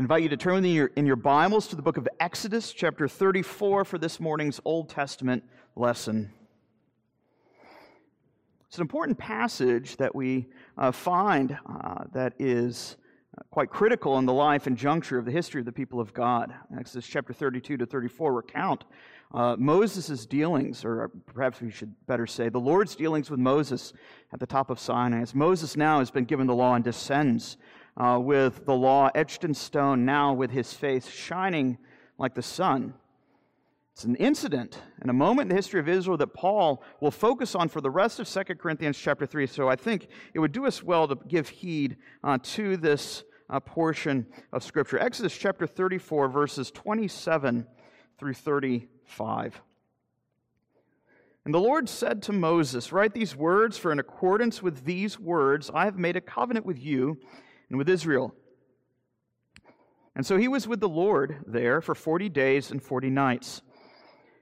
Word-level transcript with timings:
I 0.00 0.02
invite 0.02 0.22
you 0.22 0.30
to 0.30 0.36
turn 0.38 0.64
in 0.64 0.72
your, 0.72 0.86
in 0.96 1.04
your 1.04 1.14
Bibles 1.14 1.66
to 1.66 1.76
the 1.76 1.82
book 1.82 1.98
of 1.98 2.08
Exodus, 2.20 2.72
chapter 2.72 3.06
34, 3.06 3.84
for 3.84 3.98
this 3.98 4.18
morning's 4.18 4.58
Old 4.64 4.88
Testament 4.88 5.44
lesson. 5.76 6.32
It's 8.66 8.78
an 8.78 8.80
important 8.80 9.18
passage 9.18 9.98
that 9.98 10.14
we 10.14 10.46
uh, 10.78 10.90
find 10.90 11.58
uh, 11.66 12.04
that 12.14 12.32
is 12.38 12.96
uh, 13.36 13.42
quite 13.50 13.68
critical 13.68 14.16
in 14.18 14.24
the 14.24 14.32
life 14.32 14.66
and 14.66 14.74
juncture 14.74 15.18
of 15.18 15.26
the 15.26 15.30
history 15.30 15.60
of 15.60 15.66
the 15.66 15.72
people 15.72 16.00
of 16.00 16.14
God. 16.14 16.54
Exodus 16.78 17.06
chapter 17.06 17.34
32 17.34 17.76
to 17.76 17.84
34 17.84 18.32
recount 18.32 18.86
uh, 19.34 19.54
Moses' 19.58 20.24
dealings, 20.24 20.82
or 20.82 21.10
perhaps 21.26 21.60
we 21.60 21.70
should 21.70 21.94
better 22.06 22.26
say, 22.26 22.48
the 22.48 22.58
Lord's 22.58 22.96
dealings 22.96 23.28
with 23.28 23.38
Moses 23.38 23.92
at 24.32 24.40
the 24.40 24.46
top 24.46 24.70
of 24.70 24.80
Sinai. 24.80 25.20
As 25.20 25.34
Moses 25.34 25.76
now 25.76 25.98
has 25.98 26.10
been 26.10 26.24
given 26.24 26.46
the 26.46 26.54
law 26.54 26.74
and 26.74 26.82
descends 26.82 27.58
uh, 28.00 28.18
with 28.18 28.64
the 28.64 28.74
law 28.74 29.10
etched 29.14 29.44
in 29.44 29.52
stone, 29.52 30.06
now 30.06 30.32
with 30.32 30.50
his 30.50 30.72
face 30.72 31.06
shining 31.06 31.76
like 32.16 32.34
the 32.34 32.42
sun. 32.42 32.94
It's 33.92 34.04
an 34.04 34.16
incident 34.16 34.80
and 35.00 35.10
a 35.10 35.12
moment 35.12 35.42
in 35.42 35.48
the 35.48 35.54
history 35.56 35.80
of 35.80 35.88
Israel 35.88 36.16
that 36.16 36.32
Paul 36.32 36.82
will 37.02 37.10
focus 37.10 37.54
on 37.54 37.68
for 37.68 37.82
the 37.82 37.90
rest 37.90 38.18
of 38.18 38.26
2 38.26 38.54
Corinthians 38.54 38.96
chapter 38.96 39.26
3. 39.26 39.46
So 39.46 39.68
I 39.68 39.76
think 39.76 40.08
it 40.32 40.38
would 40.38 40.52
do 40.52 40.64
us 40.64 40.82
well 40.82 41.08
to 41.08 41.18
give 41.28 41.50
heed 41.50 41.98
uh, 42.24 42.38
to 42.42 42.78
this 42.78 43.22
uh, 43.50 43.60
portion 43.60 44.26
of 44.50 44.64
Scripture. 44.64 44.98
Exodus 44.98 45.36
chapter 45.36 45.66
34, 45.66 46.28
verses 46.28 46.70
27 46.70 47.66
through 48.18 48.34
35. 48.34 49.60
And 51.44 51.52
the 51.52 51.60
Lord 51.60 51.86
said 51.86 52.22
to 52.22 52.32
Moses, 52.32 52.92
Write 52.92 53.12
these 53.12 53.36
words, 53.36 53.76
for 53.76 53.92
in 53.92 53.98
accordance 53.98 54.62
with 54.62 54.84
these 54.84 55.18
words 55.18 55.70
I 55.74 55.84
have 55.84 55.98
made 55.98 56.16
a 56.16 56.22
covenant 56.22 56.64
with 56.64 56.78
you 56.78 57.18
and 57.70 57.78
with 57.78 57.88
Israel. 57.88 58.34
And 60.14 60.26
so 60.26 60.36
he 60.36 60.48
was 60.48 60.68
with 60.68 60.80
the 60.80 60.88
Lord 60.88 61.44
there 61.46 61.80
for 61.80 61.94
40 61.94 62.28
days 62.28 62.70
and 62.70 62.82
40 62.82 63.08
nights. 63.08 63.62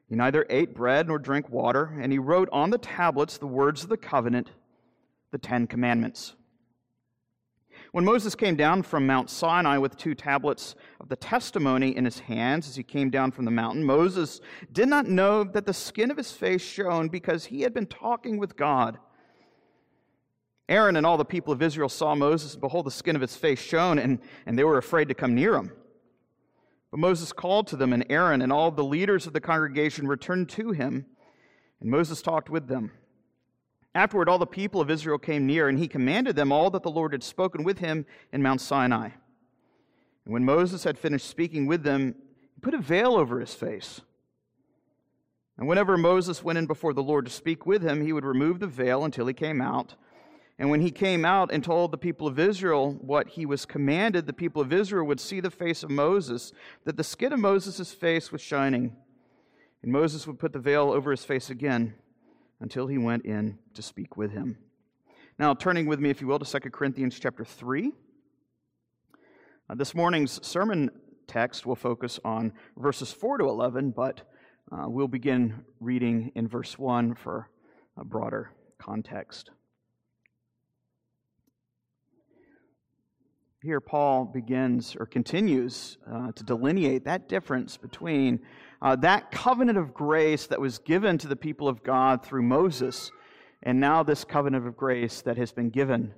He 0.09 0.17
neither 0.17 0.47
ate 0.49 0.75
bread 0.75 1.07
nor 1.07 1.19
drank 1.19 1.51
water, 1.51 1.99
and 2.01 2.11
he 2.11 2.19
wrote 2.19 2.49
on 2.51 2.71
the 2.71 2.79
tablets 2.79 3.37
the 3.37 3.47
words 3.47 3.85
of 3.85 3.91
the 3.91 3.99
covenant, 3.99 4.51
the 5.31 5.39
Ten 5.39 5.67
Commandments. 5.67 6.35
When 7.93 8.05
Moses 8.05 8.35
came 8.35 8.57
down 8.57 8.83
from 8.83 9.07
Mount 9.07 9.31
Sinai 9.31 9.79
with 9.79 9.97
two 9.97 10.15
tablets 10.15 10.75
of 11.01 11.09
the 11.09 11.17
testimony 11.17 11.97
in 11.97 12.05
his 12.05 12.19
hands 12.19 12.69
as 12.69 12.77
he 12.77 12.83
came 12.83 13.09
down 13.09 13.31
from 13.31 13.45
the 13.45 13.51
mountain, 13.51 13.85
Moses 13.85 14.41
did 14.73 14.89
not 14.89 15.07
know 15.07 15.45
that 15.45 15.65
the 15.65 15.73
skin 15.73 16.11
of 16.11 16.17
his 16.17 16.33
face 16.33 16.61
shone 16.61 17.09
because 17.09 17.47
he 17.47 17.63
had 17.63 17.73
been 17.73 17.87
talking 17.87 18.39
with 18.39 18.57
God. 18.57 18.99
Aaron 20.69 20.97
and 20.97 21.07
all 21.07 21.17
the 21.17 21.25
people 21.25 21.53
of 21.53 21.63
Israel 21.63 21.89
saw 21.89 22.15
Moses, 22.15 22.53
and 22.53 22.61
behold, 22.61 22.87
the 22.87 22.91
skin 22.91 23.17
of 23.17 23.23
his 23.23 23.37
face 23.37 23.61
shone, 23.61 23.99
and, 23.99 24.19
and 24.45 24.59
they 24.59 24.65
were 24.65 24.79
afraid 24.79 25.09
to 25.09 25.15
come 25.15 25.35
near 25.35 25.55
him. 25.55 25.73
But 26.91 27.01
Moses 27.01 27.33
called 27.33 27.67
to 27.69 27.77
them, 27.77 27.93
and 27.93 28.05
Aaron 28.11 28.43
and 28.43 28.53
all 28.53 28.71
the 28.71 28.85
leaders 28.85 29.27
of 29.27 29.33
the 29.33 29.41
congregation 29.41 30.07
returned 30.07 30.49
to 30.51 30.73
him, 30.73 31.07
and 31.81 31.91
Moses 31.91 32.21
talked 32.21 32.51
with 32.51 32.69
them. 32.69 32.93
Afterward, 33.95 34.29
all 34.29 34.39
the 34.39 34.47
people 34.47 34.81
of 34.81 34.91
Israel 34.91 35.19
came 35.19 35.47
near, 35.47 35.69
and 35.69 35.79
he 35.79 35.89
commanded 35.89 36.37
them 36.37 36.53
all 36.53 36.71
that 36.71 36.83
the 36.83 36.91
Lord 36.91 37.13
had 37.13 37.23
spoken 37.23 37.65
with 37.65 37.79
him 37.79 38.05
in 38.33 38.43
Mount 38.43 38.61
Sinai. 38.61 39.11
And 40.25 40.35
when 40.35 40.45
Moses 40.45 40.85
had 40.85 40.99
finished 40.99 41.27
speaking 41.27 41.67
with 41.67 41.83
them, 41.83 42.15
he 42.55 42.61
put 42.61 42.75
a 42.75 42.79
veil 42.79 43.17
over 43.17 43.41
his 43.41 43.55
face. 43.55 44.03
And 45.57 45.67
whenever 45.67 45.97
Moses 45.97 46.45
went 46.45 46.59
in 46.59 46.67
before 46.67 46.93
the 46.93 47.03
Lord 47.03 47.25
to 47.25 47.33
speak 47.33 47.67
with 47.67 47.83
him, 47.83 48.05
he 48.05 48.13
would 48.13 48.25
remove 48.25 48.61
the 48.61 48.67
veil 48.67 49.05
until 49.05 49.27
he 49.27 49.35
came 49.35 49.61
out. 49.61 49.95
And 50.59 50.71
when 50.71 50.81
he 50.81 50.91
came 50.91 51.25
out 51.25 51.53
and 51.53 51.63
told 51.63 51.93
the 51.93 51.99
people 51.99 52.27
of 52.27 52.39
Israel 52.39 52.95
what 53.01 53.29
he 53.29 53.47
was 53.47 53.65
commanded, 53.65 54.27
the 54.27 54.33
people 54.33 54.61
of 54.61 54.73
Israel 54.73 55.07
would 55.07 55.21
see 55.21 55.39
the 55.39 55.51
face 55.51 55.85
of 55.85 55.91
Moses, 55.91 56.53
that 56.85 56.97
the 56.97 57.05
skin 57.05 57.33
of 57.33 57.39
Moses' 57.39 57.93
face 57.93 58.33
was 58.33 58.41
shining. 58.41 58.97
And 59.83 59.93
Moses 59.93 60.27
would 60.27 60.41
put 60.41 60.53
the 60.53 60.59
veil 60.59 60.91
over 60.91 61.13
his 61.13 61.25
face 61.25 61.49
again 61.49 61.95
until 62.61 62.89
he 62.89 62.99
went 62.99 63.25
in 63.25 63.59
to 63.75 63.83
speak 63.83 64.17
with 64.17 64.33
him. 64.33 64.59
Now, 65.39 65.55
turning 65.55 65.87
with 65.87 66.01
me, 66.01 66.11
if 66.11 66.21
you 66.21 66.27
will, 66.27 66.41
to 66.41 66.61
2 66.61 66.71
Corinthians 66.71 67.21
chapter 67.21 67.45
3. 67.45 67.93
Uh, 69.71 69.75
this 69.77 69.95
morning's 69.95 70.45
sermon 70.45 70.91
text 71.29 71.67
will 71.67 71.77
focus 71.77 72.19
on 72.25 72.53
verses 72.77 73.13
4 73.13 73.39
to 73.39 73.45
11, 73.45 73.93
but 73.93 74.23
uh, 74.73 74.89
we'll 74.89 75.07
begin 75.07 75.63
reading 75.79 76.33
in 76.35 76.49
verse 76.49 76.77
1 76.77 77.15
for 77.15 77.49
a 77.97 78.05
broader 78.05 78.51
context. 78.79 79.51
Here, 83.69 83.81
Paul 83.83 84.25
begins 84.25 84.97
or 84.99 85.05
continues 85.05 85.99
uh, 86.11 86.33
to 86.33 86.43
delineate 86.43 87.05
that 87.05 87.29
difference 87.29 87.77
between 87.77 88.41
uh, 88.81 88.97
that 88.97 89.31
covenant 89.31 89.77
of 89.77 89.93
grace 89.93 90.47
that 90.47 90.59
was 90.59 90.79
given 90.79 91.19
to 91.19 91.29
the 91.29 91.37
people 91.37 91.69
of 91.69 91.83
God 91.83 92.25
through 92.25 92.45
Moses, 92.45 93.13
and 93.63 93.79
now 93.79 94.03
this 94.03 94.25
covenant 94.25 94.67
of 94.67 94.75
grace 94.75 95.21
that 95.21 95.37
has 95.37 95.53
been 95.53 95.69
given 95.69 96.15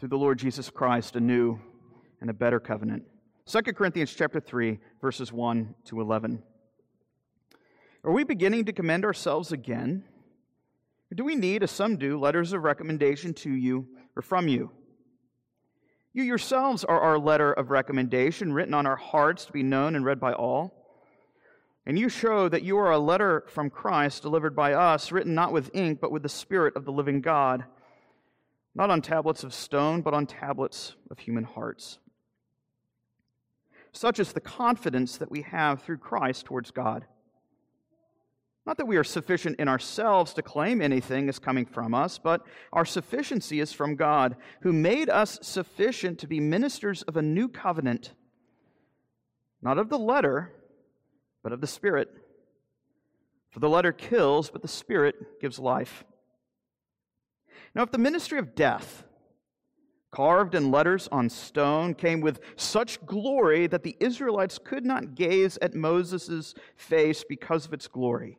through 0.00 0.08
the 0.08 0.18
Lord 0.18 0.36
Jesus 0.36 0.68
Christ, 0.68 1.14
a 1.14 1.20
new 1.20 1.60
and 2.20 2.28
a 2.28 2.34
better 2.34 2.58
covenant. 2.58 3.04
2 3.46 3.60
Corinthians 3.72 4.12
chapter 4.12 4.40
3, 4.40 4.80
verses 5.00 5.32
1 5.32 5.76
to 5.84 6.00
11. 6.00 6.42
Are 8.02 8.10
we 8.10 8.24
beginning 8.24 8.64
to 8.64 8.72
commend 8.72 9.04
ourselves 9.04 9.52
again? 9.52 10.02
Or 11.12 11.14
do 11.14 11.22
we 11.22 11.36
need, 11.36 11.62
as 11.62 11.70
some 11.70 11.98
do, 11.98 12.18
letters 12.18 12.52
of 12.52 12.64
recommendation 12.64 13.32
to 13.34 13.52
you 13.52 13.86
or 14.16 14.22
from 14.22 14.48
you? 14.48 14.72
You 16.14 16.22
yourselves 16.22 16.84
are 16.84 17.00
our 17.00 17.18
letter 17.18 17.52
of 17.52 17.70
recommendation, 17.70 18.52
written 18.52 18.72
on 18.72 18.86
our 18.86 18.96
hearts 18.96 19.46
to 19.46 19.52
be 19.52 19.64
known 19.64 19.96
and 19.96 20.04
read 20.04 20.20
by 20.20 20.32
all. 20.32 20.72
And 21.84 21.98
you 21.98 22.08
show 22.08 22.48
that 22.48 22.62
you 22.62 22.78
are 22.78 22.92
a 22.92 22.98
letter 23.00 23.44
from 23.48 23.68
Christ 23.68 24.22
delivered 24.22 24.54
by 24.54 24.74
us, 24.74 25.10
written 25.10 25.34
not 25.34 25.52
with 25.52 25.74
ink, 25.74 25.98
but 26.00 26.12
with 26.12 26.22
the 26.22 26.28
Spirit 26.28 26.76
of 26.76 26.84
the 26.84 26.92
living 26.92 27.20
God, 27.20 27.64
not 28.76 28.90
on 28.90 29.02
tablets 29.02 29.42
of 29.42 29.52
stone, 29.52 30.02
but 30.02 30.14
on 30.14 30.24
tablets 30.26 30.94
of 31.10 31.18
human 31.18 31.44
hearts. 31.44 31.98
Such 33.90 34.20
is 34.20 34.32
the 34.32 34.40
confidence 34.40 35.16
that 35.16 35.32
we 35.32 35.42
have 35.42 35.82
through 35.82 35.98
Christ 35.98 36.46
towards 36.46 36.70
God. 36.70 37.06
Not 38.66 38.78
that 38.78 38.86
we 38.86 38.96
are 38.96 39.04
sufficient 39.04 39.60
in 39.60 39.68
ourselves 39.68 40.32
to 40.34 40.42
claim 40.42 40.80
anything 40.80 41.28
is 41.28 41.38
coming 41.38 41.66
from 41.66 41.94
us, 41.94 42.18
but 42.18 42.46
our 42.72 42.86
sufficiency 42.86 43.60
is 43.60 43.72
from 43.72 43.94
God, 43.94 44.36
who 44.62 44.72
made 44.72 45.10
us 45.10 45.38
sufficient 45.42 46.18
to 46.20 46.26
be 46.26 46.40
ministers 46.40 47.02
of 47.02 47.16
a 47.16 47.22
new 47.22 47.48
covenant, 47.48 48.14
not 49.60 49.78
of 49.78 49.90
the 49.90 49.98
letter, 49.98 50.52
but 51.42 51.52
of 51.52 51.60
the 51.60 51.66
Spirit. 51.66 52.10
For 53.50 53.60
the 53.60 53.68
letter 53.68 53.92
kills, 53.92 54.50
but 54.50 54.62
the 54.62 54.68
Spirit 54.68 55.40
gives 55.40 55.58
life. 55.58 56.04
Now, 57.74 57.82
if 57.82 57.90
the 57.90 57.98
ministry 57.98 58.38
of 58.38 58.54
death, 58.54 59.04
carved 60.10 60.54
in 60.54 60.70
letters 60.70 61.08
on 61.10 61.28
stone, 61.28 61.92
came 61.92 62.20
with 62.20 62.40
such 62.56 63.04
glory 63.04 63.66
that 63.66 63.82
the 63.82 63.96
Israelites 64.00 64.58
could 64.58 64.84
not 64.84 65.14
gaze 65.16 65.58
at 65.60 65.74
Moses' 65.74 66.54
face 66.76 67.24
because 67.28 67.66
of 67.66 67.72
its 67.72 67.88
glory, 67.88 68.38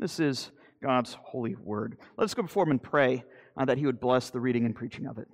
This 0.00 0.18
is 0.18 0.50
God's 0.82 1.16
holy 1.22 1.54
word. 1.56 1.98
Let 2.16 2.24
us 2.24 2.32
go 2.32 2.42
before 2.42 2.64
him 2.64 2.70
and 2.70 2.82
pray 2.82 3.22
uh, 3.54 3.66
that 3.66 3.76
he 3.76 3.84
would 3.84 4.00
bless 4.00 4.30
the 4.30 4.40
reading 4.40 4.64
and 4.64 4.74
preaching 4.74 5.06
of 5.06 5.18
it. 5.18 5.28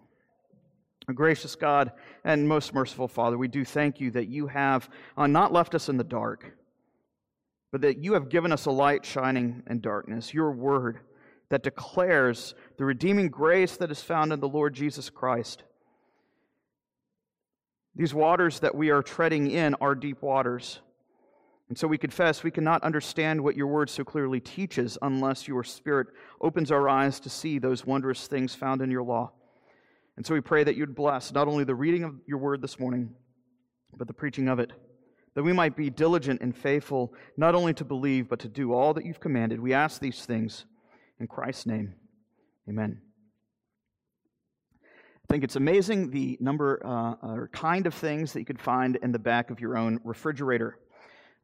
A 1.08 1.12
gracious 1.12 1.54
God 1.54 1.92
and 2.24 2.48
most 2.48 2.74
merciful 2.74 3.06
Father, 3.06 3.38
we 3.38 3.46
do 3.46 3.64
thank 3.64 4.00
you 4.00 4.10
that 4.10 4.26
you 4.26 4.48
have 4.48 4.90
uh, 5.16 5.28
not 5.28 5.52
left 5.52 5.76
us 5.76 5.88
in 5.88 5.98
the 5.98 6.04
dark, 6.04 6.52
but 7.70 7.82
that 7.82 8.02
you 8.02 8.14
have 8.14 8.28
given 8.28 8.50
us 8.50 8.66
a 8.66 8.72
light 8.72 9.06
shining 9.06 9.62
in 9.70 9.80
darkness, 9.80 10.34
your 10.34 10.50
word 10.50 10.98
that 11.48 11.62
declares 11.62 12.56
the 12.76 12.84
redeeming 12.84 13.28
grace 13.28 13.76
that 13.76 13.92
is 13.92 14.02
found 14.02 14.32
in 14.32 14.40
the 14.40 14.48
Lord 14.48 14.74
Jesus 14.74 15.10
Christ. 15.10 15.62
These 17.94 18.12
waters 18.12 18.58
that 18.60 18.74
we 18.74 18.90
are 18.90 19.02
treading 19.02 19.48
in 19.48 19.76
are 19.80 19.94
deep 19.94 20.22
waters. 20.22 20.80
And 21.68 21.76
so 21.76 21.88
we 21.88 21.98
confess 21.98 22.44
we 22.44 22.50
cannot 22.50 22.82
understand 22.84 23.40
what 23.40 23.56
your 23.56 23.66
word 23.66 23.90
so 23.90 24.04
clearly 24.04 24.40
teaches 24.40 24.96
unless 25.02 25.48
your 25.48 25.64
spirit 25.64 26.06
opens 26.40 26.70
our 26.70 26.88
eyes 26.88 27.18
to 27.20 27.30
see 27.30 27.58
those 27.58 27.84
wondrous 27.84 28.28
things 28.28 28.54
found 28.54 28.82
in 28.82 28.90
your 28.90 29.02
law. 29.02 29.32
And 30.16 30.24
so 30.24 30.32
we 30.32 30.40
pray 30.40 30.64
that 30.64 30.76
you'd 30.76 30.94
bless 30.94 31.32
not 31.32 31.48
only 31.48 31.64
the 31.64 31.74
reading 31.74 32.04
of 32.04 32.14
your 32.26 32.38
word 32.38 32.62
this 32.62 32.78
morning, 32.78 33.14
but 33.96 34.06
the 34.06 34.14
preaching 34.14 34.48
of 34.48 34.60
it, 34.60 34.72
that 35.34 35.42
we 35.42 35.52
might 35.52 35.76
be 35.76 35.90
diligent 35.90 36.40
and 36.40 36.56
faithful, 36.56 37.12
not 37.36 37.54
only 37.54 37.74
to 37.74 37.84
believe, 37.84 38.28
but 38.28 38.38
to 38.40 38.48
do 38.48 38.72
all 38.72 38.94
that 38.94 39.04
you've 39.04 39.20
commanded. 39.20 39.60
We 39.60 39.74
ask 39.74 40.00
these 40.00 40.24
things 40.24 40.64
in 41.18 41.26
Christ's 41.26 41.66
name. 41.66 41.94
Amen. 42.68 43.00
I 44.82 45.32
think 45.32 45.42
it's 45.42 45.56
amazing 45.56 46.10
the 46.10 46.38
number 46.40 46.80
uh, 46.84 47.14
or 47.26 47.50
kind 47.52 47.86
of 47.86 47.94
things 47.94 48.32
that 48.32 48.38
you 48.38 48.46
could 48.46 48.60
find 48.60 48.96
in 49.02 49.10
the 49.10 49.18
back 49.18 49.50
of 49.50 49.60
your 49.60 49.76
own 49.76 49.98
refrigerator. 50.04 50.78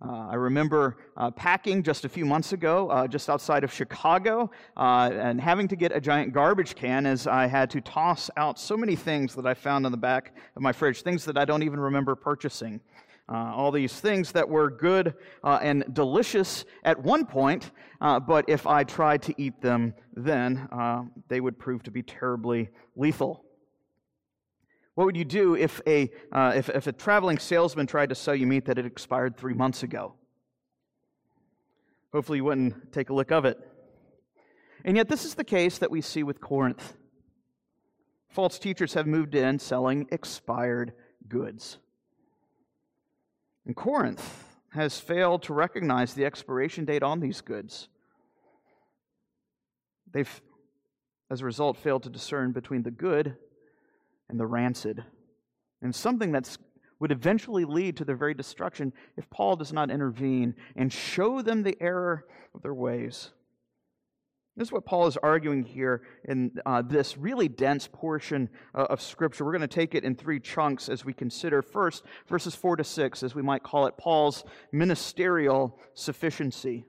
Uh, 0.05 0.31
I 0.31 0.35
remember 0.35 0.97
uh, 1.17 1.31
packing 1.31 1.85
just 1.85 2.05
a 2.05 2.09
few 2.09 2.25
months 2.25 2.53
ago, 2.53 2.91
uh, 2.91 3.07
just 3.07 3.31
outside 3.31 3.63
of 3.63 3.73
Chicago, 3.73 4.51
uh, 4.77 5.11
and 5.13 5.41
having 5.41 5.69
to 5.69 5.77
get 5.77 5.93
a 5.95 6.01
giant 6.01 6.33
garbage 6.33 6.75
can 6.75 7.07
as 7.07 7.29
I 7.29 7.47
had 7.47 7.71
to 7.71 7.81
toss 7.81 8.29
out 8.37 8.59
so 8.59 8.77
many 8.77 8.97
things 8.97 9.37
that 9.37 9.47
I 9.47 9.55
found 9.55 9.87
in 9.87 9.93
the 9.93 9.99
back 9.99 10.35
of 10.57 10.63
my 10.63 10.73
fridge, 10.73 11.03
things 11.03 11.25
that 11.27 11.39
I 11.39 11.45
don't 11.45 11.63
even 11.63 11.79
remember 11.79 12.17
purchasing. 12.17 12.81
Uh, 13.29 13.53
all 13.55 13.71
these 13.71 14.01
things 14.01 14.33
that 14.33 14.49
were 14.49 14.69
good 14.69 15.15
uh, 15.45 15.61
and 15.63 15.85
delicious 15.93 16.65
at 16.83 17.01
one 17.01 17.25
point, 17.25 17.71
but 18.01 18.45
if 18.49 18.67
I 18.67 18.83
tried 18.83 19.23
to 19.23 19.35
eat 19.41 19.61
them 19.63 19.95
then, 20.15 20.69
they 21.29 21.41
would 21.41 21.61
prove 21.61 21.85
to 21.85 21.93
be 21.93 22.03
terribly 22.03 22.71
lethal. 22.97 23.45
What 24.95 25.07
would 25.07 25.17
you 25.17 25.25
do 25.25 25.55
if 25.55 25.81
a, 25.87 26.11
uh, 26.31 26.53
if, 26.55 26.69
if 26.69 26.87
a 26.87 26.93
traveling 26.93 27.39
salesman 27.39 27.87
tried 27.87 28.11
to 28.11 28.15
sell 28.15 28.35
you 28.35 28.47
meat 28.47 28.67
that 28.67 28.77
had 28.77 28.85
expired 28.85 29.37
three 29.37 29.55
months 29.55 29.83
ago? 29.83 30.15
Hopefully, 32.13 32.39
you 32.39 32.45
wouldn't 32.45 32.93
take 32.93 33.09
a 33.09 33.15
lick 33.15 33.33
of 33.33 33.47
it. 33.47 33.59
And 34.85 34.97
yet, 34.97 35.09
this 35.09 35.25
is 35.25 35.35
the 35.35 35.45
case 35.45 35.79
that 35.79 35.91
we 35.91 36.03
see 36.03 36.23
with 36.23 36.41
Corinth. 36.41 36.95
False 38.29 38.59
teachers 38.59 38.93
have 38.95 39.07
moved 39.07 39.35
in 39.35 39.59
selling 39.59 40.09
expired 40.11 40.93
goods. 41.27 41.79
And 43.65 43.75
Corinth 43.75 44.45
has 44.71 44.99
failed 44.99 45.43
to 45.45 45.55
recognize 45.55 46.13
the 46.13 46.27
expiration 46.27 46.85
date 46.85 47.03
on 47.03 47.21
these 47.21 47.41
goods. 47.41 47.89
They've, 50.13 50.43
as 51.31 51.41
a 51.41 51.45
result, 51.47 51.79
failed 51.79 52.03
to 52.03 52.11
discern 52.11 52.53
between 52.53 52.83
the 52.83 52.91
good 52.91 53.37
and 54.33 54.41
the 54.41 54.47
rancid, 54.47 55.05
and 55.83 55.95
something 55.95 56.33
that 56.33 56.57
would 56.99 57.13
eventually 57.13 57.65
lead 57.65 57.99
to 57.99 58.05
their 58.05 58.17
very 58.17 58.33
destruction 58.33 58.93
if 59.17 59.29
Paul 59.29 59.57
does 59.57 59.73
not 59.73 59.91
intervene 59.91 60.55
and 60.75 60.93
show 60.93 61.43
them 61.43 61.63
the 61.63 61.77
error 61.81 62.25
of 62.55 62.63
their 62.63 62.75
ways. 62.75 63.31
This 64.57 64.69
is 64.69 64.73
what 64.73 64.85
Paul 64.85 65.07
is 65.07 65.17
arguing 65.17 65.65
here 65.65 66.03
in 66.25 66.53
uh, 66.65 66.83
this 66.83 67.17
really 67.17 67.49
dense 67.49 67.89
portion 67.93 68.49
uh, 68.75 68.87
of 68.89 69.01
Scripture. 69.01 69.45
We're 69.45 69.53
going 69.53 69.63
to 69.63 69.67
take 69.67 69.95
it 69.95 70.05
in 70.05 70.15
three 70.15 70.41
chunks 70.41 70.89
as 70.89 71.05
we 71.05 71.13
consider 71.13 71.63
first 71.63 72.05
verses 72.29 72.55
4 72.55 72.77
to 72.77 72.85
6, 72.85 73.23
as 73.23 73.35
we 73.35 73.43
might 73.43 73.63
call 73.63 73.87
it, 73.87 73.97
Paul's 73.97 74.45
ministerial 74.71 75.79
sufficiency. 75.95 76.87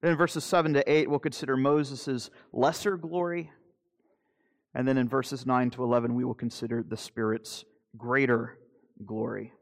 Then 0.00 0.12
in 0.12 0.16
verses 0.16 0.44
7 0.44 0.74
to 0.74 0.90
8, 0.90 1.10
we'll 1.10 1.18
consider 1.18 1.56
Moses' 1.56 2.30
lesser 2.52 2.96
glory. 2.96 3.50
And 4.74 4.88
then 4.88 4.96
in 4.96 5.08
verses 5.08 5.46
9 5.46 5.70
to 5.70 5.82
11, 5.82 6.14
we 6.14 6.24
will 6.24 6.34
consider 6.34 6.82
the 6.82 6.96
Spirit's 6.96 7.64
greater 7.96 8.58
glory. 9.04 9.52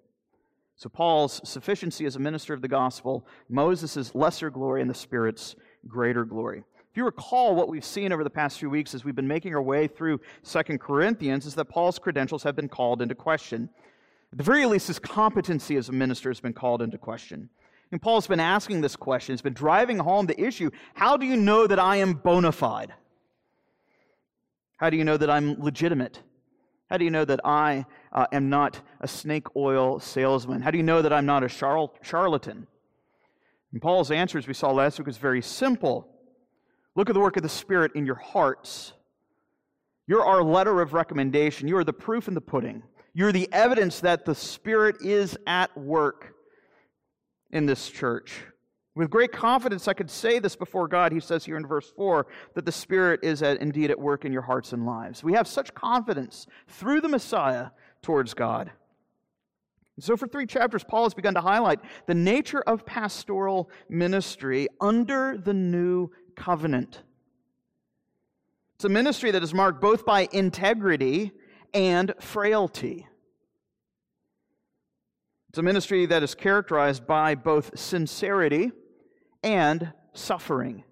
So, 0.76 0.88
Paul's 0.88 1.40
sufficiency 1.44 2.06
as 2.06 2.16
a 2.16 2.20
minister 2.20 2.54
of 2.54 2.62
the 2.62 2.68
gospel, 2.68 3.26
Moses' 3.48 4.14
lesser 4.14 4.48
glory, 4.48 4.80
and 4.80 4.88
the 4.88 4.94
Spirit's 4.94 5.54
greater 5.86 6.24
glory. 6.24 6.64
If 6.90 6.96
you 6.96 7.04
recall, 7.04 7.54
what 7.54 7.68
we've 7.68 7.84
seen 7.84 8.12
over 8.12 8.24
the 8.24 8.30
past 8.30 8.58
few 8.58 8.70
weeks 8.70 8.94
as 8.94 9.04
we've 9.04 9.14
been 9.14 9.28
making 9.28 9.54
our 9.54 9.62
way 9.62 9.86
through 9.86 10.20
Second 10.42 10.80
Corinthians 10.80 11.44
is 11.46 11.54
that 11.56 11.66
Paul's 11.66 11.98
credentials 11.98 12.42
have 12.44 12.56
been 12.56 12.68
called 12.68 13.02
into 13.02 13.14
question. 13.14 13.68
At 14.32 14.38
the 14.38 14.44
very 14.44 14.64
least, 14.64 14.86
his 14.86 14.98
competency 14.98 15.76
as 15.76 15.88
a 15.88 15.92
minister 15.92 16.30
has 16.30 16.40
been 16.40 16.52
called 16.52 16.82
into 16.82 16.98
question. 16.98 17.50
And 17.92 18.00
Paul's 18.00 18.26
been 18.26 18.40
asking 18.40 18.80
this 18.80 18.96
question, 18.96 19.34
he's 19.34 19.42
been 19.42 19.52
driving 19.52 19.98
home 19.98 20.26
the 20.26 20.40
issue 20.40 20.70
how 20.94 21.16
do 21.16 21.26
you 21.26 21.36
know 21.36 21.66
that 21.66 21.78
I 21.78 21.96
am 21.96 22.14
bona 22.14 22.52
fide? 22.52 22.92
How 24.80 24.88
do 24.88 24.96
you 24.96 25.04
know 25.04 25.18
that 25.18 25.28
I'm 25.28 25.60
legitimate? 25.62 26.22
How 26.88 26.96
do 26.96 27.04
you 27.04 27.10
know 27.10 27.26
that 27.26 27.40
I 27.44 27.84
uh, 28.14 28.26
am 28.32 28.48
not 28.48 28.80
a 29.02 29.06
snake 29.06 29.54
oil 29.54 30.00
salesman? 30.00 30.62
How 30.62 30.70
do 30.70 30.78
you 30.78 30.82
know 30.82 31.02
that 31.02 31.12
I'm 31.12 31.26
not 31.26 31.44
a 31.44 31.48
charl- 31.48 31.94
charlatan? 32.00 32.66
And 33.72 33.82
Paul's 33.82 34.10
answer, 34.10 34.38
as 34.38 34.48
we 34.48 34.54
saw 34.54 34.72
last 34.72 34.98
week, 34.98 35.06
was 35.06 35.18
very 35.18 35.42
simple. 35.42 36.08
Look 36.96 37.10
at 37.10 37.12
the 37.12 37.20
work 37.20 37.36
of 37.36 37.42
the 37.42 37.48
Spirit 37.50 37.92
in 37.94 38.06
your 38.06 38.14
hearts. 38.14 38.94
You're 40.06 40.24
our 40.24 40.42
letter 40.42 40.80
of 40.80 40.94
recommendation. 40.94 41.68
You 41.68 41.76
are 41.76 41.84
the 41.84 41.92
proof 41.92 42.26
in 42.26 42.32
the 42.32 42.40
pudding. 42.40 42.82
You're 43.12 43.32
the 43.32 43.50
evidence 43.52 44.00
that 44.00 44.24
the 44.24 44.34
Spirit 44.34 44.96
is 45.02 45.36
at 45.46 45.76
work 45.76 46.32
in 47.50 47.66
this 47.66 47.90
church. 47.90 48.32
With 48.96 49.08
great 49.08 49.30
confidence, 49.30 49.86
I 49.86 49.94
could 49.94 50.10
say 50.10 50.40
this 50.40 50.56
before 50.56 50.88
God, 50.88 51.12
he 51.12 51.20
says 51.20 51.44
here 51.44 51.56
in 51.56 51.66
verse 51.66 51.90
4, 51.96 52.26
that 52.54 52.66
the 52.66 52.72
Spirit 52.72 53.20
is 53.22 53.42
at, 53.42 53.60
indeed 53.60 53.90
at 53.90 54.00
work 54.00 54.24
in 54.24 54.32
your 54.32 54.42
hearts 54.42 54.72
and 54.72 54.84
lives. 54.84 55.22
We 55.22 55.34
have 55.34 55.46
such 55.46 55.72
confidence 55.74 56.46
through 56.66 57.00
the 57.00 57.08
Messiah 57.08 57.68
towards 58.02 58.34
God. 58.34 58.72
So, 60.00 60.16
for 60.16 60.26
three 60.26 60.46
chapters, 60.46 60.82
Paul 60.82 61.04
has 61.04 61.14
begun 61.14 61.34
to 61.34 61.42
highlight 61.42 61.80
the 62.06 62.14
nature 62.14 62.62
of 62.62 62.86
pastoral 62.86 63.70
ministry 63.88 64.66
under 64.80 65.36
the 65.36 65.52
new 65.52 66.10
covenant. 66.36 67.02
It's 68.76 68.86
a 68.86 68.88
ministry 68.88 69.30
that 69.30 69.42
is 69.42 69.52
marked 69.52 69.80
both 69.80 70.06
by 70.06 70.26
integrity 70.32 71.32
and 71.74 72.14
frailty. 72.18 73.06
It's 75.50 75.58
a 75.58 75.62
ministry 75.62 76.06
that 76.06 76.22
is 76.22 76.34
characterized 76.34 77.06
by 77.06 77.34
both 77.34 77.78
sincerity 77.78 78.72
and 79.42 79.92
suffering. 80.12 80.84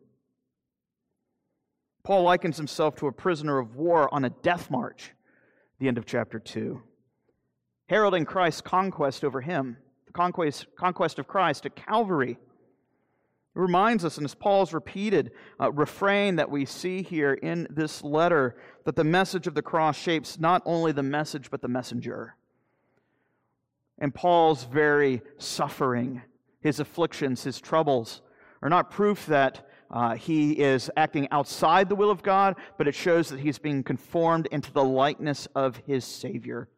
Paul 2.02 2.22
likens 2.22 2.56
himself 2.56 2.96
to 2.96 3.06
a 3.06 3.12
prisoner 3.12 3.58
of 3.58 3.76
war 3.76 4.12
on 4.14 4.24
a 4.24 4.30
death 4.30 4.70
march, 4.70 5.12
the 5.78 5.88
end 5.88 5.98
of 5.98 6.06
chapter 6.06 6.38
2, 6.38 6.82
heralding 7.88 8.24
Christ's 8.24 8.62
conquest 8.62 9.24
over 9.24 9.40
him, 9.40 9.76
the 10.06 10.12
conquest, 10.12 10.66
conquest 10.76 11.18
of 11.18 11.28
Christ 11.28 11.66
at 11.66 11.76
Calvary. 11.76 12.32
It 12.32 12.38
reminds 13.60 14.04
us, 14.06 14.16
and 14.16 14.24
it's 14.24 14.34
Paul's 14.34 14.72
repeated 14.72 15.32
uh, 15.60 15.70
refrain 15.72 16.36
that 16.36 16.50
we 16.50 16.64
see 16.64 17.02
here 17.02 17.34
in 17.34 17.66
this 17.70 18.02
letter, 18.02 18.56
that 18.84 18.96
the 18.96 19.04
message 19.04 19.46
of 19.46 19.54
the 19.54 19.62
cross 19.62 19.98
shapes 19.98 20.38
not 20.38 20.62
only 20.64 20.92
the 20.92 21.02
message, 21.02 21.50
but 21.50 21.60
the 21.60 21.68
messenger. 21.68 22.36
And 23.98 24.14
Paul's 24.14 24.64
very 24.64 25.20
suffering, 25.36 26.22
his 26.62 26.80
afflictions, 26.80 27.42
his 27.42 27.60
troubles, 27.60 28.22
are 28.62 28.68
not 28.68 28.90
proof 28.90 29.26
that 29.26 29.66
uh, 29.90 30.14
he 30.14 30.52
is 30.52 30.90
acting 30.96 31.28
outside 31.30 31.88
the 31.88 31.94
will 31.94 32.10
of 32.10 32.22
God, 32.22 32.56
but 32.76 32.88
it 32.88 32.94
shows 32.94 33.28
that 33.30 33.40
he's 33.40 33.58
being 33.58 33.82
conformed 33.82 34.46
into 34.50 34.72
the 34.72 34.84
likeness 34.84 35.48
of 35.54 35.80
his 35.86 36.04
Savior. 36.04 36.68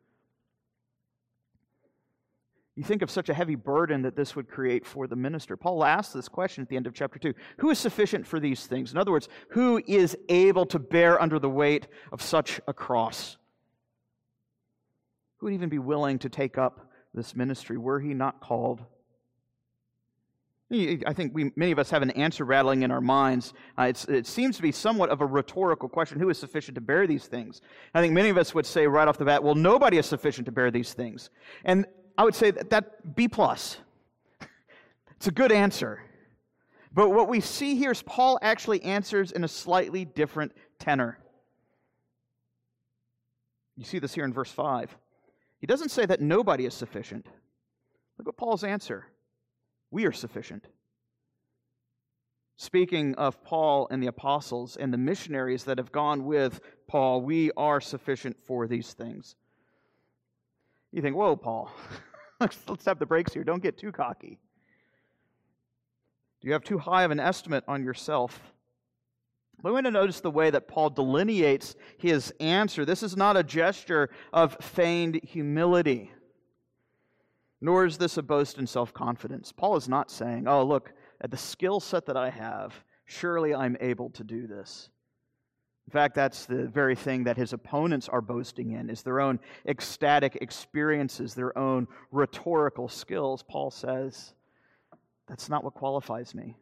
You 2.76 2.84
think 2.84 3.02
of 3.02 3.10
such 3.10 3.28
a 3.28 3.34
heavy 3.34 3.56
burden 3.56 4.02
that 4.02 4.16
this 4.16 4.36
would 4.36 4.48
create 4.48 4.86
for 4.86 5.06
the 5.06 5.16
minister. 5.16 5.56
Paul 5.56 5.84
asks 5.84 6.14
this 6.14 6.28
question 6.28 6.62
at 6.62 6.68
the 6.68 6.76
end 6.76 6.86
of 6.86 6.94
chapter 6.94 7.18
2 7.18 7.34
Who 7.58 7.70
is 7.70 7.78
sufficient 7.78 8.26
for 8.26 8.38
these 8.38 8.66
things? 8.66 8.92
In 8.92 8.98
other 8.98 9.10
words, 9.10 9.28
who 9.50 9.82
is 9.86 10.16
able 10.28 10.64
to 10.66 10.78
bear 10.78 11.20
under 11.20 11.38
the 11.38 11.50
weight 11.50 11.88
of 12.12 12.22
such 12.22 12.60
a 12.68 12.72
cross? 12.72 13.36
Who 15.38 15.46
would 15.46 15.54
even 15.54 15.68
be 15.68 15.78
willing 15.78 16.20
to 16.20 16.28
take 16.28 16.58
up 16.58 16.90
this 17.12 17.34
ministry 17.34 17.76
were 17.76 17.98
he 17.98 18.14
not 18.14 18.40
called 18.40 18.84
I 20.72 21.12
think 21.12 21.34
we, 21.34 21.50
many 21.56 21.72
of 21.72 21.80
us 21.80 21.90
have 21.90 22.02
an 22.02 22.10
answer 22.10 22.44
rattling 22.44 22.82
in 22.82 22.92
our 22.92 23.00
minds. 23.00 23.54
Uh, 23.76 23.92
it 24.08 24.26
seems 24.26 24.54
to 24.56 24.62
be 24.62 24.70
somewhat 24.70 25.10
of 25.10 25.20
a 25.20 25.26
rhetorical 25.26 25.88
question 25.88 26.20
who 26.20 26.30
is 26.30 26.38
sufficient 26.38 26.76
to 26.76 26.80
bear 26.80 27.08
these 27.08 27.26
things? 27.26 27.60
I 27.92 28.00
think 28.00 28.14
many 28.14 28.28
of 28.28 28.38
us 28.38 28.54
would 28.54 28.66
say 28.66 28.86
right 28.86 29.08
off 29.08 29.18
the 29.18 29.24
bat, 29.24 29.42
well, 29.42 29.56
nobody 29.56 29.98
is 29.98 30.06
sufficient 30.06 30.46
to 30.46 30.52
bear 30.52 30.70
these 30.70 30.92
things. 30.92 31.30
And 31.64 31.86
I 32.16 32.22
would 32.22 32.36
say 32.36 32.52
that, 32.52 32.70
that 32.70 33.16
B 33.16 33.28
plus. 33.28 33.78
It's 35.16 35.26
a 35.26 35.32
good 35.32 35.52
answer. 35.52 36.02
But 36.94 37.10
what 37.10 37.28
we 37.28 37.40
see 37.40 37.74
here 37.74 37.90
is 37.90 38.00
Paul 38.00 38.38
actually 38.40 38.82
answers 38.82 39.32
in 39.32 39.44
a 39.44 39.48
slightly 39.48 40.06
different 40.06 40.52
tenor. 40.78 41.18
You 43.76 43.84
see 43.84 43.98
this 43.98 44.14
here 44.14 44.24
in 44.24 44.32
verse 44.32 44.50
5. 44.50 44.96
He 45.58 45.66
doesn't 45.66 45.90
say 45.90 46.06
that 46.06 46.22
nobody 46.22 46.64
is 46.64 46.72
sufficient. 46.72 47.26
Look 48.16 48.28
at 48.28 48.36
Paul's 48.38 48.64
answer. 48.64 49.06
We 49.90 50.06
are 50.06 50.12
sufficient. 50.12 50.66
Speaking 52.56 53.14
of 53.14 53.42
Paul 53.42 53.88
and 53.90 54.02
the 54.02 54.08
apostles 54.08 54.76
and 54.76 54.92
the 54.92 54.98
missionaries 54.98 55.64
that 55.64 55.78
have 55.78 55.90
gone 55.92 56.26
with 56.26 56.60
Paul, 56.86 57.22
we 57.22 57.50
are 57.56 57.80
sufficient 57.80 58.36
for 58.44 58.66
these 58.66 58.92
things. 58.92 59.34
You 60.92 61.00
think, 61.00 61.16
whoa, 61.16 61.36
Paul, 61.36 61.72
let's, 62.40 62.84
have 62.84 62.98
the 62.98 63.06
brakes 63.06 63.32
here. 63.32 63.44
Don't 63.44 63.62
get 63.62 63.78
too 63.78 63.92
cocky. 63.92 64.38
Do 66.40 66.48
you 66.48 66.52
have 66.52 66.62
too 66.62 66.78
high 66.78 67.04
of 67.04 67.10
an 67.10 67.20
estimate 67.20 67.64
on 67.66 67.82
yourself? 67.82 68.40
We 69.62 69.72
want 69.72 69.86
to 69.86 69.90
notice 69.90 70.20
the 70.20 70.30
way 70.30 70.50
that 70.50 70.68
Paul 70.68 70.90
delineates 70.90 71.76
his 71.98 72.32
answer. 72.40 72.84
This 72.84 73.02
is 73.02 73.16
not 73.16 73.36
a 73.36 73.42
gesture 73.42 74.10
of 74.32 74.56
feigned 74.60 75.20
humility. 75.22 76.10
Nor 77.60 77.84
is 77.84 77.98
this 77.98 78.16
a 78.16 78.22
boast 78.22 78.58
in 78.58 78.66
self 78.66 78.92
confidence. 78.94 79.52
Paul 79.52 79.76
is 79.76 79.88
not 79.88 80.10
saying, 80.10 80.48
oh, 80.48 80.64
look, 80.64 80.92
at 81.20 81.30
the 81.30 81.36
skill 81.36 81.80
set 81.80 82.06
that 82.06 82.16
I 82.16 82.30
have, 82.30 82.84
surely 83.04 83.54
I'm 83.54 83.76
able 83.80 84.10
to 84.10 84.24
do 84.24 84.46
this. 84.46 84.88
In 85.86 85.92
fact, 85.92 86.14
that's 86.14 86.46
the 86.46 86.68
very 86.68 86.94
thing 86.94 87.24
that 87.24 87.36
his 87.36 87.52
opponents 87.52 88.08
are 88.08 88.20
boasting 88.20 88.70
in 88.70 88.88
is 88.88 89.02
their 89.02 89.20
own 89.20 89.40
ecstatic 89.66 90.38
experiences, 90.40 91.34
their 91.34 91.56
own 91.58 91.88
rhetorical 92.12 92.88
skills. 92.88 93.42
Paul 93.42 93.70
says, 93.70 94.34
that's 95.26 95.48
not 95.48 95.64
what 95.64 95.74
qualifies 95.74 96.34
me. 96.34 96.56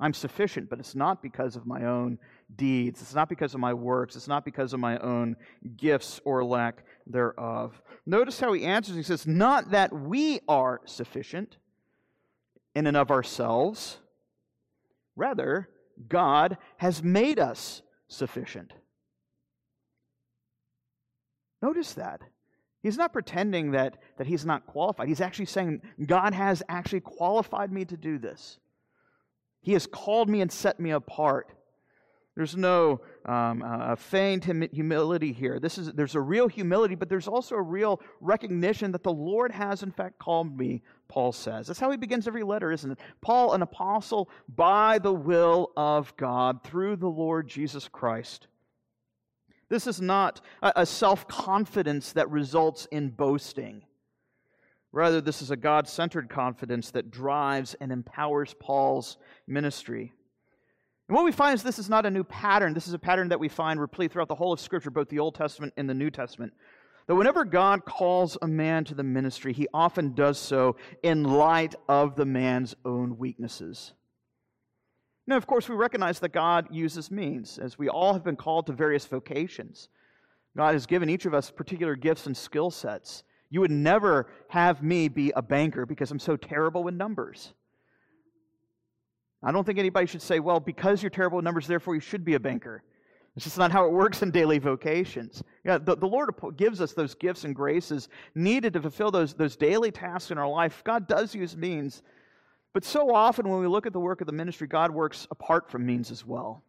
I'm 0.00 0.14
sufficient, 0.14 0.70
but 0.70 0.78
it's 0.80 0.94
not 0.94 1.22
because 1.22 1.54
of 1.54 1.66
my 1.66 1.84
own 1.84 2.18
deeds. 2.56 3.00
It's 3.00 3.14
not 3.14 3.28
because 3.28 3.54
of 3.54 3.60
my 3.60 3.74
works. 3.74 4.16
It's 4.16 4.28
not 4.28 4.44
because 4.44 4.72
of 4.72 4.80
my 4.80 4.98
own 4.98 5.36
gifts 5.76 6.20
or 6.24 6.44
lack 6.44 6.84
thereof. 7.06 7.80
Notice 8.06 8.40
how 8.40 8.52
he 8.52 8.64
answers. 8.64 8.96
He 8.96 9.02
says, 9.02 9.26
Not 9.26 9.70
that 9.70 9.92
we 9.92 10.40
are 10.48 10.80
sufficient 10.84 11.56
in 12.74 12.86
and 12.86 12.96
of 12.96 13.10
ourselves. 13.10 13.98
Rather, 15.16 15.68
God 16.08 16.58
has 16.78 17.02
made 17.02 17.38
us 17.38 17.82
sufficient. 18.08 18.72
Notice 21.62 21.94
that. 21.94 22.20
He's 22.82 22.98
not 22.98 23.14
pretending 23.14 23.70
that, 23.70 23.96
that 24.18 24.26
he's 24.26 24.44
not 24.44 24.66
qualified. 24.66 25.08
He's 25.08 25.22
actually 25.22 25.46
saying, 25.46 25.80
God 26.04 26.34
has 26.34 26.62
actually 26.68 27.00
qualified 27.00 27.72
me 27.72 27.86
to 27.86 27.96
do 27.96 28.18
this. 28.18 28.58
He 29.62 29.72
has 29.72 29.86
called 29.86 30.28
me 30.28 30.42
and 30.42 30.52
set 30.52 30.78
me 30.78 30.90
apart. 30.90 31.50
There's 32.36 32.56
no 32.56 33.00
um, 33.24 33.62
uh, 33.62 33.94
feigned 33.94 34.44
humility 34.72 35.32
here. 35.32 35.60
This 35.60 35.78
is, 35.78 35.92
there's 35.92 36.16
a 36.16 36.20
real 36.20 36.48
humility, 36.48 36.96
but 36.96 37.08
there's 37.08 37.28
also 37.28 37.54
a 37.54 37.62
real 37.62 38.00
recognition 38.20 38.90
that 38.92 39.04
the 39.04 39.12
Lord 39.12 39.52
has, 39.52 39.84
in 39.84 39.92
fact, 39.92 40.18
called 40.18 40.58
me, 40.58 40.82
Paul 41.06 41.30
says. 41.30 41.68
That's 41.68 41.78
how 41.78 41.92
he 41.92 41.96
begins 41.96 42.26
every 42.26 42.42
letter, 42.42 42.72
isn't 42.72 42.90
it? 42.90 42.98
Paul, 43.20 43.52
an 43.52 43.62
apostle 43.62 44.28
by 44.48 44.98
the 44.98 45.12
will 45.12 45.70
of 45.76 46.16
God 46.16 46.64
through 46.64 46.96
the 46.96 47.06
Lord 47.08 47.46
Jesus 47.46 47.86
Christ. 47.86 48.48
This 49.68 49.86
is 49.86 50.00
not 50.00 50.40
a, 50.60 50.84
self 50.86 51.28
confidence 51.28 52.12
that 52.12 52.30
results 52.30 52.86
in 52.90 53.10
boasting. 53.10 53.84
Rather, 54.90 55.20
this 55.20 55.40
is 55.40 55.50
a 55.50 55.56
God 55.56 55.88
centered 55.88 56.28
confidence 56.28 56.90
that 56.92 57.10
drives 57.10 57.74
and 57.80 57.90
empowers 57.92 58.54
Paul's 58.58 59.18
ministry. 59.46 60.12
And 61.08 61.14
what 61.14 61.24
we 61.24 61.32
find 61.32 61.54
is 61.54 61.62
this 61.62 61.78
is 61.78 61.90
not 61.90 62.06
a 62.06 62.10
new 62.10 62.24
pattern. 62.24 62.72
This 62.72 62.88
is 62.88 62.94
a 62.94 62.98
pattern 62.98 63.28
that 63.28 63.40
we 63.40 63.48
find 63.48 63.78
replete 63.78 64.12
throughout 64.12 64.28
the 64.28 64.34
whole 64.34 64.52
of 64.52 64.60
Scripture, 64.60 64.90
both 64.90 65.08
the 65.08 65.18
Old 65.18 65.34
Testament 65.34 65.74
and 65.76 65.88
the 65.88 65.94
New 65.94 66.10
Testament. 66.10 66.52
That 67.06 67.16
whenever 67.16 67.44
God 67.44 67.84
calls 67.84 68.38
a 68.40 68.46
man 68.46 68.84
to 68.84 68.94
the 68.94 69.02
ministry, 69.02 69.52
he 69.52 69.68
often 69.74 70.14
does 70.14 70.38
so 70.38 70.76
in 71.02 71.24
light 71.24 71.74
of 71.88 72.16
the 72.16 72.24
man's 72.24 72.74
own 72.86 73.18
weaknesses. 73.18 73.92
Now, 75.26 75.36
of 75.36 75.46
course, 75.46 75.68
we 75.68 75.74
recognize 75.74 76.20
that 76.20 76.32
God 76.32 76.68
uses 76.70 77.10
means, 77.10 77.58
as 77.58 77.78
we 77.78 77.88
all 77.88 78.14
have 78.14 78.24
been 78.24 78.36
called 78.36 78.66
to 78.66 78.72
various 78.72 79.04
vocations. 79.04 79.88
God 80.56 80.72
has 80.72 80.86
given 80.86 81.10
each 81.10 81.26
of 81.26 81.34
us 81.34 81.50
particular 81.50 81.96
gifts 81.96 82.26
and 82.26 82.36
skill 82.36 82.70
sets. 82.70 83.24
You 83.50 83.60
would 83.60 83.70
never 83.70 84.28
have 84.48 84.82
me 84.82 85.08
be 85.08 85.32
a 85.36 85.42
banker 85.42 85.84
because 85.84 86.10
I'm 86.10 86.18
so 86.18 86.36
terrible 86.36 86.82
with 86.82 86.94
numbers. 86.94 87.52
I 89.44 89.52
don't 89.52 89.64
think 89.64 89.78
anybody 89.78 90.06
should 90.06 90.22
say, 90.22 90.40
well, 90.40 90.58
because 90.58 91.02
you're 91.02 91.10
terrible 91.10 91.36
with 91.36 91.44
numbers, 91.44 91.66
therefore 91.66 91.94
you 91.94 92.00
should 92.00 92.24
be 92.24 92.34
a 92.34 92.40
banker. 92.40 92.82
It's 93.36 93.44
just 93.44 93.58
not 93.58 93.72
how 93.72 93.84
it 93.84 93.92
works 93.92 94.22
in 94.22 94.30
daily 94.30 94.58
vocations. 94.58 95.42
Yeah, 95.64 95.78
the, 95.78 95.96
the 95.96 96.06
Lord 96.06 96.30
gives 96.56 96.80
us 96.80 96.92
those 96.92 97.14
gifts 97.14 97.44
and 97.44 97.54
graces 97.54 98.08
needed 98.34 98.72
to 98.72 98.80
fulfill 98.80 99.10
those, 99.10 99.34
those 99.34 99.56
daily 99.56 99.90
tasks 99.90 100.30
in 100.30 100.38
our 100.38 100.48
life. 100.48 100.82
God 100.84 101.08
does 101.08 101.34
use 101.34 101.56
means. 101.56 102.02
But 102.72 102.84
so 102.84 103.14
often 103.14 103.48
when 103.48 103.60
we 103.60 103.66
look 103.66 103.86
at 103.86 103.92
the 103.92 104.00
work 104.00 104.20
of 104.20 104.26
the 104.26 104.32
ministry, 104.32 104.66
God 104.66 104.92
works 104.92 105.26
apart 105.30 105.70
from 105.70 105.84
means 105.84 106.10
as 106.10 106.24
well. 106.24 106.62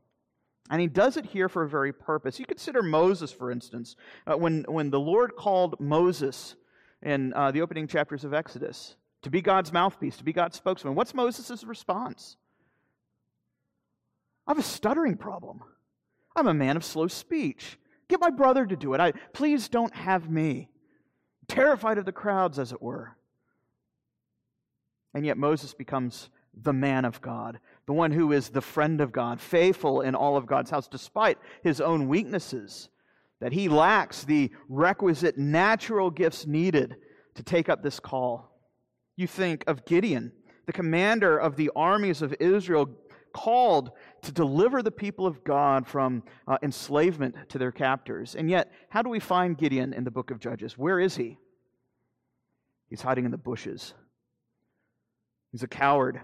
And 0.69 0.81
he 0.81 0.87
does 0.87 1.17
it 1.17 1.25
here 1.27 1.47
for 1.47 1.63
a 1.63 1.69
very 1.69 1.93
purpose. 1.93 2.39
You 2.39 2.45
consider 2.45 2.81
Moses, 2.81 3.31
for 3.31 3.51
instance, 3.51 3.95
uh, 4.25 4.35
when, 4.35 4.65
when 4.67 4.89
the 4.89 4.99
Lord 4.99 5.35
called 5.35 5.79
Moses 5.79 6.55
in 7.03 7.31
uh, 7.33 7.51
the 7.51 7.61
opening 7.61 7.87
chapters 7.87 8.23
of 8.23 8.33
Exodus 8.33 8.95
to 9.21 9.29
be 9.29 9.41
God's 9.41 9.71
mouthpiece, 9.71 10.17
to 10.17 10.23
be 10.23 10.33
God's 10.33 10.57
spokesman. 10.57 10.95
What's 10.95 11.13
Moses' 11.13 11.63
response? 11.63 12.37
I 14.47 14.51
have 14.51 14.59
a 14.59 14.63
stuttering 14.63 15.17
problem. 15.17 15.61
I'm 16.35 16.47
a 16.47 16.53
man 16.53 16.77
of 16.77 16.83
slow 16.83 17.07
speech. 17.07 17.77
Get 18.07 18.19
my 18.19 18.29
brother 18.29 18.65
to 18.65 18.75
do 18.75 18.93
it. 18.93 18.99
I, 19.01 19.13
please 19.33 19.67
don't 19.67 19.93
have 19.95 20.29
me. 20.29 20.69
Terrified 21.47 21.97
of 21.97 22.05
the 22.05 22.11
crowds, 22.11 22.59
as 22.59 22.71
it 22.71 22.81
were. 22.81 23.15
And 25.13 25.25
yet 25.25 25.37
Moses 25.37 25.73
becomes 25.73 26.29
the 26.53 26.73
man 26.73 27.05
of 27.05 27.21
God, 27.21 27.59
the 27.85 27.93
one 27.93 28.11
who 28.11 28.31
is 28.31 28.49
the 28.49 28.61
friend 28.61 29.01
of 29.01 29.11
God, 29.11 29.39
faithful 29.39 30.01
in 30.01 30.15
all 30.15 30.37
of 30.37 30.45
God's 30.45 30.69
house, 30.69 30.87
despite 30.87 31.37
his 31.63 31.81
own 31.81 32.07
weaknesses, 32.07 32.89
that 33.41 33.53
he 33.53 33.67
lacks 33.69 34.23
the 34.23 34.51
requisite 34.69 35.37
natural 35.37 36.09
gifts 36.09 36.45
needed 36.45 36.95
to 37.35 37.43
take 37.43 37.69
up 37.69 37.83
this 37.83 37.99
call. 37.99 38.51
You 39.17 39.27
think 39.27 39.63
of 39.67 39.85
Gideon, 39.85 40.31
the 40.65 40.73
commander 40.73 41.37
of 41.37 41.55
the 41.55 41.71
armies 41.75 42.21
of 42.21 42.35
Israel, 42.39 42.89
called 43.35 43.91
to 44.21 44.31
deliver 44.31 44.81
the 44.81 44.91
people 44.91 45.27
of 45.27 45.43
God 45.43 45.85
from 45.85 46.23
uh, 46.47 46.57
enslavement 46.63 47.35
to 47.49 47.57
their 47.57 47.73
captors. 47.73 48.33
And 48.33 48.49
yet, 48.49 48.71
how 48.89 49.01
do 49.01 49.09
we 49.09 49.19
find 49.19 49.57
Gideon 49.57 49.91
in 49.91 50.05
the 50.05 50.11
book 50.11 50.31
of 50.31 50.39
Judges? 50.39 50.77
Where 50.77 51.01
is 51.01 51.17
he? 51.17 51.37
He's 52.89 53.01
hiding 53.01 53.25
in 53.25 53.31
the 53.31 53.37
bushes. 53.37 53.93
He's 55.51 55.63
a 55.63 55.67
coward. 55.67 56.15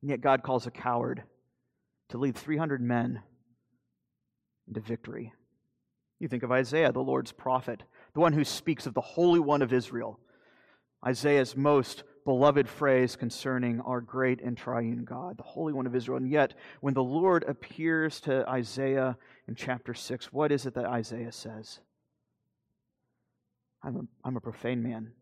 And 0.00 0.10
yet, 0.10 0.22
God 0.22 0.42
calls 0.42 0.66
a 0.66 0.70
coward 0.70 1.22
to 2.08 2.18
lead 2.18 2.34
300 2.34 2.80
men 2.80 3.20
into 4.66 4.80
victory. 4.80 5.34
You 6.18 6.28
think 6.28 6.44
of 6.44 6.50
Isaiah, 6.50 6.92
the 6.92 7.00
Lord's 7.00 7.32
prophet, 7.32 7.82
the 8.14 8.20
one 8.20 8.32
who 8.32 8.44
speaks 8.44 8.86
of 8.86 8.94
the 8.94 9.02
Holy 9.02 9.40
One 9.40 9.60
of 9.60 9.72
Israel. 9.72 10.18
Isaiah's 11.06 11.54
most 11.54 12.04
beloved 12.24 12.68
phrase 12.68 13.16
concerning 13.16 13.80
our 13.80 14.00
great 14.00 14.40
and 14.40 14.56
triune 14.56 15.04
God, 15.04 15.38
the 15.38 15.42
Holy 15.42 15.72
One 15.72 15.86
of 15.86 15.94
Israel. 15.94 16.18
And 16.18 16.30
yet, 16.30 16.54
when 16.80 16.94
the 16.94 17.02
Lord 17.02 17.44
appears 17.44 18.20
to 18.22 18.48
Isaiah 18.48 19.16
in 19.48 19.54
chapter 19.54 19.94
6, 19.94 20.32
what 20.32 20.52
is 20.52 20.66
it 20.66 20.74
that 20.74 20.86
Isaiah 20.86 21.32
says? 21.32 21.80
I'm 23.82 23.96
a, 23.96 24.00
I'm 24.24 24.36
a 24.36 24.40
profane 24.40 24.82
man. 24.82 25.12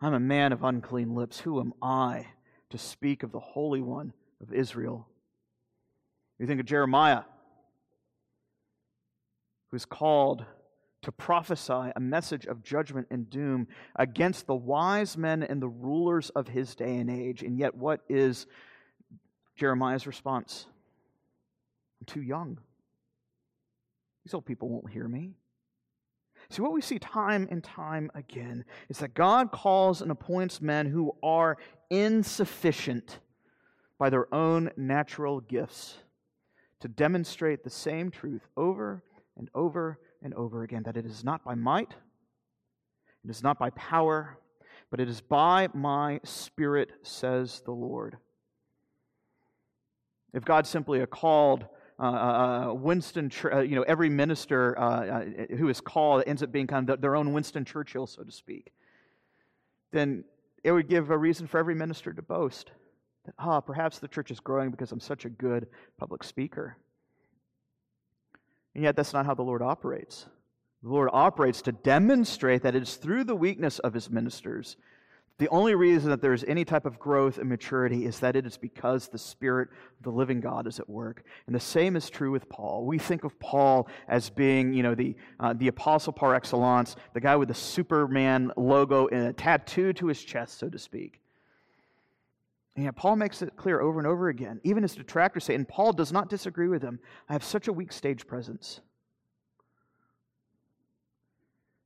I'm 0.00 0.14
a 0.14 0.20
man 0.20 0.52
of 0.52 0.64
unclean 0.64 1.14
lips. 1.14 1.40
Who 1.40 1.60
am 1.60 1.72
I 1.82 2.26
to 2.70 2.78
speak 2.78 3.22
of 3.22 3.32
the 3.32 3.40
Holy 3.40 3.80
One 3.80 4.12
of 4.40 4.52
Israel? 4.52 5.08
You 6.38 6.46
think 6.46 6.60
of 6.60 6.66
Jeremiah, 6.66 7.22
who's 9.70 9.84
called 9.84 10.44
to 11.02 11.12
prophesy 11.12 11.92
a 11.94 12.00
message 12.00 12.46
of 12.46 12.62
judgment 12.62 13.08
and 13.10 13.28
doom 13.28 13.66
against 13.96 14.46
the 14.46 14.54
wise 14.54 15.16
men 15.16 15.42
and 15.42 15.60
the 15.60 15.68
rulers 15.68 16.30
of 16.30 16.48
his 16.48 16.74
day 16.74 16.96
and 16.96 17.10
age. 17.10 17.42
And 17.42 17.58
yet, 17.58 17.74
what 17.74 18.00
is 18.08 18.46
Jeremiah's 19.56 20.06
response? 20.06 20.66
I'm 22.00 22.06
too 22.06 22.22
young. 22.22 22.58
These 24.24 24.34
old 24.34 24.46
people 24.46 24.68
won't 24.68 24.90
hear 24.90 25.08
me. 25.08 25.34
See, 26.50 26.62
what 26.62 26.72
we 26.72 26.80
see 26.80 26.98
time 26.98 27.48
and 27.50 27.62
time 27.62 28.10
again 28.14 28.64
is 28.88 28.98
that 28.98 29.14
God 29.14 29.52
calls 29.52 30.02
and 30.02 30.10
appoints 30.10 30.60
men 30.60 30.86
who 30.86 31.16
are 31.22 31.56
insufficient 31.90 33.20
by 33.98 34.10
their 34.10 34.32
own 34.34 34.70
natural 34.76 35.40
gifts 35.40 35.96
to 36.80 36.88
demonstrate 36.88 37.62
the 37.62 37.70
same 37.70 38.10
truth 38.10 38.48
over 38.56 39.02
and 39.36 39.48
over 39.54 39.98
and 40.22 40.34
over 40.34 40.62
again 40.62 40.82
that 40.84 40.96
it 40.96 41.06
is 41.06 41.24
not 41.24 41.44
by 41.44 41.54
might, 41.54 41.94
it 43.24 43.30
is 43.30 43.42
not 43.42 43.58
by 43.58 43.70
power, 43.70 44.38
but 44.90 45.00
it 45.00 45.08
is 45.08 45.20
by 45.20 45.68
my 45.72 46.20
Spirit, 46.24 46.92
says 47.02 47.62
the 47.64 47.72
Lord. 47.72 48.16
If 50.34 50.44
God 50.44 50.66
simply 50.66 51.04
called 51.06 51.66
uh, 51.98 52.02
uh, 52.02 52.68
uh 52.70 52.74
Winston, 52.74 53.30
uh, 53.44 53.60
you 53.60 53.76
know, 53.76 53.82
every 53.82 54.08
minister 54.08 54.78
uh, 54.78 54.82
uh, 54.82 55.24
who 55.56 55.68
is 55.68 55.80
called 55.80 56.24
ends 56.26 56.42
up 56.42 56.50
being 56.50 56.66
kind 56.66 56.88
of 56.88 57.00
their 57.00 57.16
own 57.16 57.32
Winston 57.32 57.64
Churchill, 57.64 58.06
so 58.06 58.22
to 58.22 58.32
speak, 58.32 58.72
then 59.92 60.24
it 60.64 60.72
would 60.72 60.88
give 60.88 61.10
a 61.10 61.18
reason 61.18 61.46
for 61.46 61.58
every 61.58 61.74
minister 61.74 62.12
to 62.12 62.22
boast 62.22 62.70
that, 63.24 63.34
ah, 63.38 63.60
perhaps 63.60 63.98
the 63.98 64.08
church 64.08 64.30
is 64.30 64.40
growing 64.40 64.70
because 64.70 64.90
I'm 64.92 65.00
such 65.00 65.24
a 65.24 65.30
good 65.30 65.68
public 65.98 66.24
speaker. 66.24 66.76
And 68.74 68.84
yet, 68.84 68.96
that's 68.96 69.12
not 69.12 69.26
how 69.26 69.34
the 69.34 69.42
Lord 69.42 69.62
operates. 69.62 70.26
The 70.82 70.88
Lord 70.88 71.10
operates 71.12 71.62
to 71.62 71.72
demonstrate 71.72 72.62
that 72.62 72.74
it 72.74 72.82
is 72.82 72.96
through 72.96 73.24
the 73.24 73.36
weakness 73.36 73.78
of 73.78 73.94
his 73.94 74.10
ministers 74.10 74.76
The 75.38 75.48
only 75.48 75.74
reason 75.74 76.10
that 76.10 76.20
there's 76.20 76.44
any 76.44 76.64
type 76.64 76.86
of 76.86 76.98
growth 76.98 77.38
and 77.38 77.48
maturity 77.48 78.04
is 78.04 78.20
that 78.20 78.36
it 78.36 78.46
is 78.46 78.56
because 78.56 79.08
the 79.08 79.18
Spirit 79.18 79.70
of 79.98 80.04
the 80.04 80.10
living 80.10 80.40
God 80.40 80.66
is 80.66 80.78
at 80.78 80.88
work. 80.88 81.24
And 81.46 81.56
the 81.56 81.60
same 81.60 81.96
is 81.96 82.10
true 82.10 82.30
with 82.30 82.48
Paul. 82.48 82.84
We 82.86 82.98
think 82.98 83.24
of 83.24 83.38
Paul 83.40 83.88
as 84.08 84.30
being, 84.30 84.72
you 84.72 84.82
know, 84.82 84.94
the, 84.94 85.16
uh, 85.40 85.54
the 85.54 85.68
apostle 85.68 86.12
par 86.12 86.34
excellence, 86.34 86.96
the 87.14 87.20
guy 87.20 87.34
with 87.36 87.48
the 87.48 87.54
Superman 87.54 88.52
logo 88.56 89.08
and 89.08 89.28
a 89.28 89.32
tattoo 89.32 89.92
to 89.94 90.06
his 90.06 90.22
chest, 90.22 90.58
so 90.58 90.68
to 90.68 90.78
speak. 90.78 91.21
And 92.74 92.84
yet 92.84 92.96
Paul 92.96 93.16
makes 93.16 93.42
it 93.42 93.56
clear 93.56 93.80
over 93.80 93.98
and 93.98 94.06
over 94.06 94.28
again. 94.28 94.60
Even 94.64 94.82
his 94.82 94.94
detractors 94.94 95.44
say, 95.44 95.54
and 95.54 95.68
Paul 95.68 95.92
does 95.92 96.12
not 96.12 96.30
disagree 96.30 96.68
with 96.68 96.80
them, 96.80 97.00
I 97.28 97.34
have 97.34 97.44
such 97.44 97.68
a 97.68 97.72
weak 97.72 97.92
stage 97.92 98.26
presence. 98.26 98.80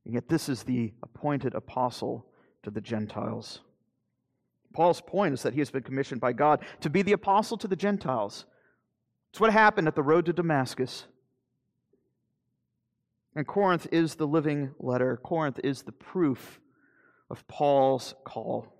And 0.05 0.13
yet 0.13 0.29
this 0.29 0.47
is 0.47 0.63
the 0.63 0.93
appointed 1.03 1.53
apostle 1.53 2.25
to 2.63 2.71
the 2.71 2.79
Gentiles. 2.79 3.59
Paul's 4.73 5.01
point 5.01 5.33
is 5.33 5.43
that 5.43 5.53
he 5.53 5.59
has 5.59 5.71
been 5.71 5.83
commissioned 5.83 6.21
by 6.21 6.31
God 6.31 6.63
to 6.81 6.89
be 6.89 7.01
the 7.01 7.11
apostle 7.11 7.57
to 7.57 7.67
the 7.67 7.75
Gentiles. 7.75 8.45
It's 9.31 9.41
what 9.41 9.51
happened 9.51 9.87
at 9.87 9.95
the 9.95 10.03
road 10.03 10.25
to 10.27 10.33
Damascus. 10.33 11.05
And 13.35 13.45
Corinth 13.45 13.87
is 13.91 14.15
the 14.15 14.27
living 14.27 14.73
letter, 14.79 15.17
Corinth 15.17 15.59
is 15.63 15.81
the 15.81 15.91
proof 15.91 16.59
of 17.29 17.45
Paul's 17.47 18.15
call. 18.23 18.76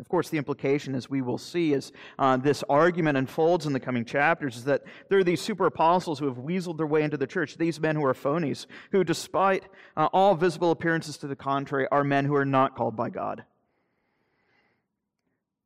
Of 0.00 0.08
course, 0.08 0.28
the 0.28 0.38
implication, 0.38 0.96
as 0.96 1.08
we 1.08 1.22
will 1.22 1.38
see, 1.38 1.72
as 1.72 1.92
uh, 2.18 2.36
this 2.36 2.64
argument 2.68 3.16
unfolds 3.16 3.64
in 3.64 3.72
the 3.72 3.78
coming 3.78 4.04
chapters, 4.04 4.56
is 4.56 4.64
that 4.64 4.82
there 5.08 5.20
are 5.20 5.24
these 5.24 5.40
super 5.40 5.66
apostles 5.66 6.18
who 6.18 6.26
have 6.26 6.38
weaseled 6.38 6.78
their 6.78 6.86
way 6.86 7.02
into 7.02 7.16
the 7.16 7.28
church, 7.28 7.56
these 7.56 7.80
men 7.80 7.94
who 7.94 8.04
are 8.04 8.14
phonies, 8.14 8.66
who, 8.90 9.04
despite 9.04 9.64
uh, 9.96 10.08
all 10.12 10.34
visible 10.34 10.72
appearances 10.72 11.16
to 11.18 11.28
the 11.28 11.36
contrary, 11.36 11.86
are 11.92 12.02
men 12.02 12.24
who 12.24 12.34
are 12.34 12.44
not 12.44 12.74
called 12.74 12.96
by 12.96 13.08
God. 13.08 13.44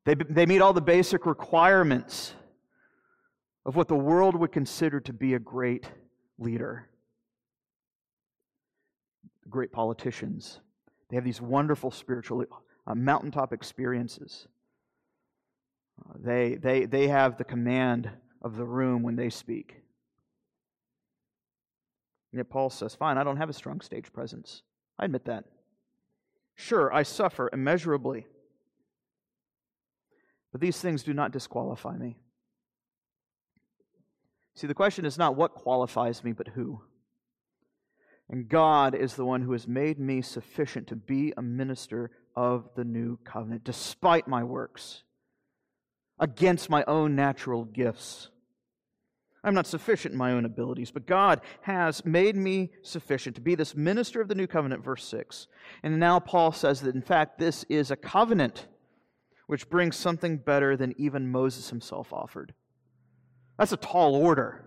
They, 0.05 0.15
they 0.15 0.45
meet 0.45 0.61
all 0.61 0.75
the 0.75 0.83
basic 0.83 1.25
requirements 1.25 2.35
of 3.65 3.77
what 3.77 3.89
the 3.89 3.95
world 3.95 4.35
would 4.35 4.53
consider 4.53 5.01
to 5.01 5.13
be 5.13 5.35
a 5.35 5.39
great 5.39 5.87
leader. 6.39 6.89
Great 9.49 9.73
politicians. 9.73 10.61
They 11.09 11.17
have 11.17 11.25
these 11.25 11.41
wonderful 11.41 11.91
spiritual 11.91 12.39
uh, 12.89 12.95
mountaintop 12.95 13.53
experiences. 13.53 14.49
Uh, 16.01 16.15
they, 16.19 16.55
they, 16.55 16.87
they 16.87 17.09
have 17.09 17.37
the 17.37 17.45
command 17.45 18.11
of 18.41 18.57
the 18.57 18.65
room 18.65 19.03
when 19.03 19.17
they 19.17 19.31
speak. 19.31 19.75
And 22.33 22.39
yet 22.39 22.49
Paul 22.49 22.71
says, 22.71 22.95
Fine, 22.95 23.19
I 23.19 23.25
don't 23.25 23.37
have 23.37 23.51
a 23.51 23.55
strong 23.55 23.81
stage 23.81 24.13
presence. 24.13 24.63
I 24.99 25.05
admit 25.05 25.27
that. 25.27 25.45
Sure, 26.55 26.93
I 26.93 27.03
suffer 27.03 27.51
immeasurably. 27.53 28.27
But 30.51 30.61
these 30.61 30.81
things 30.81 31.03
do 31.03 31.13
not 31.13 31.31
disqualify 31.31 31.97
me. 31.97 32.17
See, 34.55 34.67
the 34.67 34.75
question 34.75 35.05
is 35.05 35.19
not 35.19 35.37
what 35.37 35.55
qualifies 35.55 36.25
me, 36.25 36.33
but 36.33 36.49
who. 36.49 36.81
And 38.31 38.49
God 38.49 38.95
is 38.95 39.15
the 39.15 39.25
one 39.25 39.43
who 39.43 39.53
has 39.53 39.69
made 39.69 39.99
me 39.99 40.21
sufficient 40.21 40.89
to 40.89 40.97
be 40.97 41.33
a 41.37 41.43
minister 41.43 42.11
of 42.39 42.71
the 42.77 42.85
new 42.85 43.19
covenant, 43.25 43.65
despite 43.65 44.29
my 44.29 44.45
works, 44.45 45.03
against 46.21 46.71
my 46.71 46.85
own 46.87 47.17
natural 47.17 47.65
gifts. 47.65 48.29
I'm 49.43 49.55
not 49.55 49.67
sufficient 49.67 50.13
in 50.13 50.19
my 50.19 50.31
own 50.31 50.45
abilities, 50.45 50.93
but 50.93 51.05
God 51.05 51.41
has 51.63 52.05
made 52.05 52.37
me 52.37 52.71
sufficient 52.83 53.35
to 53.35 53.41
be 53.41 53.57
this 53.57 53.75
minister 53.75 54.21
of 54.21 54.29
the 54.29 54.37
new 54.37 54.47
covenant, 54.47 54.85
verse 54.85 55.05
6. 55.07 55.49
And 55.83 55.99
now 55.99 56.21
Paul 56.21 56.53
says 56.53 56.81
that, 56.83 56.95
in 56.95 57.03
fact, 57.03 57.41
this 57.41 57.65
is 57.69 57.91
a 57.91 57.97
covenant 57.97 58.69
which 59.49 59.69
brings 59.69 59.97
something 59.97 60.37
better 60.37 60.77
than 60.77 60.95
even 60.97 61.33
Moses 61.33 61.71
himself 61.71 62.13
offered. 62.13 62.55
That's 63.59 63.73
a 63.73 63.77
tall 63.77 64.15
order. 64.15 64.65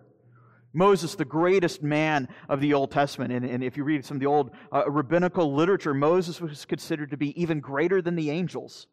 Moses, 0.73 1.15
the 1.15 1.25
greatest 1.25 1.83
man 1.83 2.27
of 2.47 2.61
the 2.61 2.73
Old 2.73 2.91
Testament. 2.91 3.33
And, 3.33 3.45
and 3.45 3.63
if 3.63 3.77
you 3.77 3.83
read 3.83 4.05
some 4.05 4.17
of 4.17 4.21
the 4.21 4.27
old 4.27 4.51
uh, 4.71 4.89
rabbinical 4.89 5.53
literature, 5.53 5.93
Moses 5.93 6.39
was 6.39 6.65
considered 6.65 7.11
to 7.11 7.17
be 7.17 7.39
even 7.41 7.59
greater 7.59 8.01
than 8.01 8.15
the 8.15 8.29
angels. 8.29 8.87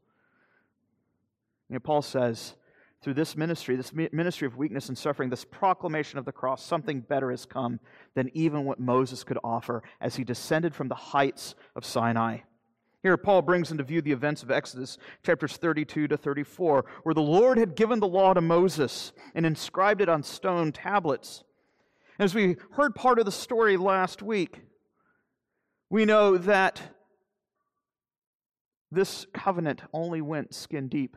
You 1.68 1.74
know, 1.74 1.80
Paul 1.80 2.02
says, 2.02 2.54
through 3.02 3.14
this 3.14 3.36
ministry, 3.36 3.76
this 3.76 3.92
ministry 3.92 4.46
of 4.46 4.56
weakness 4.56 4.88
and 4.88 4.98
suffering, 4.98 5.30
this 5.30 5.44
proclamation 5.44 6.18
of 6.18 6.24
the 6.24 6.32
cross, 6.32 6.64
something 6.64 7.00
better 7.00 7.30
has 7.30 7.46
come 7.46 7.78
than 8.14 8.30
even 8.34 8.64
what 8.64 8.80
Moses 8.80 9.22
could 9.22 9.38
offer 9.44 9.82
as 10.00 10.16
he 10.16 10.24
descended 10.24 10.74
from 10.74 10.88
the 10.88 10.96
heights 10.96 11.54
of 11.76 11.84
Sinai. 11.84 12.38
Here, 13.04 13.16
Paul 13.16 13.42
brings 13.42 13.70
into 13.70 13.84
view 13.84 14.02
the 14.02 14.10
events 14.10 14.42
of 14.42 14.50
Exodus, 14.50 14.98
chapters 15.22 15.56
32 15.56 16.08
to 16.08 16.16
34, 16.16 16.84
where 17.04 17.14
the 17.14 17.20
Lord 17.20 17.56
had 17.56 17.76
given 17.76 18.00
the 18.00 18.08
law 18.08 18.34
to 18.34 18.40
Moses 18.40 19.12
and 19.36 19.46
inscribed 19.46 20.00
it 20.00 20.08
on 20.08 20.24
stone 20.24 20.72
tablets. 20.72 21.44
As 22.18 22.34
we 22.34 22.56
heard 22.72 22.96
part 22.96 23.20
of 23.20 23.26
the 23.26 23.32
story 23.32 23.76
last 23.76 24.22
week, 24.22 24.62
we 25.88 26.04
know 26.04 26.36
that 26.36 26.82
this 28.90 29.26
covenant 29.32 29.82
only 29.92 30.20
went 30.20 30.52
skin 30.52 30.88
deep. 30.88 31.16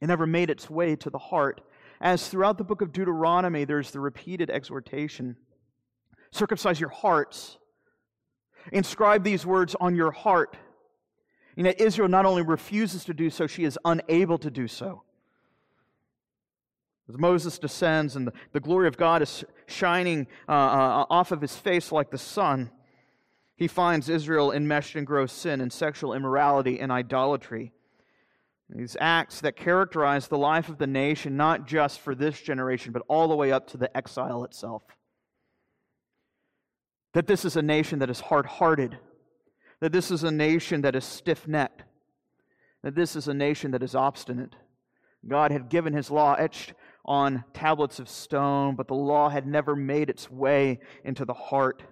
It 0.00 0.06
never 0.06 0.26
made 0.26 0.48
its 0.48 0.70
way 0.70 0.94
to 0.96 1.10
the 1.10 1.18
heart. 1.18 1.60
As 2.00 2.28
throughout 2.28 2.56
the 2.56 2.64
book 2.64 2.82
of 2.82 2.92
Deuteronomy, 2.92 3.64
there's 3.64 3.90
the 3.90 4.00
repeated 4.00 4.50
exhortation 4.50 5.36
circumcise 6.32 6.78
your 6.78 6.90
hearts, 6.90 7.58
inscribe 8.72 9.24
these 9.24 9.44
words 9.44 9.74
on 9.80 9.96
your 9.96 10.12
heart. 10.12 10.56
And 11.56 11.66
yet, 11.66 11.80
Israel 11.80 12.08
not 12.08 12.24
only 12.24 12.42
refuses 12.42 13.04
to 13.06 13.14
do 13.14 13.30
so, 13.30 13.48
she 13.48 13.64
is 13.64 13.76
unable 13.84 14.38
to 14.38 14.50
do 14.50 14.68
so. 14.68 15.02
As 17.10 17.18
Moses 17.18 17.58
descends 17.58 18.14
and 18.14 18.28
the, 18.28 18.32
the 18.52 18.60
glory 18.60 18.86
of 18.86 18.96
God 18.96 19.20
is 19.20 19.44
shining 19.66 20.28
uh, 20.48 20.52
uh, 20.52 21.06
off 21.10 21.32
of 21.32 21.40
his 21.40 21.56
face 21.56 21.90
like 21.90 22.10
the 22.10 22.18
sun, 22.18 22.70
he 23.56 23.66
finds 23.66 24.08
Israel 24.08 24.52
enmeshed 24.52 24.94
in 24.94 25.04
gross 25.04 25.32
sin 25.32 25.60
and 25.60 25.72
sexual 25.72 26.14
immorality 26.14 26.78
and 26.78 26.92
idolatry. 26.92 27.72
These 28.68 28.96
acts 29.00 29.40
that 29.40 29.56
characterize 29.56 30.28
the 30.28 30.38
life 30.38 30.68
of 30.68 30.78
the 30.78 30.86
nation, 30.86 31.36
not 31.36 31.66
just 31.66 31.98
for 31.98 32.14
this 32.14 32.40
generation, 32.40 32.92
but 32.92 33.02
all 33.08 33.26
the 33.26 33.34
way 33.34 33.50
up 33.50 33.66
to 33.68 33.76
the 33.76 33.94
exile 33.96 34.44
itself. 34.44 34.82
That 37.14 37.26
this 37.26 37.44
is 37.44 37.56
a 37.56 37.62
nation 37.62 37.98
that 37.98 38.10
is 38.10 38.20
hard 38.20 38.46
hearted, 38.46 38.96
that 39.80 39.90
this 39.90 40.12
is 40.12 40.22
a 40.22 40.30
nation 40.30 40.82
that 40.82 40.94
is 40.94 41.04
stiff 41.04 41.48
necked, 41.48 41.82
that 42.84 42.94
this 42.94 43.16
is 43.16 43.26
a 43.26 43.34
nation 43.34 43.72
that 43.72 43.82
is 43.82 43.96
obstinate. 43.96 44.54
God 45.26 45.50
had 45.50 45.68
given 45.68 45.92
his 45.92 46.10
law 46.10 46.34
etched 46.34 46.72
on 47.04 47.44
tablets 47.54 47.98
of 47.98 48.08
stone, 48.08 48.76
but 48.76 48.88
the 48.88 48.94
law 48.94 49.28
had 49.28 49.46
never 49.46 49.74
made 49.74 50.10
its 50.10 50.30
way 50.30 50.80
into 51.04 51.24
the 51.24 51.34
heart. 51.34 51.82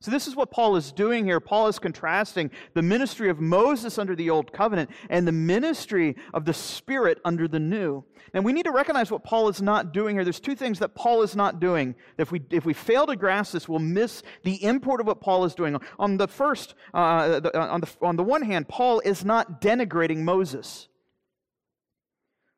So, 0.00 0.12
this 0.12 0.28
is 0.28 0.36
what 0.36 0.52
Paul 0.52 0.76
is 0.76 0.92
doing 0.92 1.24
here. 1.24 1.40
Paul 1.40 1.66
is 1.66 1.80
contrasting 1.80 2.52
the 2.72 2.82
ministry 2.82 3.30
of 3.30 3.40
Moses 3.40 3.98
under 3.98 4.14
the 4.14 4.30
Old 4.30 4.52
Covenant 4.52 4.90
and 5.10 5.26
the 5.26 5.32
ministry 5.32 6.14
of 6.32 6.44
the 6.44 6.54
Spirit 6.54 7.18
under 7.24 7.48
the 7.48 7.58
New. 7.58 8.04
And 8.32 8.44
we 8.44 8.52
need 8.52 8.66
to 8.66 8.70
recognize 8.70 9.10
what 9.10 9.24
Paul 9.24 9.48
is 9.48 9.60
not 9.60 9.92
doing 9.92 10.14
here. 10.14 10.22
There's 10.22 10.38
two 10.38 10.54
things 10.54 10.78
that 10.78 10.94
Paul 10.94 11.22
is 11.22 11.34
not 11.34 11.58
doing. 11.58 11.96
If 12.16 12.30
we, 12.30 12.40
if 12.50 12.64
we 12.64 12.74
fail 12.74 13.06
to 13.06 13.16
grasp 13.16 13.54
this, 13.54 13.68
we'll 13.68 13.80
miss 13.80 14.22
the 14.44 14.62
import 14.62 15.00
of 15.00 15.08
what 15.08 15.20
Paul 15.20 15.44
is 15.44 15.56
doing. 15.56 15.76
On 15.98 16.16
the 16.16 16.28
first, 16.28 16.74
uh, 16.94 17.40
the, 17.40 17.58
on, 17.58 17.80
the, 17.80 17.88
on 18.00 18.14
the 18.14 18.22
one 18.22 18.42
hand, 18.42 18.68
Paul 18.68 19.00
is 19.00 19.24
not 19.24 19.60
denigrating 19.60 20.18
Moses. 20.18 20.86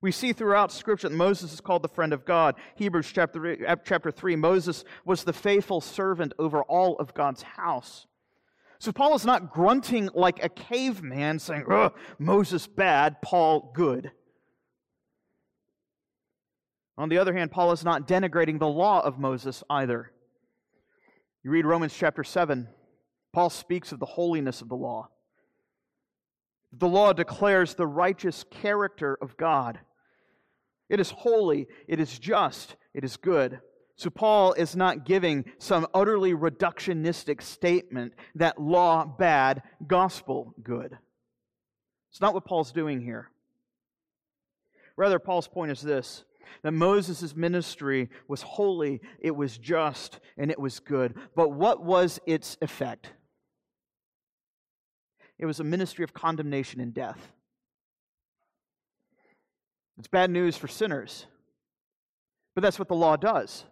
We 0.03 0.13
see 0.13 0.33
throughout 0.33 0.73
Scripture 0.73 1.09
that 1.09 1.15
Moses 1.15 1.53
is 1.53 1.61
called 1.61 1.83
the 1.83 1.89
friend 1.89 2.13
of 2.13 2.25
God. 2.25 2.55
Hebrews 2.77 3.11
chapter, 3.13 3.47
eh, 3.47 3.77
chapter 3.85 4.11
3, 4.11 4.35
Moses 4.37 4.85
was 5.05 5.25
the 5.25 5.33
faithful 5.33 5.81
servant 5.81 6.33
over 6.39 6.63
all 6.63 6.97
of 6.97 7.13
God's 7.13 7.43
house. 7.43 8.07
So 8.79 8.93
Paul 8.93 9.15
is 9.15 9.27
not 9.27 9.53
grunting 9.53 10.09
like 10.15 10.43
a 10.43 10.49
caveman 10.49 11.39
saying, 11.39 11.67
Moses 12.19 12.67
bad, 12.67 13.21
Paul 13.21 13.73
good. 13.75 14.11
On 16.97 17.11
the 17.11 17.19
other 17.19 17.35
hand, 17.35 17.51
Paul 17.51 17.73
is 17.73 17.85
not 17.85 18.09
denigrating 18.09 18.59
the 18.59 18.67
law 18.67 19.01
of 19.01 19.19
Moses 19.19 19.63
either. 19.69 20.13
You 21.43 21.51
read 21.51 21.67
Romans 21.67 21.95
chapter 21.95 22.25
7, 22.25 22.69
Paul 23.33 23.51
speaks 23.51 23.93
of 23.93 23.99
the 23.99 24.07
holiness 24.07 24.63
of 24.63 24.71
the 24.71 24.77
law. 24.77 25.09
The 26.73 26.89
law 26.89 27.13
declares 27.13 27.75
the 27.75 27.87
righteous 27.87 28.45
character 28.51 29.19
of 29.21 29.37
God. 29.37 29.81
It 30.91 31.01
is 31.01 31.11
holy, 31.11 31.67
it 31.89 31.99
is 32.01 32.19
just, 32.19 32.77
it 32.93 33.05
is 33.05 33.17
good. 33.17 33.61
So, 33.97 34.11
Paul 34.11 34.53
is 34.53 34.77
not 34.77 35.07
giving 35.07 35.45
some 35.59 35.87
utterly 35.95 36.35
reductionistic 36.35 37.41
statement 37.43 38.13
that 38.35 38.61
law 38.61 39.05
bad, 39.07 39.63
gospel 39.87 40.55
good. 40.63 40.99
It's 42.11 42.21
not 42.21 42.35
what 42.35 42.45
Paul's 42.45 42.73
doing 42.73 43.01
here. 43.01 43.31
Rather, 44.97 45.19
Paul's 45.19 45.49
point 45.49 45.71
is 45.71 45.81
this 45.81 46.25
that 46.63 46.73
Moses' 46.73 47.37
ministry 47.37 48.11
was 48.27 48.43
holy, 48.43 49.01
it 49.21 49.37
was 49.37 49.57
just, 49.57 50.19
and 50.37 50.51
it 50.51 50.59
was 50.59 50.81
good. 50.81 51.15
But 51.37 51.53
what 51.53 51.83
was 51.83 52.19
its 52.27 52.59
effect? 52.61 53.13
it 55.41 55.47
was 55.47 55.59
a 55.59 55.65
ministry 55.65 56.05
of 56.05 56.13
condemnation 56.13 56.81
and 56.81 56.93
death. 56.93 57.33
It's 60.01 60.09
bad 60.09 60.31
news 60.31 60.57
for 60.57 60.67
sinners, 60.67 61.27
but 62.55 62.63
that's 62.63 62.79
what 62.79 62.89
the 62.89 62.95
law 62.95 63.17
does. 63.17 63.67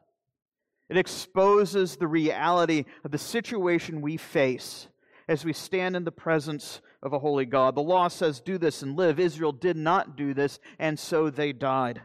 It 0.91 0.99
exposes 0.99 1.97
the 1.97 2.07
reality 2.07 2.85
of 3.03 3.13
the 3.13 3.19
situation 3.19 4.03
we 4.03 4.19
face 4.19 4.89
as 5.27 5.47
we 5.47 5.55
stand 5.55 5.97
in 5.97 6.05
the 6.05 6.13
presence 6.13 6.83
of 7.03 7.15
a 7.15 7.19
holy 7.19 7.47
God. 7.47 7.75
The 7.75 7.81
law 7.81 8.09
says, 8.09 8.43
Do 8.43 8.59
this 8.59 8.83
and 8.83 8.95
live. 8.95 9.19
Israel 9.19 9.53
did 9.53 9.79
not 9.79 10.19
do 10.19 10.35
this, 10.35 10.61
and 10.79 10.99
so 10.99 11.31
they 11.31 11.55
died. 11.55 12.03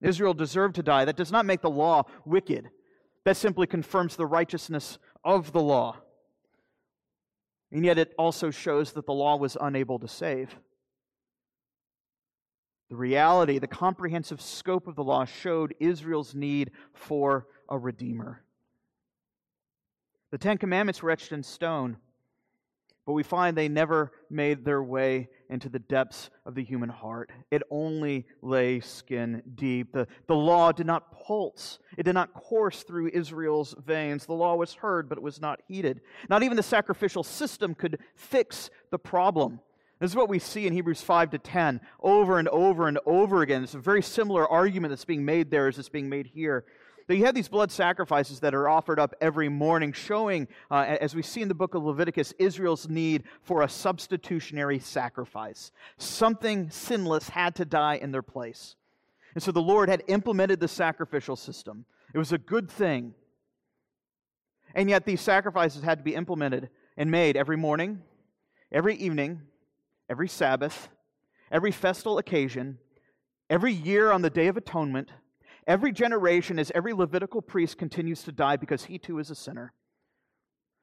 Israel 0.00 0.34
deserved 0.34 0.76
to 0.76 0.84
die. 0.84 1.04
That 1.04 1.16
does 1.16 1.32
not 1.32 1.44
make 1.44 1.60
the 1.60 1.68
law 1.68 2.04
wicked, 2.24 2.70
that 3.24 3.36
simply 3.36 3.66
confirms 3.66 4.14
the 4.14 4.26
righteousness 4.26 5.00
of 5.24 5.50
the 5.50 5.60
law. 5.60 5.96
And 7.72 7.84
yet 7.84 7.98
it 7.98 8.14
also 8.16 8.52
shows 8.52 8.92
that 8.92 9.06
the 9.06 9.12
law 9.12 9.36
was 9.36 9.56
unable 9.60 9.98
to 9.98 10.06
save. 10.06 10.54
The 12.90 12.96
reality, 12.96 13.58
the 13.58 13.66
comprehensive 13.66 14.40
scope 14.40 14.86
of 14.86 14.94
the 14.94 15.04
law 15.04 15.24
showed 15.24 15.74
Israel's 15.80 16.34
need 16.34 16.70
for 16.92 17.46
a 17.68 17.78
redeemer. 17.78 18.42
The 20.30 20.38
Ten 20.38 20.58
Commandments 20.58 21.02
were 21.02 21.10
etched 21.10 21.32
in 21.32 21.42
stone, 21.42 21.96
but 23.06 23.12
we 23.12 23.22
find 23.22 23.56
they 23.56 23.68
never 23.68 24.12
made 24.30 24.64
their 24.64 24.82
way 24.82 25.28
into 25.48 25.68
the 25.68 25.78
depths 25.78 26.30
of 26.44 26.54
the 26.54 26.64
human 26.64 26.88
heart. 26.88 27.30
It 27.50 27.62
only 27.70 28.26
lay 28.42 28.80
skin 28.80 29.42
deep. 29.54 29.92
The, 29.92 30.06
the 30.26 30.34
law 30.34 30.72
did 30.72 30.86
not 30.86 31.12
pulse, 31.12 31.78
it 31.96 32.02
did 32.02 32.14
not 32.14 32.34
course 32.34 32.82
through 32.82 33.10
Israel's 33.12 33.74
veins. 33.86 34.26
The 34.26 34.32
law 34.34 34.56
was 34.56 34.74
heard, 34.74 35.08
but 35.08 35.18
it 35.18 35.24
was 35.24 35.40
not 35.40 35.60
heeded. 35.68 36.00
Not 36.28 36.42
even 36.42 36.56
the 36.56 36.62
sacrificial 36.62 37.22
system 37.22 37.74
could 37.74 38.00
fix 38.14 38.70
the 38.90 38.98
problem. 38.98 39.60
This 40.00 40.10
is 40.10 40.16
what 40.16 40.28
we 40.28 40.38
see 40.38 40.66
in 40.66 40.72
Hebrews 40.72 41.02
5 41.02 41.30
to 41.30 41.38
10 41.38 41.80
over 42.00 42.38
and 42.38 42.48
over 42.48 42.88
and 42.88 42.98
over 43.06 43.42
again. 43.42 43.62
It's 43.62 43.74
a 43.74 43.78
very 43.78 44.02
similar 44.02 44.46
argument 44.48 44.90
that's 44.90 45.04
being 45.04 45.24
made 45.24 45.50
there 45.50 45.68
as 45.68 45.78
it's 45.78 45.88
being 45.88 46.08
made 46.08 46.26
here. 46.26 46.64
That 47.06 47.16
you 47.16 47.26
have 47.26 47.34
these 47.34 47.48
blood 47.48 47.70
sacrifices 47.70 48.40
that 48.40 48.54
are 48.54 48.68
offered 48.68 48.98
up 48.98 49.14
every 49.20 49.48
morning, 49.48 49.92
showing, 49.92 50.48
uh, 50.70 50.96
as 51.00 51.14
we 51.14 51.22
see 51.22 51.42
in 51.42 51.48
the 51.48 51.54
book 51.54 51.74
of 51.74 51.84
Leviticus, 51.84 52.32
Israel's 52.38 52.88
need 52.88 53.24
for 53.42 53.62
a 53.62 53.68
substitutionary 53.68 54.78
sacrifice. 54.78 55.70
Something 55.98 56.70
sinless 56.70 57.28
had 57.28 57.54
to 57.56 57.64
die 57.64 57.96
in 57.96 58.10
their 58.10 58.22
place. 58.22 58.76
And 59.34 59.42
so 59.42 59.52
the 59.52 59.60
Lord 59.60 59.88
had 59.88 60.02
implemented 60.06 60.60
the 60.60 60.68
sacrificial 60.68 61.36
system. 61.36 61.84
It 62.14 62.18
was 62.18 62.32
a 62.32 62.38
good 62.38 62.70
thing. 62.70 63.14
And 64.74 64.88
yet 64.88 65.04
these 65.04 65.20
sacrifices 65.20 65.82
had 65.82 65.98
to 65.98 66.04
be 66.04 66.14
implemented 66.14 66.70
and 66.96 67.10
made 67.10 67.36
every 67.36 67.56
morning, 67.56 68.02
every 68.72 68.94
evening, 68.96 69.42
every 70.08 70.28
Sabbath, 70.28 70.88
every 71.50 71.70
festal 71.70 72.18
occasion, 72.18 72.78
every 73.48 73.72
year 73.72 74.10
on 74.10 74.22
the 74.22 74.30
Day 74.30 74.48
of 74.48 74.56
Atonement 74.56 75.10
Every 75.66 75.92
generation, 75.92 76.58
as 76.58 76.70
every 76.74 76.92
Levitical 76.92 77.40
priest 77.40 77.78
continues 77.78 78.22
to 78.24 78.32
die 78.32 78.56
because 78.56 78.84
he 78.84 78.98
too 78.98 79.18
is 79.18 79.30
a 79.30 79.34
sinner. 79.34 79.72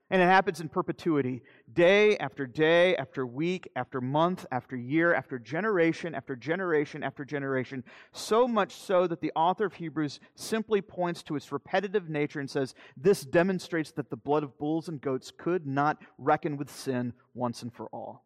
And 0.10 0.22
it 0.22 0.26
happens 0.26 0.60
in 0.60 0.68
perpetuity, 0.68 1.42
day 1.72 2.18
after 2.18 2.46
day, 2.46 2.98
after 2.98 3.26
week, 3.26 3.70
after 3.78 4.02
month, 4.02 4.46
after 4.52 4.76
year, 4.76 5.14
after 5.14 5.40
generation, 5.40 6.14
after 6.14 6.36
generation, 6.36 7.02
after 7.02 7.24
generation. 7.24 7.86
So 8.12 8.46
much 8.46 8.76
so 8.76 9.08
that 9.08 9.22
the 9.22 9.32
author 9.38 9.66
of 9.66 9.76
Hebrews 9.76 10.20
simply 10.36 10.82
points 10.82 11.24
to 11.24 11.38
its 11.38 11.50
repetitive 11.50 12.10
nature 12.10 12.42
and 12.42 12.50
says, 12.50 12.74
This 12.98 13.22
demonstrates 13.22 13.92
that 13.94 14.10
the 14.10 14.18
blood 14.18 14.44
of 14.44 14.58
bulls 14.58 14.90
and 14.90 15.00
goats 15.00 15.32
could 15.38 15.66
not 15.66 16.02
reckon 16.18 16.58
with 16.58 16.70
sin 16.70 17.14
once 17.34 17.62
and 17.62 17.74
for 17.74 17.86
all. 17.94 18.26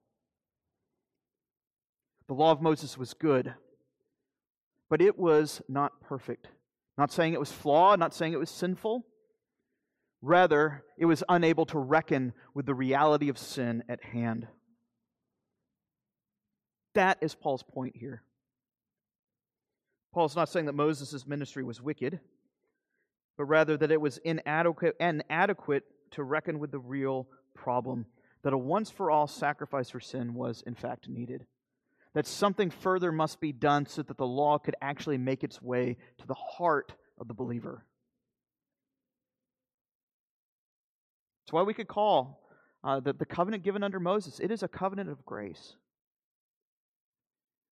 The 2.27 2.33
law 2.33 2.51
of 2.51 2.61
Moses 2.61 2.97
was 2.97 3.13
good, 3.13 3.53
but 4.89 5.01
it 5.01 5.17
was 5.17 5.61
not 5.67 6.01
perfect. 6.01 6.47
Not 6.97 7.11
saying 7.11 7.33
it 7.33 7.39
was 7.39 7.51
flawed, 7.51 7.99
not 7.99 8.13
saying 8.13 8.33
it 8.33 8.39
was 8.39 8.49
sinful. 8.49 9.05
Rather, 10.21 10.83
it 10.97 11.05
was 11.05 11.23
unable 11.29 11.65
to 11.67 11.77
reckon 11.77 12.33
with 12.53 12.65
the 12.65 12.73
reality 12.73 13.29
of 13.29 13.37
sin 13.37 13.83
at 13.87 14.03
hand. 14.03 14.47
That 16.95 17.17
is 17.21 17.35
Paul's 17.35 17.63
point 17.63 17.95
here. 17.97 18.23
Paul's 20.13 20.35
not 20.35 20.49
saying 20.49 20.65
that 20.65 20.73
Moses' 20.73 21.27
ministry 21.27 21.63
was 21.63 21.81
wicked, 21.81 22.21
but 23.37 23.45
rather 23.45 23.75
that 23.77 23.91
it 23.91 23.99
was 23.99 24.17
inadequate, 24.19 24.95
inadequate 24.99 25.83
to 26.11 26.23
reckon 26.23 26.57
with 26.57 26.71
the 26.71 26.79
real 26.79 27.27
problem 27.53 28.05
that 28.43 28.53
a 28.53 28.57
once 28.57 28.89
for 28.89 29.11
all 29.11 29.27
sacrifice 29.27 29.89
for 29.89 29.99
sin 29.99 30.33
was, 30.33 30.63
in 30.65 30.73
fact, 30.73 31.09
needed 31.09 31.45
that 32.15 32.25
something 32.25 32.69
further 32.69 33.11
must 33.11 33.41
be 33.41 33.51
done 33.51 33.85
so 33.85 34.01
that 34.01 34.17
the 34.17 34.25
law 34.25 34.57
could 34.57 34.75
actually 34.81 35.17
make 35.17 35.43
its 35.43 35.61
way 35.61 35.97
to 36.17 36.25
the 36.25 36.33
heart 36.33 36.93
of 37.19 37.27
the 37.27 37.33
believer. 37.33 37.85
That's 41.43 41.51
why 41.51 41.63
we 41.63 41.73
could 41.73 41.89
call 41.89 42.41
uh, 42.85 43.01
the, 43.01 43.11
the 43.11 43.25
covenant 43.25 43.63
given 43.63 43.83
under 43.83 43.99
Moses, 43.99 44.39
it 44.39 44.49
is 44.49 44.63
a 44.63 44.67
covenant 44.67 45.09
of 45.09 45.25
grace. 45.25 45.75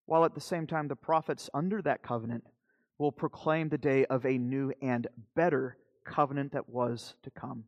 While 0.08 0.26
at 0.26 0.36
the 0.36 0.42
same 0.42 0.68
time, 0.68 0.90
the 0.90 0.96
prophets 0.98 1.50
under 1.54 1.82
that 1.82 2.04
covenant 2.04 2.44
will 2.98 3.14
proclaim 3.14 3.70
the 3.70 3.78
day 3.78 4.06
of 4.06 4.26
a 4.26 4.38
new 4.38 4.74
and 4.82 5.08
better 5.36 5.78
covenant 6.04 6.52
that 6.52 6.68
was 6.68 7.16
to 7.24 7.32
come. 7.32 7.64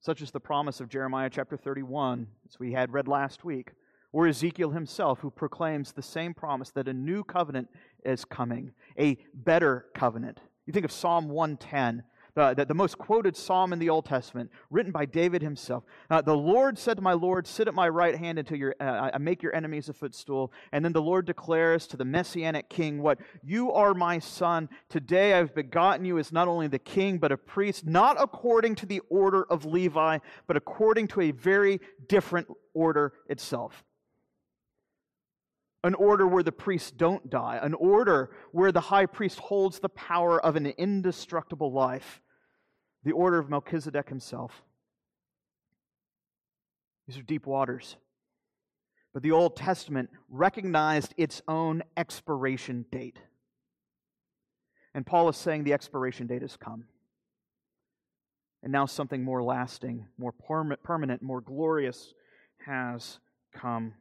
Such 0.00 0.20
is 0.20 0.32
the 0.32 0.40
promise 0.40 0.80
of 0.80 0.90
Jeremiah 0.90 1.30
chapter 1.30 1.56
31, 1.56 2.26
as 2.46 2.58
we 2.60 2.72
had 2.72 2.92
read 2.92 3.08
last 3.08 3.42
week 3.42 3.72
or 4.12 4.26
Ezekiel 4.26 4.70
himself, 4.70 5.20
who 5.20 5.30
proclaims 5.30 5.92
the 5.92 6.02
same 6.02 6.34
promise 6.34 6.70
that 6.70 6.88
a 6.88 6.92
new 6.92 7.22
covenant 7.22 7.68
is 8.04 8.24
coming, 8.24 8.72
a 8.98 9.18
better 9.34 9.86
covenant. 9.94 10.40
You 10.66 10.72
think 10.72 10.84
of 10.84 10.92
Psalm 10.92 11.28
110, 11.28 12.02
the, 12.34 12.54
the, 12.54 12.64
the 12.66 12.74
most 12.74 12.98
quoted 12.98 13.36
psalm 13.36 13.72
in 13.72 13.78
the 13.78 13.90
Old 13.90 14.04
Testament, 14.04 14.50
written 14.70 14.92
by 14.92 15.04
David 15.04 15.42
himself. 15.42 15.84
Uh, 16.08 16.22
the 16.22 16.36
Lord 16.36 16.78
said 16.78 16.96
to 16.96 17.02
my 17.02 17.12
Lord, 17.12 17.46
Sit 17.46 17.68
at 17.68 17.74
my 17.74 17.88
right 17.88 18.16
hand 18.16 18.38
until 18.38 18.56
your, 18.56 18.74
uh, 18.80 19.10
I 19.12 19.18
make 19.18 19.42
your 19.42 19.54
enemies 19.54 19.88
a 19.88 19.92
footstool. 19.92 20.52
And 20.72 20.84
then 20.84 20.92
the 20.92 21.02
Lord 21.02 21.26
declares 21.26 21.86
to 21.88 21.96
the 21.96 22.04
messianic 22.04 22.68
king, 22.68 23.02
What? 23.02 23.18
You 23.42 23.72
are 23.72 23.92
my 23.92 24.20
son. 24.20 24.68
Today 24.88 25.34
I've 25.34 25.54
begotten 25.54 26.04
you 26.04 26.18
as 26.18 26.30
not 26.30 26.48
only 26.48 26.68
the 26.68 26.78
king, 26.78 27.18
but 27.18 27.32
a 27.32 27.36
priest, 27.36 27.86
not 27.86 28.16
according 28.20 28.76
to 28.76 28.86
the 28.86 29.00
order 29.10 29.44
of 29.44 29.64
Levi, 29.64 30.18
but 30.46 30.56
according 30.56 31.08
to 31.08 31.22
a 31.22 31.30
very 31.32 31.80
different 32.06 32.46
order 32.72 33.14
itself 33.28 33.84
an 35.84 35.94
order 35.94 36.26
where 36.26 36.42
the 36.42 36.52
priests 36.52 36.90
don't 36.90 37.30
die, 37.30 37.58
an 37.62 37.74
order 37.74 38.30
where 38.52 38.72
the 38.72 38.80
high 38.80 39.06
priest 39.06 39.38
holds 39.38 39.78
the 39.78 39.88
power 39.88 40.44
of 40.44 40.56
an 40.56 40.66
indestructible 40.66 41.72
life, 41.72 42.20
the 43.04 43.12
order 43.12 43.38
of 43.38 43.48
Melchizedek 43.48 44.08
himself. 44.08 44.62
These 47.06 47.18
are 47.18 47.22
deep 47.22 47.46
waters. 47.46 47.96
But 49.14 49.22
the 49.22 49.30
Old 49.30 49.56
Testament 49.56 50.10
recognized 50.28 51.14
its 51.16 51.40
own 51.48 51.82
expiration 51.96 52.84
date. 52.90 53.18
And 54.94 55.06
Paul 55.06 55.28
is 55.28 55.36
saying 55.36 55.64
the 55.64 55.72
expiration 55.72 56.26
date 56.26 56.42
has 56.42 56.56
come. 56.56 56.84
And 58.62 58.72
now 58.72 58.86
something 58.86 59.22
more 59.22 59.42
lasting, 59.42 60.06
more 60.18 60.32
permanent, 60.82 61.22
more 61.22 61.40
glorious 61.40 62.12
has 62.66 63.20
come. 63.54 63.94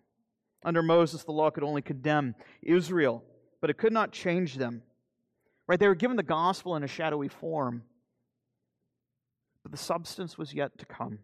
Under 0.63 0.81
Moses, 0.81 1.23
the 1.23 1.31
law 1.31 1.49
could 1.49 1.63
only 1.63 1.81
condemn 1.81 2.35
Israel, 2.61 3.23
but 3.61 3.69
it 3.69 3.77
could 3.77 3.93
not 3.93 4.11
change 4.11 4.55
them. 4.55 4.81
Right? 5.67 5.79
They 5.79 5.87
were 5.87 5.95
given 5.95 6.17
the 6.17 6.23
gospel 6.23 6.75
in 6.75 6.83
a 6.83 6.87
shadowy 6.87 7.27
form, 7.27 7.83
but 9.63 9.71
the 9.71 9.77
substance 9.77 10.37
was 10.37 10.53
yet 10.53 10.77
to 10.79 10.85
come. 10.85 11.19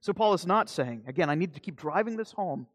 So 0.00 0.12
Paul 0.12 0.34
is 0.34 0.46
not 0.46 0.70
saying, 0.70 1.04
again, 1.06 1.28
I 1.28 1.34
need 1.34 1.54
to 1.54 1.60
keep 1.60 1.76
driving 1.76 2.16
this 2.16 2.32
home. 2.32 2.66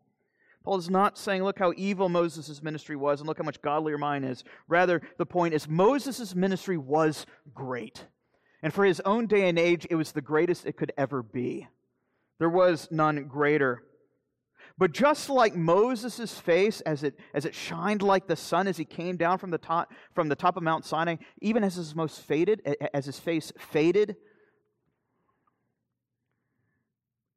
Paul 0.64 0.78
is 0.78 0.90
not 0.90 1.18
saying, 1.18 1.44
look 1.44 1.60
how 1.60 1.74
evil 1.78 2.10
Moses' 2.10 2.62
ministry 2.64 2.96
was 2.96 3.20
and 3.20 3.28
look 3.28 3.38
how 3.38 3.44
much 3.44 3.62
godlier 3.62 4.00
mine 4.00 4.24
is. 4.24 4.44
Rather, 4.68 5.02
the 5.20 5.26
point 5.26 5.54
is, 5.54 5.68
Moses' 5.68 6.34
ministry 6.34 6.78
was 6.78 7.28
great. 7.54 8.06
And 8.64 8.74
for 8.74 8.84
his 8.84 9.00
own 9.02 9.28
day 9.28 9.48
and 9.48 9.60
age, 9.60 9.86
it 9.92 9.96
was 9.96 10.12
the 10.12 10.22
greatest 10.22 10.66
it 10.66 10.76
could 10.76 10.92
ever 10.98 11.22
be. 11.22 11.68
There 12.40 12.50
was 12.50 12.88
none 12.90 13.26
greater. 13.26 13.84
But 14.78 14.92
just 14.92 15.30
like 15.30 15.56
Moses' 15.56 16.38
face 16.38 16.82
as 16.82 17.04
it, 17.04 17.18
as 17.34 17.46
it 17.46 17.56
shined 17.56 18.02
like 18.02 18.28
the 18.28 18.36
sun 18.36 18.68
as 18.68 18.76
he 18.76 18.84
came 18.84 19.16
down 19.16 19.38
from 19.38 19.50
the, 19.50 19.58
top, 19.58 19.94
from 20.14 20.28
the 20.28 20.36
top 20.36 20.58
of 20.58 20.64
Mount 20.64 20.84
Sinai, 20.84 21.16
even 21.42 21.64
as 21.64 21.76
his 21.76 21.96
most 21.96 22.22
faded, 22.22 22.62
as 22.94 23.06
his 23.06 23.18
face 23.18 23.54
faded, 23.58 24.18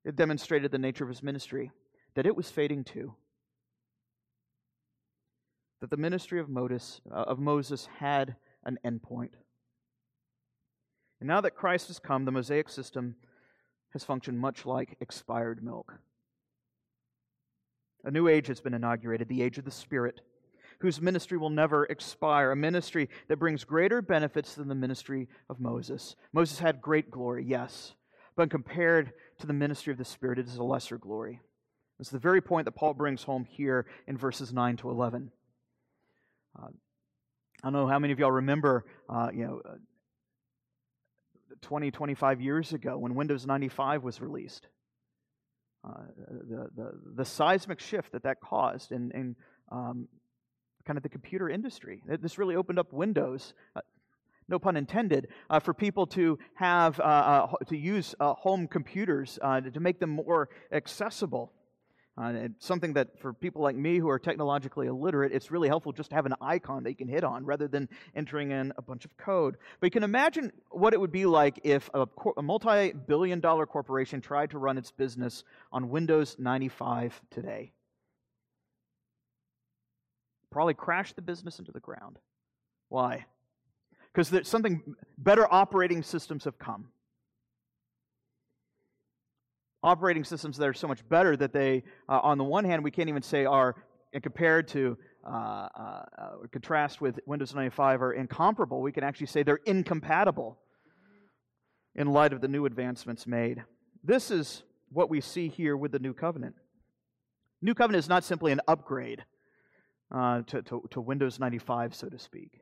it 0.05 0.16
demonstrated 0.16 0.72
the 0.72 0.79
nature 0.79 1.05
of 1.05 1.11
his 1.11 1.22
ministry, 1.22 1.70
that 2.16 2.27
it 2.27 2.35
was 2.35 2.51
fading 2.51 2.83
too. 2.83 3.14
That 5.81 5.90
the 5.90 5.96
ministry 5.96 6.40
of 6.40 6.48
Moses, 6.48 7.01
uh, 7.09 7.14
of 7.14 7.38
Moses 7.38 7.88
had 7.98 8.35
an 8.64 8.79
endpoint. 8.85 9.35
And 11.20 11.29
now 11.29 11.40
that 11.40 11.55
Christ 11.55 11.87
has 11.87 12.01
come, 12.01 12.24
the 12.24 12.33
Mosaic 12.33 12.68
system 12.68 13.14
has 13.92 14.03
functioned 14.03 14.40
much 14.40 14.66
like 14.66 14.96
expired 15.01 15.62
milk. 15.62 16.01
A 18.04 18.11
new 18.11 18.28
age 18.28 18.46
has 18.46 18.61
been 18.61 18.74
inaugurated, 18.74 19.28
the 19.28 19.42
age 19.42 19.58
of 19.58 19.64
the 19.64 19.70
Spirit, 19.70 20.20
whose 20.80 21.00
ministry 21.00 21.37
will 21.37 21.50
never 21.50 21.84
expire, 21.87 22.52
a 22.52 22.56
ministry 22.56 23.08
that 23.28 23.38
brings 23.38 23.64
greater 23.64 24.00
benefits 24.00 24.54
than 24.54 24.68
the 24.68 24.74
ministry 24.74 25.28
of 25.50 25.61
Moses. 25.61 26.14
Moses 26.32 26.58
had 26.61 26.80
great 26.80 27.11
glory, 27.11 27.44
yes, 27.44 27.94
but 28.37 28.50
compared 28.50 29.12
to 29.40 29.46
the 29.46 29.52
ministry 29.52 29.92
of 29.92 29.98
the 29.98 30.04
Spirit, 30.04 30.38
it 30.38 30.46
is 30.46 30.56
a 30.56 30.62
lesser 30.62 30.98
glory. 30.98 31.40
It's 31.98 32.11
the 32.11 32.18
very 32.18 32.40
point 32.40 32.66
that 32.66 32.76
Paul 32.76 32.94
brings 32.94 33.24
home 33.24 33.44
here 33.44 33.87
in 34.06 34.16
verses 34.16 34.52
9 34.52 34.76
to 34.78 34.90
11. 34.90 35.32
Uh, 36.56 36.66
I 36.66 36.70
don't 37.64 37.72
know 37.72 37.88
how 37.88 37.98
many 37.98 38.12
of 38.12 38.20
y'all 38.20 38.30
remember, 38.30 38.84
uh, 39.08 39.30
you 39.34 39.44
know, 39.44 39.62
uh, 39.68 39.74
20, 41.62 41.90
25 41.90 42.40
years 42.40 42.72
ago 42.72 42.96
when 42.96 43.16
Windows 43.16 43.46
95 43.46 44.04
was 44.04 44.20
released. 44.20 44.68
Uh, 45.84 45.90
the, 46.28 46.68
the, 46.74 46.90
the 47.14 47.24
seismic 47.24 47.78
shift 47.78 48.10
that 48.10 48.24
that 48.24 48.40
caused 48.40 48.90
in, 48.90 49.12
in 49.12 49.36
um, 49.70 50.08
kind 50.84 50.96
of 50.96 51.04
the 51.04 51.08
computer 51.08 51.48
industry. 51.48 52.02
This 52.20 52.36
really 52.36 52.56
opened 52.56 52.80
up 52.80 52.92
windows, 52.92 53.54
uh, 53.76 53.80
no 54.48 54.58
pun 54.58 54.76
intended, 54.76 55.28
uh, 55.50 55.60
for 55.60 55.72
people 55.72 56.06
to 56.08 56.38
have 56.54 56.98
uh, 56.98 57.02
uh, 57.02 57.64
to 57.68 57.76
use 57.76 58.14
home 58.20 58.66
computers 58.66 59.38
to 59.42 59.80
make 59.80 60.00
them 60.00 60.10
more 60.10 60.48
accessible. 60.72 61.52
Uh, 62.18 62.48
something 62.59 62.92
that 62.94 63.16
for 63.20 63.33
people 63.33 63.62
like 63.62 63.76
me 63.76 63.98
who 63.98 64.09
are 64.09 64.18
technologically 64.18 64.88
illiterate, 64.88 65.31
it's 65.33 65.52
really 65.52 65.68
helpful 65.68 65.92
just 65.92 66.11
to 66.11 66.16
have 66.16 66.26
an 66.26 66.35
icon 66.40 66.83
that 66.83 66.90
you 66.90 66.96
can 66.96 67.07
hit 67.07 67.22
on 67.22 67.44
rather 67.44 67.68
than 67.68 67.88
entering 68.16 68.50
in 68.50 68.72
a 68.76 68.83
bunch 68.83 69.04
of 69.04 69.16
code. 69.16 69.57
But 69.78 69.87
you 69.87 69.90
can 69.92 70.02
imagine 70.02 70.50
what 70.70 70.94
it 70.94 71.00
would 71.00 71.12
be 71.12 71.26
like 71.26 71.61
if 71.62 71.88
a, 71.94 72.09
a 72.37 72.42
multi 72.42 72.92
billion 72.92 73.38
dollar 73.38 73.66
corporation 73.66 74.20
tried 74.20 74.50
to 74.50 74.59
run 74.59 74.76
its 74.76 74.90
business 74.90 75.44
on 75.70 75.90
Windows 75.90 76.35
95 76.40 77.20
today. 77.31 77.70
Probably 80.50 80.74
crash 80.74 81.12
the 81.12 81.22
business 81.22 81.61
into 81.61 81.70
the 81.70 81.78
ground. 81.78 82.18
Why? 82.88 83.26
Because 84.12 84.28
there's 84.28 84.48
something 84.48 84.83
better 85.18 85.46
operating 85.52 86.02
systems 86.02 86.44
have 86.44 86.59
come 86.59 86.88
operating 89.82 90.24
systems 90.24 90.56
that 90.56 90.68
are 90.68 90.74
so 90.74 90.88
much 90.88 91.06
better 91.08 91.36
that 91.36 91.52
they, 91.52 91.84
uh, 92.08 92.20
on 92.22 92.38
the 92.38 92.44
one 92.44 92.64
hand, 92.64 92.82
we 92.82 92.90
can't 92.90 93.08
even 93.08 93.22
say 93.22 93.44
are 93.44 93.76
compared 94.22 94.68
to 94.68 94.96
uh, 95.24 95.30
uh, 95.30 96.02
uh, 96.18 96.30
contrast 96.50 97.00
with 97.00 97.20
Windows 97.26 97.54
95 97.54 98.02
are 98.02 98.12
incomparable. 98.12 98.80
We 98.80 98.92
can 98.92 99.04
actually 99.04 99.26
say 99.26 99.42
they're 99.42 99.60
incompatible 99.66 100.58
in 101.94 102.08
light 102.08 102.32
of 102.32 102.40
the 102.40 102.48
new 102.48 102.64
advancements 102.64 103.26
made. 103.26 103.62
This 104.02 104.30
is 104.30 104.62
what 104.90 105.10
we 105.10 105.20
see 105.20 105.48
here 105.48 105.76
with 105.76 105.92
the 105.92 105.98
new 105.98 106.14
covenant. 106.14 106.54
New 107.60 107.74
covenant 107.74 108.04
is 108.04 108.08
not 108.08 108.24
simply 108.24 108.52
an 108.52 108.60
upgrade 108.68 109.24
uh, 110.10 110.42
to, 110.42 110.62
to, 110.62 110.88
to 110.90 111.00
Windows 111.00 111.38
95, 111.38 111.94
so 111.94 112.08
to 112.08 112.18
speak. 112.18 112.60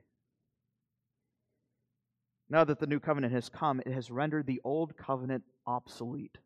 Now 2.49 2.63
that 2.63 2.79
the 2.79 2.87
new 2.87 2.99
covenant 2.99 3.33
has 3.33 3.49
come, 3.49 3.81
it 3.85 3.93
has 3.93 4.09
rendered 4.09 4.47
the 4.47 4.61
old 4.63 4.97
covenant 4.97 5.43
obsolete. 5.65 6.37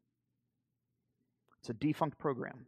It's 1.62 1.70
a 1.70 1.74
defunct 1.74 2.18
program. 2.18 2.66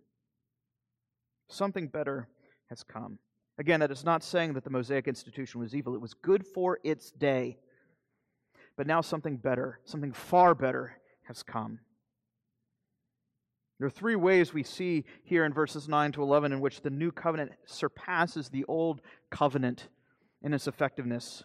Something 1.49 1.87
better 1.87 2.27
has 2.69 2.83
come. 2.83 3.17
Again, 3.57 3.79
that 3.81 3.91
is 3.91 4.03
not 4.03 4.23
saying 4.23 4.53
that 4.53 4.63
the 4.63 4.69
Mosaic 4.69 5.07
institution 5.07 5.59
was 5.59 5.75
evil. 5.75 5.95
It 5.95 6.01
was 6.01 6.13
good 6.13 6.45
for 6.45 6.79
its 6.83 7.11
day. 7.11 7.57
But 8.77 8.87
now 8.87 9.01
something 9.01 9.37
better, 9.37 9.79
something 9.83 10.13
far 10.13 10.55
better, 10.55 10.97
has 11.23 11.43
come. 11.43 11.79
There 13.79 13.87
are 13.87 13.91
three 13.91 14.15
ways 14.15 14.53
we 14.53 14.63
see 14.63 15.05
here 15.23 15.45
in 15.45 15.53
verses 15.53 15.87
9 15.89 16.13
to 16.13 16.21
11 16.23 16.53
in 16.53 16.61
which 16.61 16.81
the 16.81 16.89
new 16.89 17.11
covenant 17.11 17.51
surpasses 17.65 18.49
the 18.49 18.65
old 18.65 19.01
covenant 19.29 19.89
in 20.41 20.53
its 20.53 20.67
effectiveness. 20.67 21.43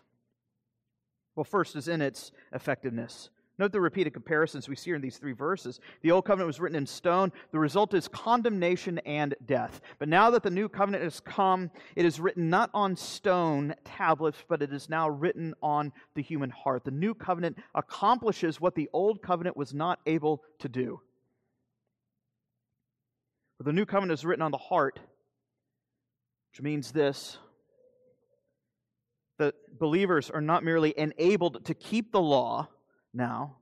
Well, 1.35 1.45
first 1.45 1.77
is 1.77 1.89
in 1.89 2.03
its 2.03 2.31
effectiveness. 2.53 3.31
Note 3.59 3.73
the 3.73 3.81
repeated 3.81 4.13
comparisons 4.13 4.69
we 4.69 4.77
see 4.77 4.93
in 4.93 5.01
these 5.01 5.19
three 5.19 5.33
verses. 5.33 5.81
The 6.03 6.13
old 6.13 6.25
covenant 6.25 6.47
was 6.47 6.61
written 6.61 6.79
in 6.79 6.87
stone. 6.87 7.33
The 7.51 7.59
result 7.59 7.93
is 7.93 8.07
condemnation 8.07 8.99
and 8.99 9.35
death. 9.47 9.81
But 9.99 10.09
now 10.09 10.31
that 10.31 10.45
the 10.45 10.51
new 10.51 10.69
covenant 10.69 11.03
has 11.03 11.19
come, 11.19 11.73
it 11.97 12.05
is 12.05 12.21
written 12.21 12.49
not 12.49 12.71
on 12.73 12.95
stone 12.95 13.75
tablets, 13.85 14.39
but 14.49 14.63
it 14.63 14.73
is 14.73 14.89
now 14.89 15.09
written 15.09 15.55
on 15.61 15.93
the 16.15 16.23
human 16.23 16.51
heart. 16.51 16.85
The 16.85 16.93
new 16.93 17.15
covenant 17.15 17.59
accomplishes 17.75 18.61
what 18.61 18.77
the 18.77 18.89
old 18.93 19.23
covenant 19.23 19.57
was 19.57 19.75
not 19.75 19.99
able 20.07 20.45
to 20.61 20.69
do. 20.69 21.01
But 23.59 23.67
the 23.67 23.73
new 23.73 23.87
covenant 23.87 24.21
is 24.21 24.25
written 24.25 24.43
on 24.43 24.53
the 24.53 24.57
heart, 24.57 25.01
which 26.53 26.63
means 26.63 26.93
this 26.93 27.39
that 29.39 29.55
believers 29.79 30.31
are 30.31 30.41
not 30.41 30.65
merely 30.65 30.93
enabled 30.99 31.65
to 31.65 31.73
keep 31.73 32.11
the 32.11 32.21
law 32.21 32.69
now. 33.13 33.57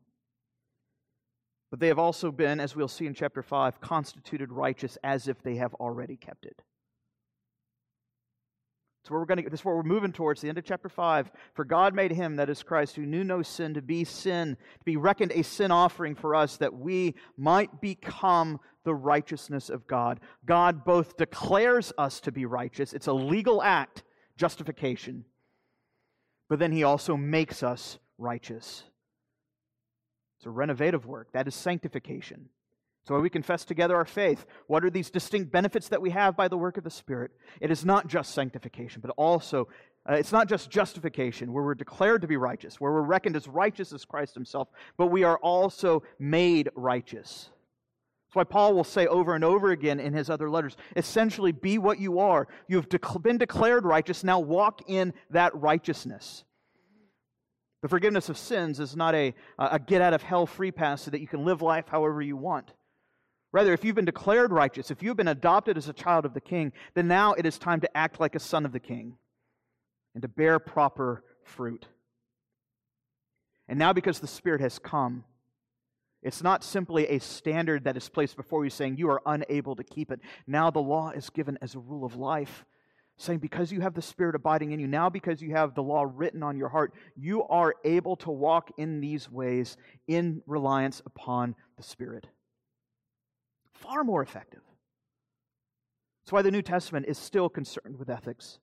But 1.71 1.81
they 1.81 1.89
have 1.89 1.99
also 1.99 2.31
been, 2.31 2.61
as 2.61 2.77
we'll 2.77 2.89
see 2.89 3.07
in 3.07 3.15
chapter 3.15 3.43
5, 3.43 3.81
constituted 3.81 4.53
righteous 4.53 4.99
as 5.03 5.29
if 5.29 5.43
they 5.43 5.57
have 5.57 5.75
already 5.75 6.17
kept 6.17 6.47
it. 6.47 6.63
So 9.07 9.15
we're 9.15 9.25
going 9.25 9.45
to, 9.45 9.49
this 9.49 9.61
is 9.61 9.65
where 9.65 9.77
we're 9.77 9.85
moving 9.85 10.13
towards 10.13 10.41
the 10.41 10.49
end 10.49 10.59
of 10.59 10.65
chapter 10.65 10.89
5. 10.89 11.31
For 11.55 11.65
God 11.65 11.95
made 11.95 12.11
him, 12.11 12.37
that 12.37 12.51
is 12.51 12.65
Christ, 12.65 12.97
who 12.97 13.07
knew 13.07 13.23
no 13.23 13.41
sin, 13.41 13.75
to 13.75 13.83
be 13.83 14.03
sin, 14.03 14.57
to 14.79 14.85
be 14.85 14.97
reckoned 14.97 15.31
a 15.33 15.43
sin 15.43 15.71
offering 15.71 16.17
for 16.17 16.35
us, 16.35 16.57
that 16.57 16.75
we 16.75 17.15
might 17.37 17.81
become 17.81 18.59
the 18.85 18.95
righteousness 18.95 19.71
of 19.71 19.87
God. 19.87 20.19
God 20.45 20.85
both 20.85 21.17
declares 21.17 21.93
us 21.97 22.19
to 22.21 22.33
be 22.33 22.47
righteous, 22.47 22.93
it's 22.93 23.07
a 23.07 23.13
legal 23.13 23.63
act, 23.63 24.03
justification, 24.37 25.25
but 26.49 26.59
then 26.59 26.73
he 26.73 26.83
also 26.83 27.17
makes 27.17 27.63
us 27.63 27.99
righteous. 28.19 28.85
It's 30.39 30.47
a 30.47 30.51
renovative 30.51 31.07
work. 31.07 31.33
That 31.33 31.49
is 31.49 31.55
sanctification. 31.55 32.49
So 33.07 33.21
we 33.21 33.31
confess 33.31 33.65
together 33.65 33.95
our 33.95 34.05
faith. 34.05 34.47
What 34.67 34.85
are 34.85 34.91
these 34.91 35.11
distinct 35.11 35.53
benefits 35.53 35.89
that 35.89 36.03
we 36.03 36.11
have 36.11 36.37
by 36.37 36.49
the 36.49 36.57
work 36.57 36.77
of 36.77 36.85
the 36.85 36.91
Spirit? 36.91 37.31
It 37.61 37.71
is 37.71 37.85
not 37.85 38.09
just 38.09 38.35
sanctification, 38.35 39.01
but 39.01 39.13
also 39.17 39.69
uh, 40.09 40.15
it's 40.15 40.33
not 40.33 40.49
just 40.49 40.71
justification, 40.71 41.53
where 41.53 41.65
we're 41.65 41.75
declared 41.75 42.23
to 42.23 42.29
be 42.29 42.37
righteous, 42.37 42.81
where 42.81 42.93
we're 42.93 43.03
reckoned 43.03 43.37
as 43.37 43.49
righteous 43.49 43.93
as 43.93 44.05
Christ 44.05 44.35
Himself, 44.35 44.69
but 44.97 45.09
we 45.09 45.25
are 45.25 45.39
also 45.39 46.03
made 46.19 46.69
righteous. 46.77 47.51
That's 48.27 48.37
why 48.37 48.45
Paul 48.45 48.75
will 48.75 48.85
say 48.85 49.07
over 49.07 49.35
and 49.35 49.45
over 49.45 49.71
again 49.71 50.01
in 50.01 50.13
his 50.13 50.29
other 50.29 50.51
letters 50.51 50.77
essentially, 50.97 51.53
be 51.53 51.79
what 51.79 52.01
you 52.01 52.19
are. 52.19 52.49
You 52.69 52.77
have 52.77 53.23
been 53.23 53.39
declared 53.39 53.85
righteous, 53.85 54.25
now 54.25 54.41
walk 54.41 54.83
in 54.89 55.15
that 55.31 55.55
righteousness. 55.55 56.45
The 57.83 57.89
forgiveness 57.89 58.29
of 58.29 58.39
sins 58.39 58.81
is 58.81 58.97
not 58.97 59.15
a, 59.15 59.35
a 59.59 59.79
get 59.79 60.03
out 60.03 60.15
of 60.15 60.23
hell 60.23 60.47
free 60.47 60.71
pass 60.71 61.03
so 61.03 61.11
that 61.11 61.21
you 61.21 61.29
can 61.29 61.45
live 61.45 61.63
life 61.63 61.87
however 61.89 62.23
you 62.23 62.37
want. 62.37 62.73
Rather, 63.53 63.73
if 63.73 63.85
you've 63.85 63.95
been 63.95 64.05
declared 64.05 64.53
righteous, 64.53 64.91
if 64.91 65.03
you've 65.03 65.17
been 65.17 65.29
adopted 65.29 65.77
as 65.77 65.89
a 65.89 65.93
child 65.93 66.25
of 66.25 66.35
the 66.35 66.41
king, 66.41 66.73
then 66.95 67.09
now 67.09 67.33
it 67.33 67.47
is 67.47 67.59
time 67.59 67.81
to 67.81 67.97
act 67.97 68.21
like 68.21 68.35
a 68.35 68.41
son 68.41 68.67
of 68.67 68.73
the 68.73 68.81
king 68.81 69.17
and 70.15 70.23
to 70.23 70.29
bear 70.29 70.59
proper 70.59 71.23
fruit. 71.45 71.87
And 73.69 73.79
now, 73.79 73.93
because 73.93 74.21
the 74.21 74.27
Spirit 74.27 74.61
has 74.61 74.79
come, 74.79 75.25
it's 76.23 76.43
not 76.43 76.65
simply 76.65 77.07
a 77.09 77.21
standard 77.21 77.85
that 77.85 77.97
is 77.97 78.09
placed 78.09 78.37
before 78.37 78.65
you 78.65 78.71
saying 78.71 78.97
you 78.97 79.11
are 79.11 79.23
unable 79.27 79.77
to 79.77 79.85
keep 79.85 80.11
it. 80.11 80.21
Now 80.47 80.71
the 80.71 80.81
law 80.81 81.11
is 81.11 81.31
given 81.31 81.59
as 81.63 81.75
a 81.75 81.79
rule 81.79 82.05
of 82.05 82.17
life 82.17 82.65
saying, 83.19 83.39
because 83.39 83.73
you 83.73 83.81
have 83.81 83.95
the 83.95 84.03
Spirit 84.03 84.35
abiding 84.35 84.73
in 84.73 84.81
you, 84.81 84.87
now 84.87 85.09
because 85.09 85.41
you 85.41 85.53
have 85.53 85.75
the 85.75 85.83
law 85.83 86.07
written 86.15 86.43
on 86.43 86.57
your 86.57 86.69
heart, 86.69 86.93
you 87.17 87.45
are 87.45 87.75
able 87.85 88.17
to 88.17 88.31
walk 88.31 88.71
in 88.77 89.01
these 89.01 89.31
ways 89.31 89.77
in 90.07 90.43
reliance 90.47 91.01
upon 91.07 91.55
the 91.77 91.83
Spirit. 91.83 92.27
Far 93.73 94.05
more 94.05 94.23
effective. 94.23 94.61
That's 96.25 96.33
why 96.33 96.43
the 96.43 96.51
New 96.51 96.63
Testament 96.63 97.07
is 97.09 97.19
still 97.19 97.49
concerned 97.49 97.99
with 97.99 98.11
ethics. 98.11 98.59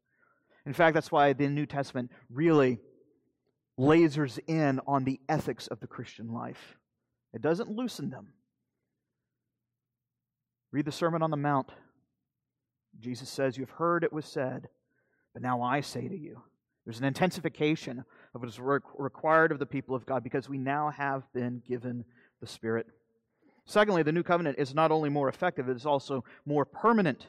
In 0.65 0.73
fact, 0.73 0.93
that's 0.93 1.11
why 1.11 1.33
the 1.33 1.47
New 1.47 1.65
Testament 1.65 2.11
really 2.29 2.79
lasers 3.79 4.39
in 4.47 4.79
on 4.85 5.03
the 5.03 5.19
ethics 5.27 5.67
of 5.67 5.79
the 5.79 5.87
Christian 5.87 6.31
life. 6.31 6.77
It 7.33 7.41
doesn't 7.41 7.71
loosen 7.71 8.09
them. 8.09 8.33
Read 10.71 10.85
the 10.85 10.91
Sermon 10.91 11.21
on 11.21 11.31
the 11.31 11.37
Mount. 11.37 11.69
Jesus 12.99 13.29
says, 13.29 13.57
You've 13.57 13.69
heard 13.71 14.03
it 14.03 14.13
was 14.13 14.25
said, 14.25 14.69
but 15.33 15.41
now 15.41 15.61
I 15.61 15.81
say 15.81 16.07
to 16.07 16.17
you. 16.17 16.41
There's 16.85 16.99
an 16.99 17.05
intensification 17.05 18.03
of 18.33 18.41
what 18.41 18.49
is 18.49 18.59
required 18.59 19.51
of 19.51 19.59
the 19.59 19.65
people 19.65 19.95
of 19.95 20.05
God 20.05 20.23
because 20.23 20.49
we 20.49 20.57
now 20.57 20.89
have 20.89 21.23
been 21.33 21.61
given 21.67 22.03
the 22.41 22.47
Spirit. 22.47 22.87
Secondly, 23.65 24.03
the 24.03 24.11
new 24.11 24.23
covenant 24.23 24.59
is 24.59 24.75
not 24.75 24.91
only 24.91 25.09
more 25.09 25.29
effective, 25.29 25.69
it 25.69 25.77
is 25.77 25.85
also 25.85 26.25
more 26.45 26.65
permanent 26.65 27.27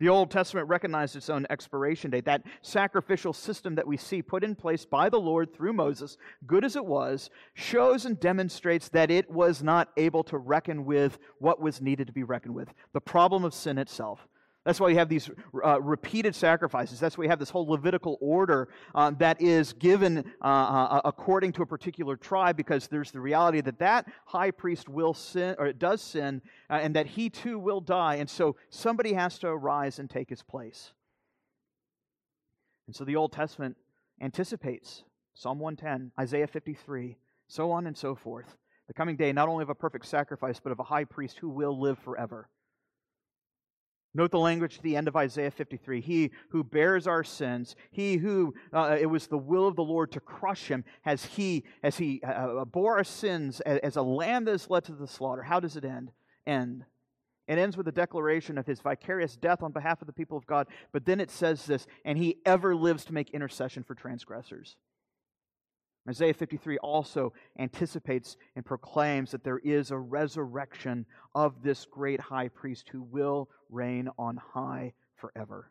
The 0.00 0.08
Old 0.08 0.30
Testament 0.30 0.66
recognized 0.66 1.14
its 1.14 1.28
own 1.28 1.46
expiration 1.50 2.10
date. 2.10 2.24
That 2.24 2.42
sacrificial 2.62 3.34
system 3.34 3.74
that 3.74 3.86
we 3.86 3.98
see 3.98 4.22
put 4.22 4.42
in 4.42 4.54
place 4.54 4.86
by 4.86 5.10
the 5.10 5.20
Lord 5.20 5.52
through 5.52 5.74
Moses, 5.74 6.16
good 6.46 6.64
as 6.64 6.74
it 6.74 6.86
was, 6.86 7.28
shows 7.52 8.06
and 8.06 8.18
demonstrates 8.18 8.88
that 8.88 9.10
it 9.10 9.30
was 9.30 9.62
not 9.62 9.90
able 9.98 10.24
to 10.24 10.38
reckon 10.38 10.86
with 10.86 11.18
what 11.38 11.60
was 11.60 11.82
needed 11.82 12.06
to 12.06 12.14
be 12.14 12.22
reckoned 12.22 12.54
with 12.54 12.72
the 12.94 13.00
problem 13.00 13.44
of 13.44 13.52
sin 13.52 13.76
itself. 13.76 14.26
That's 14.64 14.78
why 14.78 14.88
we 14.88 14.96
have 14.96 15.08
these 15.08 15.30
uh, 15.64 15.80
repeated 15.80 16.34
sacrifices. 16.34 17.00
That's 17.00 17.16
why 17.16 17.22
we 17.22 17.28
have 17.28 17.38
this 17.38 17.48
whole 17.48 17.66
Levitical 17.66 18.18
order 18.20 18.68
uh, 18.94 19.10
that 19.12 19.40
is 19.40 19.72
given 19.72 20.18
uh, 20.42 20.44
uh, 20.44 21.00
according 21.04 21.52
to 21.52 21.62
a 21.62 21.66
particular 21.66 22.16
tribe, 22.16 22.58
because 22.58 22.86
there's 22.86 23.10
the 23.10 23.20
reality 23.20 23.62
that 23.62 23.78
that 23.78 24.06
high 24.26 24.50
priest 24.50 24.86
will 24.88 25.14
sin, 25.14 25.56
or 25.58 25.72
does 25.72 26.02
sin, 26.02 26.42
uh, 26.68 26.74
and 26.74 26.94
that 26.94 27.06
he 27.06 27.30
too 27.30 27.58
will 27.58 27.80
die. 27.80 28.16
And 28.16 28.28
so 28.28 28.56
somebody 28.68 29.14
has 29.14 29.38
to 29.38 29.48
arise 29.48 29.98
and 29.98 30.10
take 30.10 30.28
his 30.28 30.42
place. 30.42 30.92
And 32.86 32.94
so 32.94 33.04
the 33.04 33.16
Old 33.16 33.32
Testament 33.32 33.76
anticipates 34.20 35.04
Psalm 35.32 35.58
110, 35.58 36.12
Isaiah 36.20 36.46
53, 36.46 37.16
so 37.48 37.70
on 37.70 37.86
and 37.86 37.96
so 37.96 38.14
forth. 38.14 38.56
The 38.88 38.94
coming 38.94 39.16
day, 39.16 39.32
not 39.32 39.48
only 39.48 39.62
of 39.62 39.70
a 39.70 39.74
perfect 39.74 40.04
sacrifice, 40.04 40.60
but 40.60 40.72
of 40.72 40.80
a 40.80 40.84
high 40.84 41.04
priest 41.04 41.38
who 41.38 41.48
will 41.48 41.80
live 41.80 41.98
forever. 41.98 42.48
Note 44.12 44.32
the 44.32 44.38
language 44.38 44.76
at 44.76 44.82
the 44.82 44.96
end 44.96 45.06
of 45.06 45.14
Isaiah 45.14 45.52
53. 45.52 46.00
He 46.00 46.32
who 46.48 46.64
bears 46.64 47.06
our 47.06 47.22
sins, 47.22 47.76
he 47.92 48.16
who 48.16 48.54
uh, 48.72 48.96
it 49.00 49.06
was 49.06 49.28
the 49.28 49.38
will 49.38 49.68
of 49.68 49.76
the 49.76 49.84
Lord 49.84 50.10
to 50.12 50.20
crush 50.20 50.66
him, 50.66 50.84
as 51.04 51.24
he 51.24 51.64
as 51.82 51.96
he 51.96 52.20
uh, 52.26 52.30
uh 52.30 52.64
bore 52.64 52.96
our 52.96 53.04
sins 53.04 53.60
as, 53.60 53.96
a 53.96 54.02
lamb 54.02 54.44
that 54.46 54.52
is 54.52 54.68
led 54.68 54.84
to 54.84 54.92
the 54.92 55.06
slaughter. 55.06 55.42
How 55.42 55.60
does 55.60 55.76
it 55.76 55.84
end? 55.84 56.10
End. 56.46 56.84
It 57.46 57.58
ends 57.58 57.76
with 57.76 57.88
a 57.88 57.92
declaration 57.92 58.58
of 58.58 58.66
his 58.66 58.80
vicarious 58.80 59.36
death 59.36 59.62
on 59.62 59.72
behalf 59.72 60.00
of 60.00 60.06
the 60.06 60.12
people 60.12 60.38
of 60.38 60.46
God. 60.46 60.68
But 60.92 61.04
then 61.04 61.20
it 61.20 61.30
says 61.30 61.66
this, 61.66 61.86
and 62.04 62.16
he 62.16 62.38
ever 62.46 62.76
lives 62.76 63.04
to 63.06 63.14
make 63.14 63.30
intercession 63.30 63.82
for 63.82 63.94
transgressors. 63.94 64.76
Isaiah 66.08 66.34
53 66.34 66.78
also 66.78 67.32
anticipates 67.58 68.36
and 68.56 68.64
proclaims 68.64 69.32
that 69.32 69.44
there 69.44 69.58
is 69.58 69.90
a 69.90 69.98
resurrection 69.98 71.06
of 71.34 71.62
this 71.62 71.84
great 71.84 72.20
high 72.20 72.48
priest 72.48 72.88
who 72.90 73.02
will 73.02 73.48
reign 73.68 74.08
on 74.18 74.38
high 74.54 74.94
forever. 75.16 75.70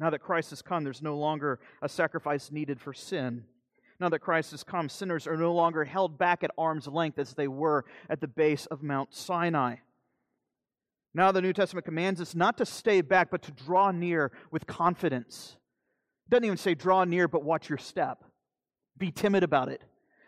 Now 0.00 0.10
that 0.10 0.20
Christ 0.20 0.50
has 0.50 0.62
come, 0.62 0.82
there's 0.82 1.02
no 1.02 1.16
longer 1.16 1.60
a 1.82 1.88
sacrifice 1.88 2.50
needed 2.50 2.80
for 2.80 2.92
sin. 2.92 3.44
Now 4.00 4.08
that 4.08 4.20
Christ 4.20 4.50
has 4.52 4.64
come, 4.64 4.88
sinners 4.88 5.26
are 5.26 5.36
no 5.36 5.52
longer 5.52 5.84
held 5.84 6.18
back 6.18 6.42
at 6.42 6.50
arm's 6.56 6.88
length 6.88 7.18
as 7.18 7.34
they 7.34 7.48
were 7.48 7.84
at 8.08 8.20
the 8.20 8.28
base 8.28 8.66
of 8.66 8.82
Mount 8.82 9.14
Sinai. 9.14 9.76
Now 11.12 11.32
the 11.32 11.42
New 11.42 11.52
Testament 11.52 11.84
commands 11.84 12.20
us 12.20 12.34
not 12.34 12.56
to 12.58 12.66
stay 12.66 13.02
back, 13.02 13.30
but 13.30 13.42
to 13.42 13.52
draw 13.52 13.90
near 13.90 14.32
with 14.50 14.66
confidence 14.66 15.56
doesn't 16.30 16.44
even 16.44 16.56
say 16.56 16.74
draw 16.74 17.04
near, 17.04 17.28
but 17.28 17.44
watch 17.44 17.68
your 17.68 17.78
step. 17.78 18.24
Be 18.96 19.10
timid 19.10 19.42
about 19.42 19.68
it. 19.68 19.82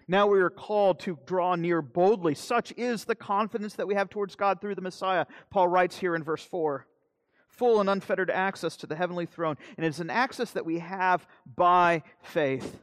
Now 0.09 0.27
we 0.27 0.41
are 0.41 0.51
called 0.51 1.01
to 1.01 1.19
draw 1.27 1.55
near 1.55 1.81
boldly. 1.81 2.35
Such 2.35 2.73
is 2.77 3.05
the 3.05 3.15
confidence 3.15 3.75
that 3.75 3.87
we 3.87 3.95
have 3.95 4.11
towards 4.11 4.35
God 4.35 4.61
through 4.61 4.75
the 4.75 4.83
Messiah. 4.83 5.27
Paul 5.51 5.69
writes 5.69 5.99
here 5.99 6.15
in 6.15 6.23
verse 6.25 6.45
4 6.45 6.87
full 7.53 7.81
and 7.81 7.91
unfettered 7.91 8.31
access 8.31 8.77
to 8.79 8.87
the 8.87 8.97
heavenly 8.97 9.27
throne. 9.27 9.57
And 9.77 9.85
it's 9.87 10.01
an 10.01 10.11
access 10.11 10.51
that 10.53 10.65
we 10.65 10.79
have 10.79 11.27
by 11.47 12.03
faith, 12.23 12.81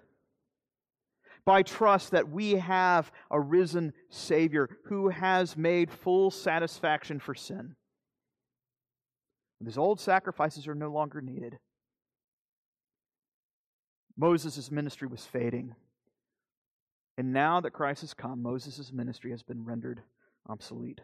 by 1.43 1.63
trust 1.63 2.12
that 2.12 2.29
we 2.29 2.51
have 2.51 3.12
a 3.32 3.39
risen 3.39 3.93
Savior 4.10 4.69
who 4.86 5.10
has 5.10 5.58
made 5.58 5.91
full 5.91 6.29
satisfaction 6.29 7.19
for 7.19 7.34
sin. 7.34 7.75
These 9.60 9.77
old 9.77 9.99
sacrifices 9.99 10.67
are 10.67 10.75
no 10.75 10.89
longer 10.89 11.19
needed. 11.19 11.58
Moses' 14.19 14.69
ministry 14.69 15.08
was 15.08 15.25
fading. 15.25 15.73
And 17.17 17.32
now 17.32 17.62
that 17.62 17.71
Christ 17.71 18.01
has 18.01 18.13
come, 18.13 18.43
Moses' 18.43 18.91
ministry 18.91 19.32
has 19.32 19.43
been 19.43 19.63
rendered 19.63 20.01
obsolete. 20.49 20.99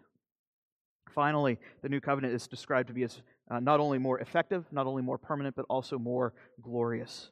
Finally, 1.13 1.57
the 1.81 1.87
new 1.87 2.01
covenant 2.01 2.33
is 2.33 2.45
described 2.45 2.89
to 2.89 2.93
be 2.93 3.03
as 3.03 3.21
uh, 3.49 3.61
not 3.61 3.79
only 3.79 3.97
more 3.97 4.19
effective, 4.19 4.65
not 4.69 4.85
only 4.85 5.01
more 5.01 5.17
permanent, 5.17 5.55
but 5.55 5.65
also 5.69 5.97
more 5.97 6.33
glorious. 6.61 7.31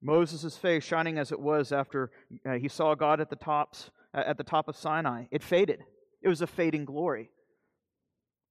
Moses' 0.00 0.56
face, 0.56 0.84
shining 0.84 1.18
as 1.18 1.32
it 1.32 1.40
was 1.40 1.72
after 1.72 2.12
uh, 2.46 2.52
he 2.52 2.68
saw 2.68 2.94
God 2.94 3.20
at 3.20 3.30
the 3.30 3.36
tops 3.36 3.90
uh, 4.14 4.22
at 4.24 4.36
the 4.36 4.44
top 4.44 4.68
of 4.68 4.76
Sinai, 4.76 5.24
it 5.32 5.42
faded. 5.42 5.82
It 6.22 6.28
was 6.28 6.42
a 6.42 6.46
fading 6.46 6.84
glory. 6.84 7.30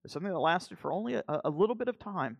It's 0.04 0.14
something 0.14 0.32
that 0.32 0.40
lasted 0.40 0.80
for 0.80 0.92
only 0.92 1.14
a, 1.14 1.24
a 1.46 1.50
little 1.50 1.76
bit 1.76 1.88
of 1.88 1.98
time. 1.98 2.38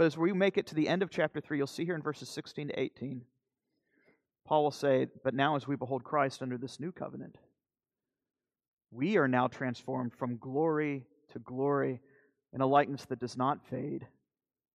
But 0.00 0.06
as 0.06 0.16
we 0.16 0.32
make 0.32 0.56
it 0.56 0.66
to 0.68 0.74
the 0.74 0.88
end 0.88 1.02
of 1.02 1.10
chapter 1.10 1.42
3, 1.42 1.58
you'll 1.58 1.66
see 1.66 1.84
here 1.84 1.94
in 1.94 2.00
verses 2.00 2.30
16 2.30 2.68
to 2.68 2.80
18, 2.80 3.20
Paul 4.46 4.62
will 4.62 4.70
say, 4.70 5.08
But 5.22 5.34
now 5.34 5.56
as 5.56 5.68
we 5.68 5.76
behold 5.76 6.04
Christ 6.04 6.40
under 6.40 6.56
this 6.56 6.80
new 6.80 6.90
covenant, 6.90 7.36
we 8.90 9.18
are 9.18 9.28
now 9.28 9.46
transformed 9.46 10.14
from 10.14 10.38
glory 10.38 11.04
to 11.34 11.38
glory 11.40 12.00
in 12.54 12.62
a 12.62 12.66
likeness 12.66 13.04
that 13.10 13.18
does 13.18 13.36
not 13.36 13.68
fade, 13.68 14.06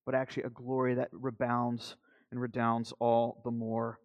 but 0.05 0.13
actually 0.13 0.43
a 0.43 0.49
glory 0.51 0.93
that 0.93 1.09
rebounds 1.11 1.95
and 2.29 2.39
redounds 2.39 2.93
all 2.99 3.41
the 3.43 3.49
more. 3.49 3.99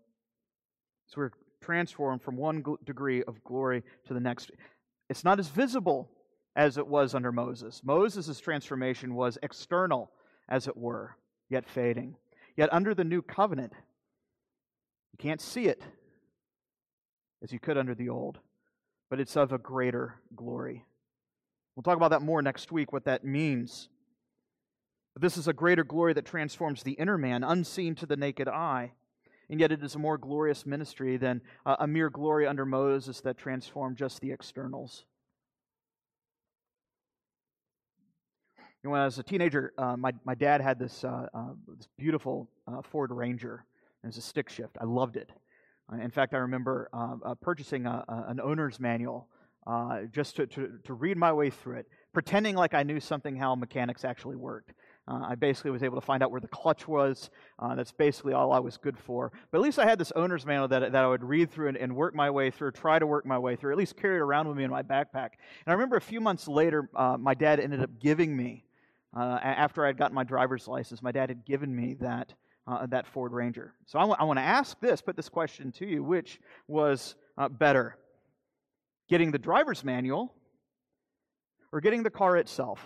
So 1.09 1.17
we're 1.19 1.33
transformed 1.61 2.23
from 2.23 2.39
one 2.39 2.65
degree 2.87 3.23
of 3.25 3.45
glory 3.45 3.83
to 4.07 4.15
the 4.15 4.21
next. 4.21 4.53
It's 5.11 5.23
not 5.23 5.39
as 5.39 5.49
visible 5.49 6.09
as 6.57 6.79
it 6.79 6.87
was 6.87 7.15
under 7.15 7.31
Moses. 7.31 7.83
Moses' 7.85 8.41
transformation 8.41 9.15
was 9.15 9.37
external 9.43 10.11
as 10.51 10.67
it 10.67 10.77
were, 10.77 11.17
yet 11.49 11.69
fading. 11.69 12.17
Yet 12.57 12.73
under 12.73 12.95
the 12.95 13.05
new 13.05 13.23
covenant, 13.23 13.73
you 15.13 15.19
can't 15.19 15.41
see 15.41 15.67
it 15.67 15.83
as 17.43 17.53
you 17.53 17.59
could 17.59 17.79
under 17.79 17.95
the 17.95 18.09
old, 18.09 18.39
but 19.09 19.21
it's 19.21 19.37
of 19.37 19.53
a 19.53 19.59
greater 19.59 20.17
glory. 20.35 20.85
We'll 21.75 21.83
talk 21.83 21.97
about 21.97 22.11
that 22.11 22.23
more 22.23 22.43
next 22.43 22.73
week, 22.73 22.93
what 22.93 23.05
that 23.05 23.25
means. 23.25 23.89
But 25.15 25.23
this 25.23 25.37
is 25.37 25.49
a 25.49 25.53
greater 25.53 25.85
glory 25.85 26.13
that 26.15 26.27
transforms 26.27 26.83
the 26.83 26.93
inner 26.93 27.17
man, 27.17 27.43
unseen 27.43 27.95
to 27.97 28.07
the 28.07 28.17
naked 28.17 28.49
eye. 28.49 28.93
And 29.49 29.59
yet 29.59 29.73
it 29.73 29.83
is 29.83 29.97
a 29.97 29.99
more 29.99 30.19
glorious 30.19 30.65
ministry 30.65 31.17
than 31.17 31.41
a 31.67 31.87
mere 31.87 32.11
glory 32.11 32.47
under 32.47 32.65
Moses 32.65 33.21
that 33.23 33.37
transformed 33.37 33.97
just 33.97 34.21
the 34.21 34.31
externals. 34.31 35.05
Know, 38.83 38.91
when 38.91 39.01
I 39.01 39.05
was 39.05 39.19
a 39.19 39.23
teenager, 39.23 39.75
uh, 39.77 39.95
my, 39.97 40.13
my 40.25 40.35
dad 40.35 40.63
had 40.63 40.79
this, 40.79 41.05
uh, 41.05 41.27
uh, 41.35 41.49
this 41.77 41.87
beautiful 41.99 42.49
uh, 42.67 42.81
Ford 42.81 43.11
Ranger. 43.11 43.67
It 44.03 44.07
was 44.07 44.17
a 44.17 44.23
stick 44.23 44.49
shift. 44.49 44.79
I 44.81 44.85
loved 44.85 45.17
it. 45.19 45.31
Uh, 45.93 45.97
in 45.97 46.11
fact, 46.11 46.33
I 46.33 46.39
remember 46.39 46.89
uh, 46.95 47.35
purchasing 47.35 47.85
a, 47.85 48.05
a, 48.09 48.25
an 48.29 48.41
owner's 48.41 48.81
manual 48.81 49.29
just 50.11 50.37
to, 50.37 50.47
to, 50.47 50.79
to, 50.83 50.95
read 50.95 51.17
my 51.17 51.33
way 51.33 51.49
through 51.51 51.77
it, 51.77 51.87
pretending 52.13 52.57
like 52.57 52.75
I 52.75 52.83
knew 52.83 52.99
something 52.99 53.37
how 53.37 53.55
mechanics 53.55 54.05
actually 54.05 54.35
worked. 54.35 54.73
I 55.07 55.35
basically 55.35 55.73
was 55.73 55.83
able 55.83 56.01
to 56.01 56.05
find 56.05 56.23
out 56.23 56.31
where 56.31 56.41
the 56.41 56.49
clutch 56.49 56.89
was. 56.89 57.31
that's 57.77 57.93
basically 57.93 58.33
all 58.33 58.53
I 58.53 58.59
was 58.61 58.77
good 58.79 58.99
for. 58.99 59.31
But 59.51 59.59
at 59.59 59.63
least 59.63 59.79
I 59.79 59.85
had 59.85 59.99
this 59.99 60.13
owner's 60.17 60.47
manual 60.47 60.69
that, 60.69 60.93
that 60.93 61.05
I 61.05 61.07
would 61.07 61.23
read 61.23 61.51
through 61.53 61.69
and, 61.69 61.77
and 61.77 61.95
work 61.95 62.15
my 62.15 62.31
way 62.31 62.51
through, 62.51 62.73
try 62.73 62.99
to 62.99 63.07
work 63.07 63.27
my 63.27 63.39
way 63.39 63.55
through, 63.55 63.73
at 63.73 63.79
least 63.79 63.97
carry 63.97 64.17
it 64.17 64.21
around 64.21 64.49
with 64.49 64.57
me 64.57 64.65
in 64.65 64.71
my 64.71 64.83
backpack. 64.83 65.31
And 65.35 65.69
I 65.69 65.73
remember 65.73 65.97
a 65.97 66.01
few 66.01 66.21
months 66.21 66.49
later, 66.49 66.89
my 67.19 67.35
dad 67.35 67.61
ended 67.61 67.81
up 67.83 67.91
giving 68.01 68.37
me 68.37 68.65
uh, 69.17 69.39
after 69.43 69.85
I 69.85 69.89
had 69.89 69.99
gotten 69.99 70.15
my 70.15 70.25
driver's 70.25 70.69
license, 70.69 71.03
my 71.03 71.13
dad 71.13 71.31
had 71.31 71.45
given 71.45 71.75
me 71.75 71.97
that, 72.01 72.33
uh, 72.67 72.87
that 72.87 73.07
Ford 73.07 73.33
Ranger. 73.33 73.75
So 73.87 73.99
I, 73.99 74.03
w- 74.03 74.17
I 74.19 74.25
want 74.25 74.39
to 74.39 74.45
ask 74.45 74.79
this, 74.81 75.01
put 75.01 75.17
this 75.17 75.29
question 75.29 75.73
to 75.73 75.87
you 75.87 76.05
which 76.05 76.41
was 76.69 77.17
uh, 77.37 77.49
better? 77.49 77.97
Getting 79.09 79.33
the 79.33 79.39
driver's 79.39 79.83
manual 79.83 80.33
or 81.73 81.81
getting 81.81 82.05
the 82.05 82.11
car 82.11 82.37
itself? 82.37 82.81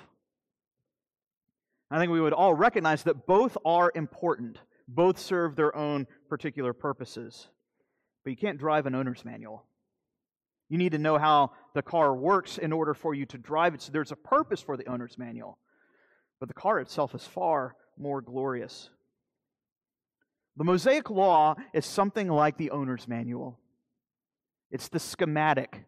I 1.90 1.98
think 1.98 2.10
we 2.10 2.20
would 2.20 2.32
all 2.32 2.54
recognize 2.54 3.02
that 3.02 3.26
both 3.26 3.58
are 3.64 3.92
important, 3.94 4.58
both 4.88 5.18
serve 5.18 5.54
their 5.54 5.76
own 5.76 6.06
particular 6.30 6.72
purposes. 6.72 7.48
But 8.24 8.30
you 8.30 8.36
can't 8.36 8.58
drive 8.58 8.86
an 8.86 8.94
owner's 8.94 9.24
manual. 9.26 9.66
You 10.70 10.78
need 10.78 10.92
to 10.92 10.98
know 10.98 11.18
how 11.18 11.52
the 11.74 11.82
car 11.82 12.14
works 12.16 12.56
in 12.56 12.72
order 12.72 12.94
for 12.94 13.14
you 13.14 13.26
to 13.26 13.38
drive 13.38 13.74
it. 13.74 13.82
So 13.82 13.92
there's 13.92 14.12
a 14.12 14.16
purpose 14.16 14.62
for 14.62 14.78
the 14.78 14.86
owner's 14.88 15.18
manual 15.18 15.58
but 16.40 16.48
the 16.48 16.54
car 16.54 16.80
itself 16.80 17.14
is 17.14 17.26
far 17.26 17.74
more 17.96 18.20
glorious. 18.20 18.90
The 20.56 20.64
Mosaic 20.64 21.10
Law 21.10 21.56
is 21.72 21.84
something 21.84 22.28
like 22.28 22.56
the 22.56 22.70
owner's 22.70 23.08
manual. 23.08 23.58
It's 24.70 24.88
the 24.88 25.00
schematic 25.00 25.84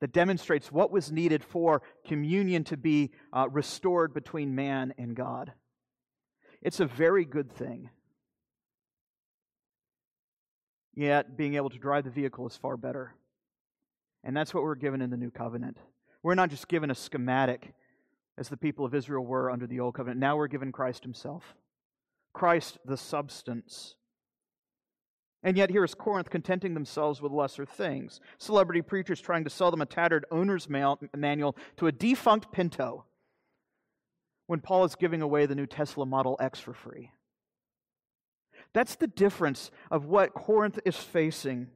that 0.00 0.12
demonstrates 0.12 0.70
what 0.70 0.90
was 0.90 1.12
needed 1.12 1.44
for 1.44 1.82
communion 2.06 2.64
to 2.64 2.76
be 2.76 3.12
uh, 3.32 3.48
restored 3.50 4.12
between 4.12 4.54
man 4.54 4.94
and 4.98 5.14
God. 5.14 5.52
It's 6.60 6.80
a 6.80 6.86
very 6.86 7.24
good 7.24 7.52
thing. 7.52 7.90
Yet, 10.94 11.36
being 11.36 11.54
able 11.54 11.70
to 11.70 11.78
drive 11.78 12.04
the 12.04 12.10
vehicle 12.10 12.46
is 12.46 12.56
far 12.56 12.76
better. 12.76 13.14
And 14.22 14.36
that's 14.36 14.54
what 14.54 14.62
we're 14.62 14.76
given 14.76 15.02
in 15.02 15.10
the 15.10 15.16
new 15.16 15.30
covenant. 15.30 15.78
We're 16.22 16.34
not 16.34 16.50
just 16.50 16.68
given 16.68 16.90
a 16.90 16.94
schematic 16.94 17.74
as 18.36 18.48
the 18.48 18.56
people 18.56 18.84
of 18.84 18.94
Israel 18.94 19.24
were 19.24 19.50
under 19.50 19.66
the 19.66 19.80
Old 19.80 19.94
Covenant. 19.94 20.20
Now 20.20 20.36
we're 20.36 20.48
given 20.48 20.72
Christ 20.72 21.02
Himself. 21.02 21.54
Christ, 22.32 22.78
the 22.84 22.96
substance. 22.96 23.94
And 25.42 25.56
yet, 25.56 25.70
here 25.70 25.84
is 25.84 25.94
Corinth 25.94 26.30
contenting 26.30 26.74
themselves 26.74 27.20
with 27.20 27.30
lesser 27.30 27.66
things. 27.66 28.18
Celebrity 28.38 28.82
preachers 28.82 29.20
trying 29.20 29.44
to 29.44 29.50
sell 29.50 29.70
them 29.70 29.82
a 29.82 29.86
tattered 29.86 30.24
owner's 30.30 30.68
manual 30.68 31.56
to 31.76 31.86
a 31.86 31.92
defunct 31.92 32.50
Pinto 32.50 33.04
when 34.46 34.60
Paul 34.60 34.84
is 34.84 34.94
giving 34.94 35.22
away 35.22 35.46
the 35.46 35.54
new 35.54 35.66
Tesla 35.66 36.06
Model 36.06 36.36
X 36.40 36.60
for 36.60 36.72
free. 36.72 37.12
That's 38.72 38.96
the 38.96 39.06
difference 39.06 39.70
of 39.90 40.06
what 40.06 40.34
Corinth 40.34 40.80
is 40.84 40.96
facing. 40.96 41.68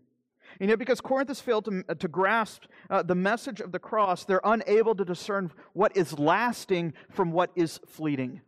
You 0.61 0.67
know, 0.67 0.77
because 0.77 1.01
Corinth 1.01 1.29
has 1.29 1.41
failed 1.41 1.67
to, 1.67 1.95
to 1.95 2.09
grasp 2.09 2.65
uh, 2.91 3.03
the 3.03 3.15
message 3.15 3.61
of 3.61 3.73
the 3.73 3.79
cross, 3.79 4.25
they're 4.25 4.41
unable 4.45 4.95
to 4.95 5.05
discern 5.05 5.53
what 5.73 5.97
is 5.97 6.19
lasting 6.19 6.95
from 7.11 7.33
what 7.33 7.51
is 7.55 7.81
fleeting. 7.87 8.41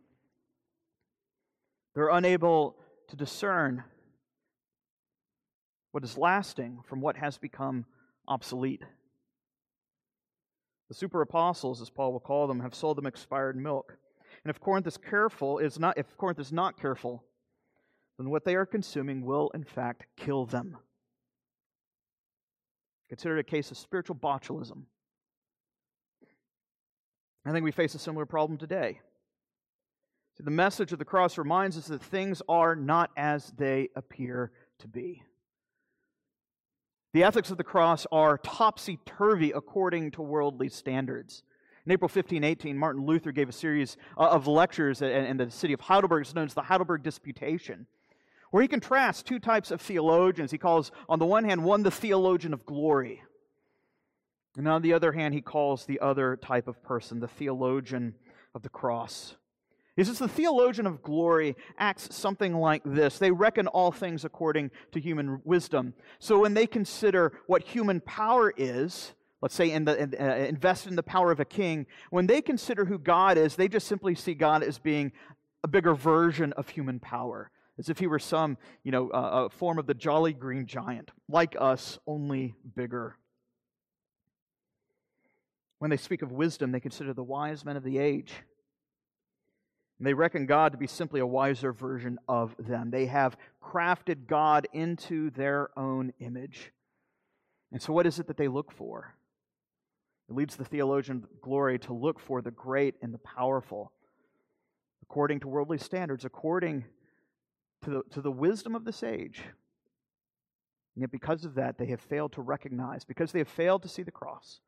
They're 1.95 2.09
unable 2.09 2.75
to 3.09 3.15
discern 3.15 3.83
what 5.91 6.03
is 6.03 6.17
lasting 6.17 6.79
from 6.87 7.01
what 7.01 7.17
has 7.17 7.37
become 7.37 7.85
obsolete. 8.27 8.83
The 10.89 10.95
super 10.95 11.21
apostles, 11.21 11.81
as 11.81 11.89
Paul 11.89 12.11
will 12.11 12.19
call 12.19 12.47
them, 12.47 12.59
have 12.61 12.75
sold 12.75 12.97
them 12.97 13.05
expired 13.05 13.55
milk. 13.55 13.97
And 14.43 14.49
if 14.49 14.59
Corinth 14.59 14.87
is 14.87 14.97
careful, 14.97 15.59
is 15.59 15.79
not 15.79 15.97
if 15.97 16.17
Corinth 16.17 16.39
is 16.39 16.51
not 16.51 16.79
careful, 16.79 17.23
then 18.17 18.29
what 18.29 18.45
they 18.45 18.55
are 18.55 18.65
consuming 18.65 19.25
will 19.25 19.49
in 19.53 19.63
fact 19.63 20.05
kill 20.17 20.45
them. 20.45 20.77
Consider 23.11 23.35
it 23.35 23.41
a 23.41 23.43
case 23.43 23.71
of 23.71 23.77
spiritual 23.77 24.15
botulism. 24.15 24.83
I 27.45 27.51
think 27.51 27.65
we 27.65 27.73
face 27.73 27.93
a 27.93 27.99
similar 27.99 28.25
problem 28.25 28.57
today. 28.57 29.01
See, 30.37 30.45
the 30.45 30.49
message 30.49 30.93
of 30.93 30.99
the 30.99 31.03
cross 31.03 31.37
reminds 31.37 31.77
us 31.77 31.87
that 31.87 32.01
things 32.01 32.41
are 32.47 32.73
not 32.73 33.11
as 33.17 33.51
they 33.57 33.89
appear 33.97 34.53
to 34.79 34.87
be. 34.87 35.23
The 37.11 37.25
ethics 37.25 37.51
of 37.51 37.57
the 37.57 37.65
cross 37.65 38.07
are 38.13 38.37
topsy 38.37 38.97
turvy 39.05 39.51
according 39.51 40.11
to 40.11 40.21
worldly 40.21 40.69
standards. 40.69 41.43
In 41.85 41.91
April 41.91 42.07
1518, 42.07 42.77
Martin 42.77 43.05
Luther 43.05 43.33
gave 43.33 43.49
a 43.49 43.51
series 43.51 43.97
uh, 44.17 44.29
of 44.29 44.47
lectures 44.47 45.01
in 45.01 45.35
the 45.35 45.51
city 45.51 45.73
of 45.73 45.81
Heidelberg, 45.81 46.21
it's 46.21 46.33
known 46.33 46.45
as 46.45 46.53
the 46.53 46.61
Heidelberg 46.61 47.03
Disputation, 47.03 47.87
where 48.51 48.61
he 48.61 48.67
contrasts 48.67 49.23
two 49.23 49.39
types 49.39 49.71
of 49.71 49.81
theologians. 49.81 50.51
He 50.51 50.57
calls, 50.57 50.91
on 51.09 51.19
the 51.19 51.25
one 51.25 51.43
hand, 51.43 51.63
one 51.63 51.83
the 51.83 51.91
theologian 51.91 52.53
of 52.53 52.65
glory, 52.65 53.23
and 54.57 54.67
on 54.67 54.81
the 54.81 54.93
other 54.93 55.13
hand, 55.13 55.33
he 55.33 55.41
calls 55.41 55.85
the 55.85 55.99
other 55.99 56.35
type 56.35 56.67
of 56.67 56.83
person 56.83 57.19
the 57.19 57.27
theologian 57.27 58.15
of 58.53 58.61
the 58.63 58.69
cross. 58.69 59.35
He 59.95 60.03
says 60.03 60.19
the 60.19 60.27
theologian 60.27 60.87
of 60.87 61.03
glory 61.03 61.55
acts 61.77 62.15
something 62.15 62.53
like 62.55 62.81
this. 62.85 63.17
They 63.17 63.31
reckon 63.31 63.67
all 63.67 63.91
things 63.91 64.23
according 64.25 64.71
to 64.93 64.99
human 64.99 65.41
wisdom. 65.43 65.93
So 66.19 66.39
when 66.39 66.53
they 66.53 66.65
consider 66.65 67.33
what 67.47 67.61
human 67.61 67.99
power 68.01 68.53
is, 68.55 69.13
let's 69.41 69.55
say 69.55 69.71
in 69.71 69.85
the, 69.85 70.01
in, 70.01 70.15
uh, 70.19 70.35
invest 70.47 70.87
in 70.87 70.95
the 70.95 71.03
power 71.03 71.31
of 71.31 71.39
a 71.39 71.45
king, 71.45 71.85
when 72.09 72.25
they 72.25 72.41
consider 72.41 72.85
who 72.85 72.97
God 72.97 73.37
is, 73.37 73.55
they 73.55 73.67
just 73.67 73.87
simply 73.87 74.15
see 74.15 74.33
God 74.33 74.63
as 74.63 74.79
being 74.79 75.11
a 75.63 75.67
bigger 75.67 75.93
version 75.93 76.53
of 76.53 76.69
human 76.69 76.99
power, 76.99 77.51
as 77.77 77.89
if 77.89 77.99
he 77.99 78.07
were 78.07 78.19
some, 78.19 78.57
you 78.83 78.91
know, 78.91 79.09
uh, 79.09 79.49
form 79.49 79.79
of 79.79 79.87
the 79.87 79.93
jolly 79.93 80.33
green 80.33 80.65
giant, 80.65 81.11
like 81.27 81.55
us, 81.59 81.99
only 82.05 82.55
bigger. 82.75 83.15
When 85.79 85.89
they 85.89 85.97
speak 85.97 86.21
of 86.21 86.31
wisdom, 86.31 86.71
they 86.71 86.79
consider 86.79 87.13
the 87.13 87.23
wise 87.23 87.65
men 87.65 87.77
of 87.77 87.83
the 87.83 87.97
age 87.97 88.33
and 90.01 90.07
they 90.07 90.15
reckon 90.15 90.47
God 90.47 90.71
to 90.71 90.79
be 90.79 90.87
simply 90.87 91.19
a 91.19 91.27
wiser 91.27 91.71
version 91.71 92.17
of 92.27 92.55
them. 92.57 92.89
They 92.89 93.05
have 93.05 93.37
crafted 93.63 94.25
God 94.25 94.67
into 94.73 95.29
their 95.29 95.69
own 95.77 96.11
image. 96.17 96.71
And 97.71 97.79
so, 97.79 97.93
what 97.93 98.07
is 98.07 98.17
it 98.17 98.25
that 98.25 98.35
they 98.35 98.47
look 98.47 98.71
for? 98.71 99.13
It 100.27 100.33
leads 100.33 100.55
the 100.55 100.65
theologian 100.65 101.27
glory 101.43 101.77
to 101.77 101.93
look 101.93 102.19
for 102.19 102.41
the 102.41 102.49
great 102.49 102.95
and 103.03 103.13
the 103.13 103.19
powerful, 103.19 103.91
according 105.03 105.41
to 105.41 105.47
worldly 105.47 105.77
standards, 105.77 106.25
according 106.25 106.85
to 107.83 107.89
the, 107.89 108.03
to 108.11 108.21
the 108.21 108.31
wisdom 108.31 108.75
of 108.75 108.85
this 108.85 109.03
age. 109.03 109.41
And 110.95 111.01
yet, 111.01 111.11
because 111.11 111.45
of 111.45 111.55
that, 111.55 111.77
they 111.77 111.87
have 111.87 112.01
failed 112.01 112.33
to 112.33 112.41
recognize, 112.41 113.05
because 113.05 113.31
they 113.31 113.39
have 113.39 113.47
failed 113.47 113.83
to 113.83 113.89
see 113.89 114.03
the 114.03 114.11
cross, 114.11 114.59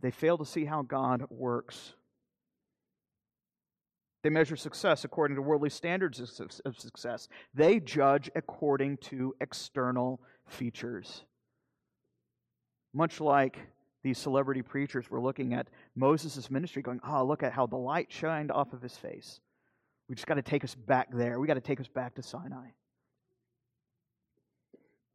they 0.00 0.10
fail 0.10 0.38
to 0.38 0.44
see 0.44 0.64
how 0.64 0.82
God 0.82 1.24
works 1.28 1.94
they 4.22 4.30
measure 4.30 4.56
success 4.56 5.04
according 5.04 5.36
to 5.36 5.42
worldly 5.42 5.70
standards 5.70 6.20
of 6.64 6.78
success. 6.78 7.28
They 7.54 7.78
judge 7.78 8.30
according 8.34 8.98
to 8.98 9.34
external 9.40 10.20
features. 10.46 11.24
Much 12.92 13.20
like 13.20 13.58
these 14.02 14.18
celebrity 14.18 14.62
preachers 14.62 15.08
were 15.10 15.20
looking 15.20 15.54
at 15.54 15.68
Moses' 15.94 16.50
ministry, 16.50 16.82
going, 16.82 17.00
Oh, 17.06 17.24
look 17.24 17.42
at 17.42 17.52
how 17.52 17.66
the 17.66 17.76
light 17.76 18.10
shined 18.10 18.50
off 18.50 18.72
of 18.72 18.82
his 18.82 18.96
face. 18.96 19.40
We 20.08 20.14
just 20.14 20.26
got 20.26 20.34
to 20.34 20.42
take 20.42 20.64
us 20.64 20.74
back 20.74 21.08
there. 21.12 21.38
We 21.38 21.46
got 21.46 21.54
to 21.54 21.60
take 21.60 21.80
us 21.80 21.88
back 21.88 22.14
to 22.14 22.22
Sinai. 22.22 22.68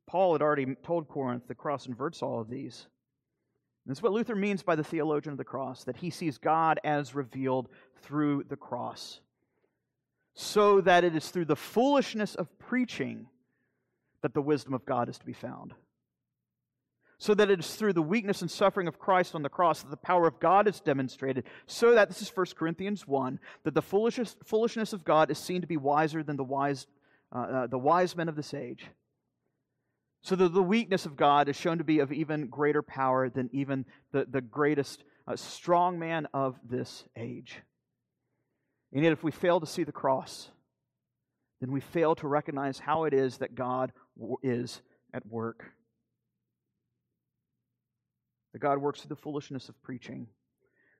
Paul 0.06 0.34
had 0.34 0.42
already 0.42 0.76
told 0.84 1.08
Corinth 1.08 1.48
the 1.48 1.56
cross 1.56 1.88
inverts 1.88 2.22
all 2.22 2.40
of 2.40 2.50
these. 2.50 2.88
That's 3.86 4.02
what 4.02 4.14
Luther 4.14 4.36
means 4.36 4.64
by 4.64 4.76
the 4.76 4.84
theologian 4.84 5.32
of 5.32 5.38
the 5.38 5.44
cross, 5.44 5.84
that 5.84 5.98
he 5.98 6.10
sees 6.10 6.38
God 6.38 6.80
as 6.84 7.16
revealed 7.16 7.68
through 8.02 8.46
the 8.48 8.56
cross. 8.56 9.20
So 10.36 10.82
that 10.82 11.04
it 11.04 11.16
is 11.16 11.30
through 11.30 11.46
the 11.46 11.56
foolishness 11.56 12.36
of 12.36 12.58
preaching 12.60 13.28
that 14.22 14.34
the 14.34 14.42
wisdom 14.42 14.74
of 14.74 14.86
God 14.86 15.10
is 15.10 15.18
to 15.18 15.26
be 15.26 15.34
found. 15.34 15.74
So 17.24 17.34
that 17.36 17.50
it 17.50 17.62
is 17.62 17.76
through 17.76 17.94
the 17.94 18.02
weakness 18.02 18.42
and 18.42 18.52
suffering 18.52 18.86
of 18.90 19.00
Christ 19.00 19.34
on 19.34 19.44
the 19.44 19.50
cross 19.50 19.82
that 19.82 19.90
the 19.90 19.96
power 19.96 20.28
of 20.28 20.42
God 20.42 20.68
is 20.68 20.82
demonstrated. 20.82 21.46
So 21.68 21.96
that, 21.96 22.10
this 22.10 22.22
is 22.22 22.30
1 22.36 22.48
Corinthians 22.58 23.08
1, 23.08 23.40
that 23.64 23.74
the 23.74 23.82
foolishness, 23.82 24.92
of 24.92 25.06
God 25.06 25.32
is 25.32 25.38
seen 25.38 25.62
to 25.62 25.68
be 25.68 25.78
wiser 25.78 26.22
than 26.22 26.36
the 26.36 26.44
wise, 26.44 26.86
uh, 27.34 27.40
uh, 27.40 27.68
the 27.68 27.78
wise 27.78 28.18
men 28.18 28.28
of 28.28 28.36
this 28.36 28.54
age 28.54 28.88
so 30.22 30.36
that 30.36 30.54
the 30.54 30.62
weakness 30.62 31.06
of 31.06 31.16
God 31.16 31.48
is 31.48 31.56
shown 31.56 31.78
to 31.78 31.86
be 31.86 32.00
of 32.00 32.12
even 32.12 32.48
greater 32.48 32.82
power 32.82 33.30
than 33.30 33.50
even 33.54 33.86
the, 34.12 34.26
the 34.30 34.42
greatest 34.42 35.06
uh, 35.26 35.38
strong 35.38 35.98
man 35.98 36.28
of 36.34 36.60
this 36.70 37.06
age. 37.16 37.62
And 38.92 39.02
yet, 39.02 39.14
if 39.14 39.24
we 39.24 39.32
fail 39.32 39.62
to 39.62 39.66
see 39.66 39.86
the 39.86 39.94
cross, 39.94 40.50
then 41.62 41.72
we 41.72 41.80
fail 41.80 42.16
to 42.16 42.28
recognize 42.28 42.80
how 42.80 43.06
it 43.06 43.14
is 43.14 43.38
that 43.38 43.56
God 43.56 43.94
is 44.44 44.82
at 45.14 45.26
work. 45.26 45.74
That 48.54 48.60
God 48.60 48.78
works 48.78 49.02
through 49.02 49.10
the 49.10 49.22
foolishness 49.22 49.68
of 49.68 49.82
preaching, 49.82 50.28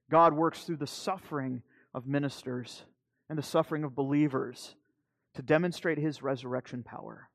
God 0.10 0.34
works 0.34 0.64
through 0.64 0.78
the 0.78 0.88
suffering 0.88 1.62
of 1.94 2.08
ministers 2.08 2.84
and 3.30 3.38
the 3.38 3.44
suffering 3.44 3.84
of 3.84 3.96
believers 3.96 4.76
to 5.36 5.42
demonstrate 5.42 5.98
his 5.98 6.22
resurrection 6.22 6.84
power. 6.84 7.30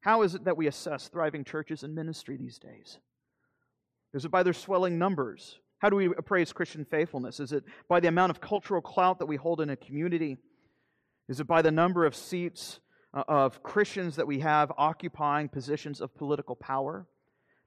How 0.00 0.22
is 0.22 0.34
it 0.34 0.44
that 0.44 0.56
we 0.56 0.66
assess 0.66 1.08
thriving 1.08 1.44
churches 1.44 1.84
and 1.84 1.94
ministry 1.94 2.36
these 2.36 2.58
days? 2.58 2.98
Is 4.12 4.24
it 4.24 4.30
by 4.30 4.42
their 4.42 4.52
swelling 4.52 4.98
numbers? 4.98 5.58
How 5.78 5.88
do 5.88 5.96
we 5.96 6.06
appraise 6.06 6.52
Christian 6.52 6.84
faithfulness? 6.84 7.40
Is 7.40 7.52
it 7.52 7.64
by 7.88 8.00
the 8.00 8.08
amount 8.08 8.30
of 8.30 8.40
cultural 8.40 8.80
clout 8.80 9.18
that 9.20 9.26
we 9.26 9.36
hold 9.36 9.60
in 9.60 9.70
a 9.70 9.76
community? 9.76 10.38
Is 11.28 11.40
it 11.40 11.46
by 11.46 11.62
the 11.62 11.70
number 11.70 12.04
of 12.04 12.14
seats 12.14 12.80
uh, 13.14 13.22
of 13.28 13.62
Christians 13.62 14.16
that 14.16 14.26
we 14.26 14.40
have 14.40 14.72
occupying 14.76 15.48
positions 15.48 16.00
of 16.00 16.14
political 16.14 16.56
power? 16.56 17.06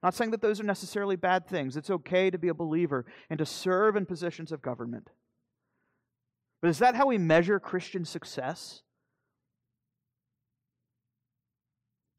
Not 0.06 0.14
saying 0.14 0.30
that 0.30 0.42
those 0.44 0.60
are 0.60 0.64
necessarily 0.64 1.16
bad 1.16 1.48
things. 1.48 1.76
It's 1.76 1.90
okay 1.90 2.30
to 2.30 2.38
be 2.38 2.50
a 2.50 2.54
believer 2.54 3.08
and 3.28 3.40
to 3.40 3.46
serve 3.48 3.96
in 3.96 4.06
positions 4.06 4.52
of 4.52 4.62
government. 4.62 5.10
But 6.62 6.68
is 6.68 6.78
that 6.78 6.94
how 6.94 7.08
we 7.08 7.18
measure 7.18 7.60
Christian 7.60 8.06
success? 8.06 8.84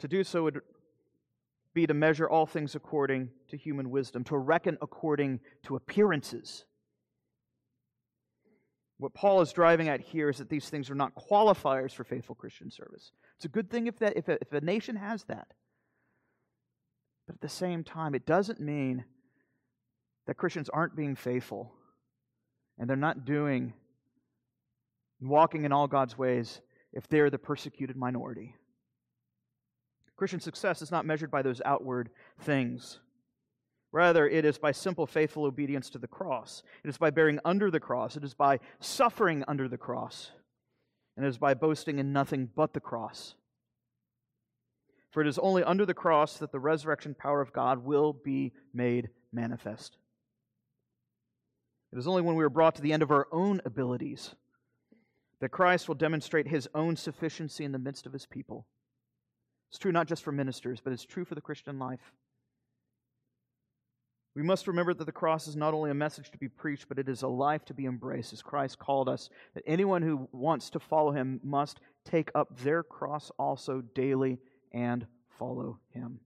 To 0.01 0.09
do 0.09 0.24
so 0.24 0.43
would 0.43 0.62
be 1.74 1.87
to 1.87 1.95
measure 1.95 2.28
all 2.28 2.45
things 2.45 2.74
according 2.74 3.30
to 3.51 3.57
human 3.57 3.89
wisdom, 3.91 4.24
to 4.24 4.37
reckon 4.37 4.76
according 4.82 5.39
to 5.66 5.76
appearances. 5.76 6.64
What 8.99 9.14
Paul 9.14 9.43
is 9.43 9.53
driving 9.53 9.89
at 9.89 10.01
here 10.01 10.28
is 10.28 10.39
that 10.39 10.51
these 10.51 10.68
things 10.68 10.91
are 10.91 10.97
not 10.97 11.12
qualifiers 11.14 11.93
for 11.93 12.03
faithful 12.03 12.34
Christian 12.34 12.68
service. 12.68 13.12
It's 13.37 13.45
a 13.45 13.49
good 13.49 13.70
thing 13.70 13.87
if, 13.87 14.01
that, 14.01 14.16
if, 14.16 14.26
a, 14.26 14.39
if 14.41 14.53
a 14.53 14.61
nation 14.61 14.97
has 14.97 15.22
that. 15.28 15.47
But 17.27 17.37
at 17.37 17.41
the 17.41 17.49
same 17.49 17.85
time, 17.85 18.14
it 18.14 18.27
doesn't 18.27 18.61
mean 18.61 19.05
that 20.27 20.37
Christians 20.37 20.68
aren't 20.68 20.97
being 20.97 21.16
faithful 21.16 21.72
and 22.79 22.89
they're 22.89 22.97
not 22.97 23.24
doing, 23.24 23.72
walking 25.20 25.64
in 25.64 25.72
all 25.72 25.87
God's 25.87 26.16
ways 26.18 26.61
if 26.93 27.09
they're 27.09 27.31
the 27.31 27.39
persecuted 27.39 27.97
minority. 27.97 28.55
Christian 30.16 30.41
success 30.41 30.83
is 30.83 30.91
not 30.91 31.05
measured 31.05 31.31
by 31.31 31.43
those 31.43 31.61
outward 31.64 32.11
things. 32.41 33.01
Rather, 33.93 34.29
it 34.29 34.45
is 34.45 34.59
by 34.59 34.72
simple, 34.72 35.07
faithful 35.07 35.45
obedience 35.45 35.91
to 35.91 35.99
the 35.99 36.09
cross. 36.09 36.62
It 36.85 36.89
is 36.89 36.99
by 36.99 37.11
bearing 37.11 37.39
under 37.45 37.70
the 37.70 37.81
cross. 37.81 38.16
It 38.16 38.24
is 38.24 38.35
by 38.35 38.61
suffering 38.81 39.45
under 39.47 39.68
the 39.68 39.79
cross. 39.79 40.33
And 41.16 41.24
it 41.24 41.29
is 41.29 41.39
by 41.39 41.55
boasting 41.55 41.99
in 41.99 42.12
nothing 42.12 42.51
but 42.55 42.72
the 42.74 42.81
cross. 42.81 43.35
For 45.17 45.23
it 45.23 45.29
is 45.29 45.39
only 45.39 45.64
under 45.64 45.87
the 45.87 45.95
cross 45.95 46.37
that 46.37 46.53
the 46.53 46.61
resurrection 46.61 47.14
power 47.14 47.41
of 47.41 47.51
God 47.51 47.87
will 47.87 48.12
be 48.12 48.53
made 48.75 49.09
manifest. 49.33 49.97
It 51.91 51.99
is 51.99 52.07
only 52.07 52.21
when 52.21 52.37
we 52.37 52.45
are 52.45 52.51
brought 52.51 52.75
to 52.75 52.83
the 52.83 52.93
end 52.93 53.03
of 53.03 53.11
our 53.11 53.27
own 53.33 53.62
abilities 53.64 54.35
that 55.41 55.49
Christ 55.49 55.89
will 55.89 55.95
demonstrate 55.95 56.49
his 56.49 56.69
own 56.75 56.97
sufficiency 56.97 57.64
in 57.64 57.73
the 57.73 57.79
midst 57.79 58.05
of 58.05 58.12
his 58.12 58.27
people. 58.27 58.67
It's 59.71 59.79
true 59.79 59.91
not 59.91 60.07
just 60.07 60.23
for 60.23 60.33
ministers, 60.33 60.83
but 60.85 60.93
it's 60.93 61.07
true 61.07 61.25
for 61.25 61.35
the 61.35 61.41
Christian 61.41 61.79
life. 61.79 62.12
We 64.35 64.43
must 64.43 64.69
remember 64.69 64.93
that 64.93 65.07
the 65.07 65.12
cross 65.12 65.49
is 65.49 65.57
not 65.57 65.73
only 65.73 65.91
a 65.91 65.95
message 65.95 66.31
to 66.33 66.37
be 66.37 66.49
preached, 66.49 66.91
but 66.91 66.99
it 66.99 67.09
is 67.09 67.23
a 67.23 67.29
life 67.29 67.64
to 67.64 67.73
be 67.73 67.87
embraced, 67.87 68.35
as 68.35 68.43
Christ 68.43 68.79
called 68.79 69.09
us, 69.09 69.31
that 69.55 69.64
anyone 69.67 70.03
who 70.03 70.29
wants 70.33 70.69
to 70.69 70.79
follow 70.79 71.12
him 71.12 71.41
must 71.43 71.81
take 72.05 72.31
up 72.35 72.59
their 72.59 72.83
cross 72.83 73.31
also 73.39 73.81
daily 73.95 74.41
and 74.77 75.07
follow 75.39 75.79
him. 75.95 76.20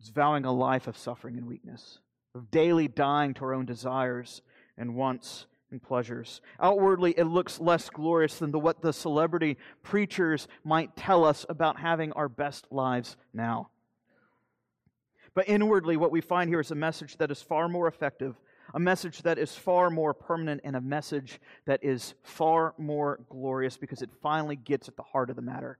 It's 0.00 0.08
vowing 0.08 0.44
a 0.44 0.52
life 0.52 0.88
of 0.88 0.98
suffering 0.98 1.38
and 1.38 1.46
weakness, 1.46 2.00
of 2.34 2.50
daily 2.50 2.88
dying 2.88 3.32
to 3.34 3.44
our 3.44 3.54
own 3.54 3.64
desires 3.64 4.42
and 4.76 4.96
wants 4.96 5.46
and 5.70 5.80
pleasures. 5.80 6.40
Outwardly, 6.60 7.12
it 7.12 7.24
looks 7.24 7.60
less 7.60 7.88
glorious 7.90 8.40
than 8.40 8.50
the, 8.50 8.58
what 8.58 8.82
the 8.82 8.92
celebrity 8.92 9.56
preachers 9.84 10.48
might 10.64 10.96
tell 10.96 11.24
us 11.24 11.46
about 11.48 11.78
having 11.78 12.12
our 12.12 12.28
best 12.28 12.66
lives 12.72 13.16
now. 13.32 13.70
But 15.32 15.48
inwardly, 15.48 15.96
what 15.96 16.10
we 16.10 16.20
find 16.20 16.50
here 16.50 16.60
is 16.60 16.72
a 16.72 16.76
message 16.76 17.18
that 17.18 17.30
is 17.30 17.40
far 17.40 17.68
more 17.68 17.86
effective, 17.86 18.34
a 18.74 18.80
message 18.80 19.22
that 19.22 19.38
is 19.38 19.54
far 19.54 19.90
more 19.90 20.12
permanent, 20.12 20.60
and 20.64 20.74
a 20.74 20.80
message 20.80 21.40
that 21.66 21.84
is 21.84 22.14
far 22.24 22.74
more 22.78 23.20
glorious 23.28 23.76
because 23.76 24.02
it 24.02 24.10
finally 24.20 24.56
gets 24.56 24.88
at 24.88 24.96
the 24.96 25.02
heart 25.04 25.30
of 25.30 25.36
the 25.36 25.42
matter. 25.42 25.78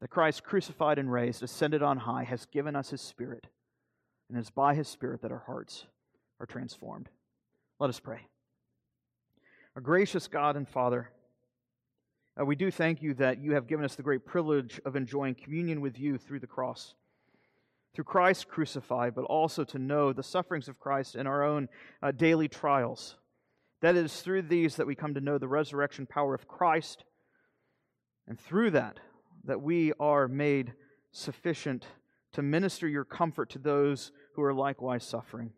That 0.00 0.08
Christ, 0.08 0.44
crucified 0.44 0.98
and 0.98 1.12
raised, 1.12 1.42
ascended 1.42 1.82
on 1.82 1.98
high, 1.98 2.24
has 2.24 2.46
given 2.46 2.74
us 2.74 2.90
his 2.90 3.00
Spirit, 3.00 3.46
and 4.28 4.38
it 4.38 4.40
is 4.40 4.50
by 4.50 4.74
his 4.74 4.88
Spirit 4.88 5.22
that 5.22 5.32
our 5.32 5.44
hearts 5.46 5.86
are 6.38 6.46
transformed. 6.46 7.08
Let 7.78 7.90
us 7.90 8.00
pray. 8.00 8.20
Our 9.76 9.82
gracious 9.82 10.26
God 10.26 10.56
and 10.56 10.68
Father, 10.68 11.10
uh, 12.40 12.44
we 12.44 12.56
do 12.56 12.70
thank 12.70 13.02
you 13.02 13.14
that 13.14 13.42
you 13.42 13.52
have 13.54 13.66
given 13.66 13.84
us 13.84 13.94
the 13.94 14.02
great 14.02 14.24
privilege 14.24 14.80
of 14.84 14.96
enjoying 14.96 15.34
communion 15.34 15.80
with 15.80 15.98
you 15.98 16.16
through 16.16 16.40
the 16.40 16.46
cross 16.46 16.94
through 17.94 18.04
Christ 18.04 18.48
crucified, 18.48 19.14
but 19.14 19.24
also 19.24 19.64
to 19.64 19.78
know 19.78 20.12
the 20.12 20.22
sufferings 20.22 20.68
of 20.68 20.78
Christ 20.78 21.16
in 21.16 21.26
our 21.26 21.42
own 21.42 21.68
uh, 22.02 22.12
daily 22.12 22.48
trials. 22.48 23.16
That 23.82 23.96
it 23.96 24.04
is 24.04 24.20
through 24.20 24.42
these 24.42 24.76
that 24.76 24.86
we 24.86 24.94
come 24.94 25.14
to 25.14 25.20
know 25.20 25.38
the 25.38 25.48
resurrection 25.48 26.06
power 26.06 26.34
of 26.34 26.46
Christ, 26.46 27.04
and 28.28 28.38
through 28.38 28.72
that, 28.72 29.00
that 29.44 29.60
we 29.60 29.92
are 29.98 30.28
made 30.28 30.74
sufficient 31.12 31.86
to 32.32 32.42
minister 32.42 32.86
your 32.86 33.04
comfort 33.04 33.50
to 33.50 33.58
those 33.58 34.12
who 34.34 34.42
are 34.42 34.54
likewise 34.54 35.04
suffering. 35.04 35.52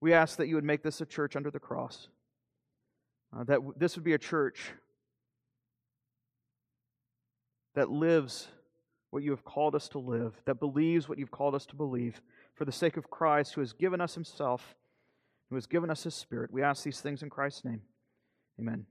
We 0.00 0.12
ask 0.12 0.36
that 0.36 0.48
you 0.48 0.54
would 0.54 0.64
make 0.64 0.82
this 0.82 1.00
a 1.00 1.06
church 1.06 1.34
under 1.34 1.50
the 1.50 1.58
cross, 1.58 2.08
uh, 3.36 3.44
that 3.44 3.60
this 3.76 3.96
would 3.96 4.04
be 4.04 4.12
a 4.12 4.18
church 4.18 4.72
that 7.74 7.90
lives 7.90 8.48
what 9.10 9.22
you 9.22 9.30
have 9.30 9.44
called 9.44 9.74
us 9.74 9.88
to 9.88 9.98
live, 9.98 10.34
that 10.44 10.60
believes 10.60 11.08
what 11.08 11.18
you've 11.18 11.30
called 11.30 11.54
us 11.54 11.66
to 11.66 11.76
believe, 11.76 12.20
for 12.54 12.64
the 12.64 12.72
sake 12.72 12.96
of 12.96 13.10
Christ, 13.10 13.54
who 13.54 13.60
has 13.60 13.72
given 13.72 14.00
us 14.00 14.14
himself, 14.14 14.74
who 15.48 15.56
has 15.56 15.66
given 15.66 15.90
us 15.90 16.02
his 16.02 16.14
Spirit. 16.14 16.52
We 16.52 16.62
ask 16.62 16.84
these 16.84 17.00
things 17.00 17.22
in 17.22 17.30
Christ's 17.30 17.64
name. 17.64 17.82
Amen. 18.58 18.86